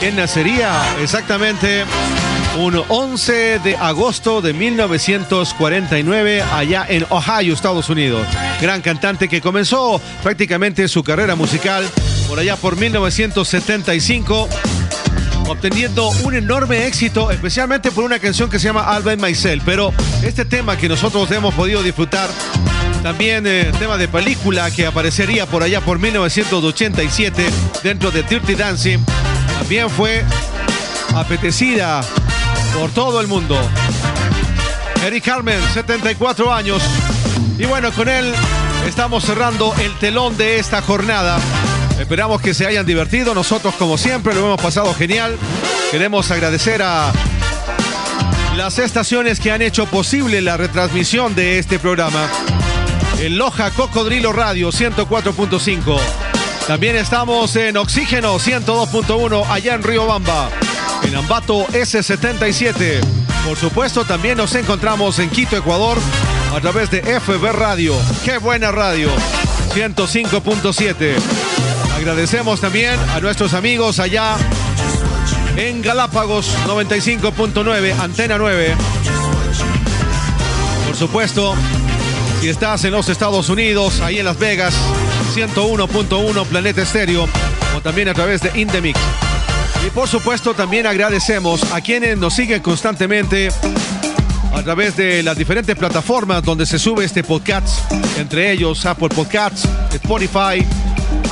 quien 0.00 0.16
nacería 0.16 0.82
exactamente 1.00 1.84
un 2.58 2.82
11 2.88 3.60
de 3.60 3.76
agosto 3.76 4.40
de 4.40 4.52
1949 4.52 6.42
allá 6.42 6.86
en 6.88 7.06
Ohio, 7.10 7.54
Estados 7.54 7.88
Unidos. 7.88 8.26
Gran 8.60 8.82
cantante 8.82 9.28
que 9.28 9.40
comenzó 9.40 10.00
prácticamente 10.22 10.86
su 10.88 11.02
carrera 11.02 11.34
musical 11.34 11.88
por 12.28 12.38
allá 12.38 12.56
por 12.56 12.76
1975 12.76 14.48
obteniendo 15.48 16.08
un 16.24 16.34
enorme 16.34 16.86
éxito, 16.86 17.30
especialmente 17.30 17.90
por 17.90 18.04
una 18.04 18.18
canción 18.18 18.48
que 18.48 18.58
se 18.58 18.66
llama 18.66 18.82
Alba 18.82 19.12
and 19.12 19.22
Myself. 19.22 19.62
Pero 19.64 19.92
este 20.22 20.44
tema 20.44 20.76
que 20.76 20.88
nosotros 20.88 21.30
hemos 21.30 21.54
podido 21.54 21.82
disfrutar, 21.82 22.28
también 23.04 23.46
eh, 23.46 23.70
tema 23.78 23.98
de 23.98 24.08
película 24.08 24.70
que 24.70 24.86
aparecería 24.86 25.44
por 25.44 25.62
allá 25.62 25.82
por 25.82 25.98
1987 25.98 27.50
dentro 27.82 28.10
de 28.10 28.22
Dirty 28.22 28.54
Dancing, 28.54 29.00
también 29.58 29.90
fue 29.90 30.24
apetecida 31.14 32.00
por 32.72 32.90
todo 32.92 33.20
el 33.20 33.26
mundo. 33.26 33.58
Eric 35.04 35.22
Carmen, 35.22 35.60
74 35.74 36.50
años. 36.50 36.82
Y 37.58 37.66
bueno, 37.66 37.92
con 37.92 38.08
él 38.08 38.32
estamos 38.88 39.22
cerrando 39.22 39.74
el 39.80 39.92
telón 39.98 40.38
de 40.38 40.58
esta 40.58 40.80
jornada. 40.80 41.38
Esperamos 42.00 42.40
que 42.40 42.54
se 42.54 42.66
hayan 42.66 42.86
divertido. 42.86 43.34
Nosotros, 43.34 43.74
como 43.74 43.98
siempre, 43.98 44.32
lo 44.32 44.46
hemos 44.46 44.62
pasado 44.62 44.94
genial. 44.94 45.36
Queremos 45.90 46.30
agradecer 46.30 46.80
a 46.82 47.12
las 48.56 48.78
estaciones 48.78 49.40
que 49.40 49.52
han 49.52 49.60
hecho 49.60 49.84
posible 49.84 50.40
la 50.40 50.56
retransmisión 50.56 51.34
de 51.34 51.58
este 51.58 51.78
programa. 51.78 52.30
En 53.18 53.38
Loja 53.38 53.70
Cocodrilo 53.70 54.32
Radio 54.32 54.70
104.5. 54.70 55.98
También 56.66 56.96
estamos 56.96 57.54
en 57.56 57.76
Oxígeno 57.76 58.38
102.1 58.38 59.46
allá 59.48 59.74
en 59.74 59.82
Río 59.82 60.06
Bamba. 60.06 60.50
En 61.02 61.14
Ambato 61.14 61.66
S77. 61.68 63.00
Por 63.46 63.56
supuesto, 63.56 64.04
también 64.04 64.38
nos 64.38 64.54
encontramos 64.54 65.18
en 65.18 65.30
Quito, 65.30 65.56
Ecuador, 65.56 65.98
a 66.54 66.60
través 66.60 66.90
de 66.90 67.02
FB 67.02 67.52
Radio. 67.52 67.94
¡Qué 68.24 68.38
buena 68.38 68.72
radio! 68.72 69.10
105.7. 69.74 71.14
Agradecemos 71.96 72.60
también 72.60 72.98
a 73.14 73.20
nuestros 73.20 73.54
amigos 73.54 73.98
allá 73.98 74.36
en 75.56 75.82
Galápagos 75.82 76.48
95.9, 76.66 77.98
Antena 78.00 78.38
9. 78.38 78.74
Por 80.86 80.96
supuesto, 80.96 81.54
Si 82.44 82.50
estás 82.50 82.84
en 82.84 82.92
los 82.92 83.08
Estados 83.08 83.48
Unidos, 83.48 84.02
ahí 84.02 84.18
en 84.18 84.26
Las 84.26 84.38
Vegas, 84.38 84.74
101.1 85.34 86.44
Planeta 86.44 86.82
Estéreo, 86.82 87.26
o 87.74 87.80
también 87.80 88.08
a 88.08 88.12
través 88.12 88.42
de 88.42 88.60
Indemix. 88.60 89.00
Y 89.86 89.88
por 89.88 90.10
supuesto 90.10 90.52
también 90.52 90.86
agradecemos 90.86 91.72
a 91.72 91.80
quienes 91.80 92.18
nos 92.18 92.34
siguen 92.34 92.60
constantemente 92.60 93.48
a 94.52 94.62
través 94.62 94.94
de 94.94 95.22
las 95.22 95.38
diferentes 95.38 95.74
plataformas 95.74 96.42
donde 96.42 96.66
se 96.66 96.78
sube 96.78 97.06
este 97.06 97.24
podcast, 97.24 97.90
entre 98.18 98.52
ellos 98.52 98.84
Apple 98.84 99.08
Podcasts, 99.08 99.66
Spotify, 99.94 100.66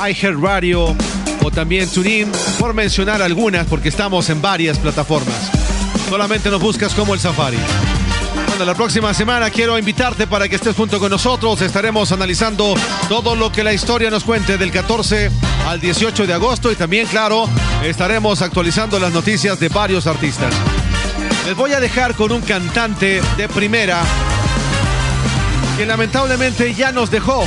iHeartRadio 0.09 0.97
o 1.43 1.51
también 1.51 1.91
TuneIn, 1.91 2.33
por 2.59 2.73
mencionar 2.73 3.21
algunas 3.21 3.67
porque 3.67 3.91
estamos 3.91 4.31
en 4.31 4.41
varias 4.41 4.79
plataformas. 4.79 5.51
Solamente 6.09 6.49
nos 6.49 6.63
buscas 6.63 6.95
como 6.95 7.13
el 7.13 7.21
Safari. 7.21 7.59
Bueno, 8.53 8.66
la 8.66 8.74
próxima 8.74 9.15
semana 9.15 9.49
quiero 9.49 9.79
invitarte 9.79 10.27
para 10.27 10.47
que 10.47 10.57
estés 10.57 10.77
junto 10.77 11.01
con 11.01 11.11
nosotros. 11.11 11.62
Estaremos 11.62 12.12
analizando 12.12 12.74
todo 13.09 13.35
lo 13.35 13.51
que 13.51 13.65
la 13.65 13.73
historia 13.73 14.11
nos 14.11 14.24
cuente 14.24 14.59
del 14.59 14.70
14 14.70 15.31
al 15.66 15.81
18 15.81 16.27
de 16.27 16.35
agosto 16.35 16.70
y 16.70 16.77
también, 16.77 17.07
claro, 17.07 17.49
estaremos 17.83 18.43
actualizando 18.43 18.99
las 18.99 19.11
noticias 19.11 19.59
de 19.59 19.70
varios 19.70 20.07
artistas. 20.07 20.53
Les 21.47 21.57
voy 21.57 21.73
a 21.73 21.81
dejar 21.81 22.15
con 22.15 22.31
un 22.31 22.43
cantante 22.43 23.23
de 23.39 23.49
primera 23.49 24.03
que 25.79 25.87
lamentablemente 25.87 26.74
ya 26.74 26.93
nos 26.93 27.11
dejó. 27.11 27.47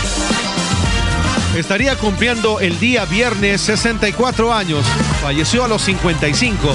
Estaría 1.55 1.95
cumpliendo 1.97 2.59
el 2.59 2.79
día 2.79 3.05
viernes 3.05 3.61
64 3.61 4.51
años. 4.51 4.83
Falleció 5.21 5.65
a 5.65 5.67
los 5.67 5.83
55 5.83 6.73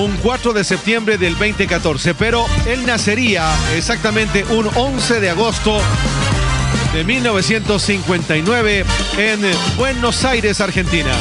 un 0.00 0.16
4 0.16 0.52
de 0.54 0.64
septiembre 0.64 1.18
del 1.18 1.34
2014, 1.34 2.14
pero 2.14 2.46
él 2.66 2.86
nacería 2.86 3.50
exactamente 3.76 4.44
un 4.44 4.68
11 4.74 5.20
de 5.20 5.30
agosto 5.30 5.78
de 6.94 7.04
1959 7.04 8.84
en 9.18 9.40
Buenos 9.76 10.24
Aires, 10.24 10.60
Argentina. 10.60 11.12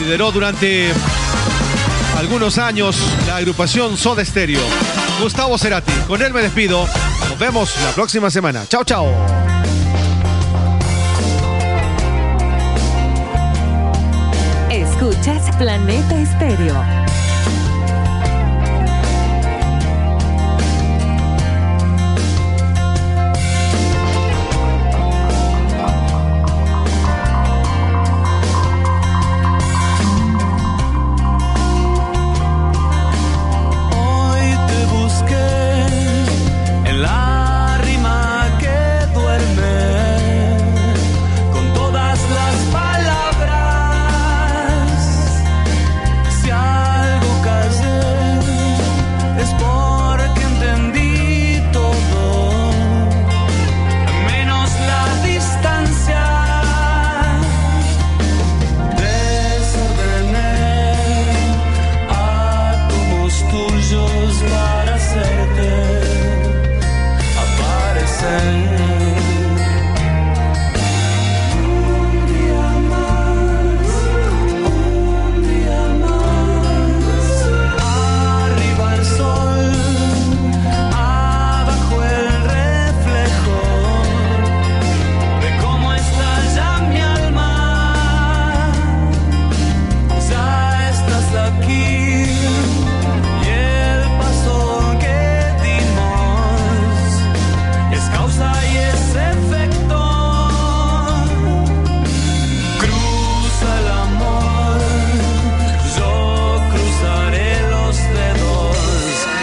Lideró 0.00 0.30
durante 0.30 0.92
algunos 2.18 2.58
años 2.58 2.96
la 3.26 3.36
agrupación 3.36 3.96
Soda 3.96 4.24
Stereo. 4.24 4.60
Gustavo 5.22 5.56
Cerati, 5.56 5.92
con 6.06 6.20
él 6.20 6.34
me 6.34 6.42
despido. 6.42 6.86
Nos 7.28 7.38
vemos 7.38 7.74
la 7.82 7.92
próxima 7.92 8.30
semana. 8.30 8.66
Chao, 8.68 8.84
chao. 8.84 9.59
Escuchas 15.20 15.54
Planeta 15.56 16.18
Estéreo. 16.18 16.99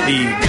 the 0.08 0.47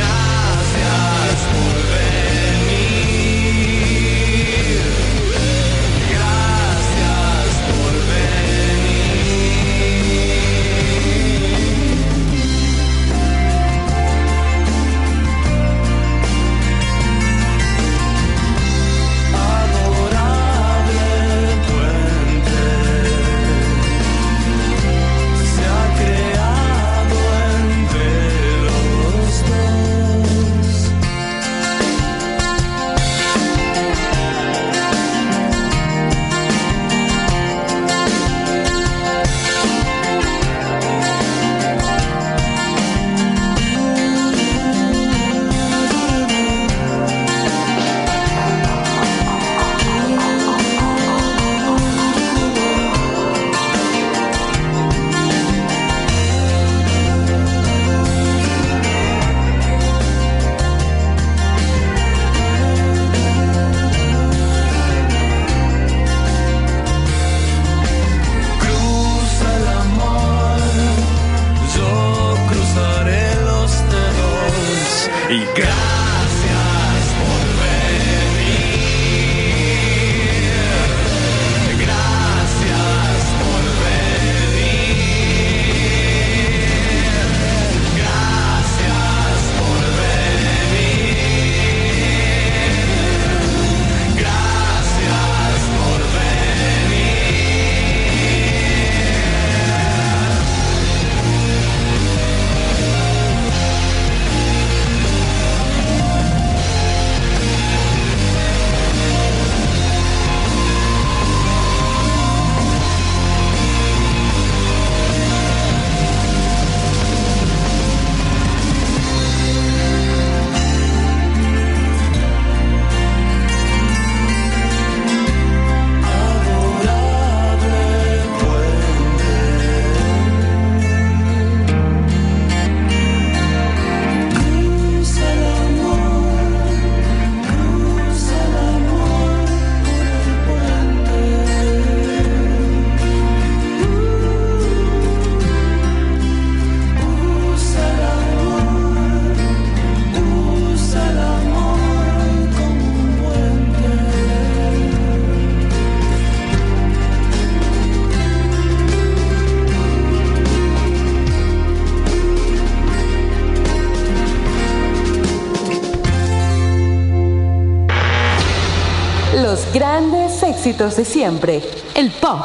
de 170.97 171.05
siempre. 171.05 171.63
El 171.95 172.11
pop. 172.13 172.41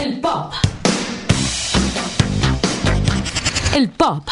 El 0.00 0.20
pop. 0.20 0.52
El 3.74 3.90
pop. 3.90 4.24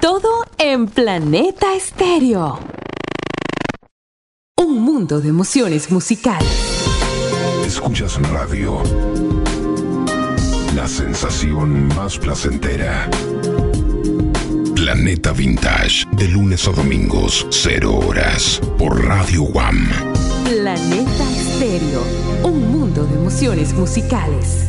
Todo 0.00 0.46
en 0.58 0.86
Planeta 0.88 1.74
Estéreo. 1.74 2.58
Un 4.56 4.80
mundo 4.80 5.20
de 5.20 5.28
emociones 5.28 5.90
musicales. 5.90 6.48
Escuchas 7.66 8.20
radio. 8.30 8.82
La 10.74 10.86
sensación 10.88 11.88
más 11.88 12.18
placentera. 12.18 13.08
Planeta 14.86 15.32
Vintage, 15.32 16.06
de 16.12 16.28
lunes 16.28 16.68
a 16.68 16.70
domingos, 16.70 17.44
0 17.50 17.92
horas, 17.92 18.60
por 18.78 19.04
Radio 19.04 19.42
Guam. 19.42 19.84
Planeta 20.44 21.32
Estéreo. 21.32 22.04
Un 22.44 22.70
mundo 22.70 23.04
de 23.04 23.16
emociones 23.16 23.72
musicales. 23.72 24.68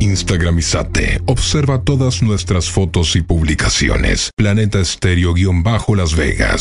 Instagramizate. 0.00 1.22
Observa 1.26 1.82
todas 1.82 2.20
nuestras 2.24 2.68
fotos 2.68 3.14
y 3.14 3.22
publicaciones. 3.22 4.30
Planeta 4.36 4.80
Estéreo-Las 4.80 6.16
Vegas. 6.16 6.60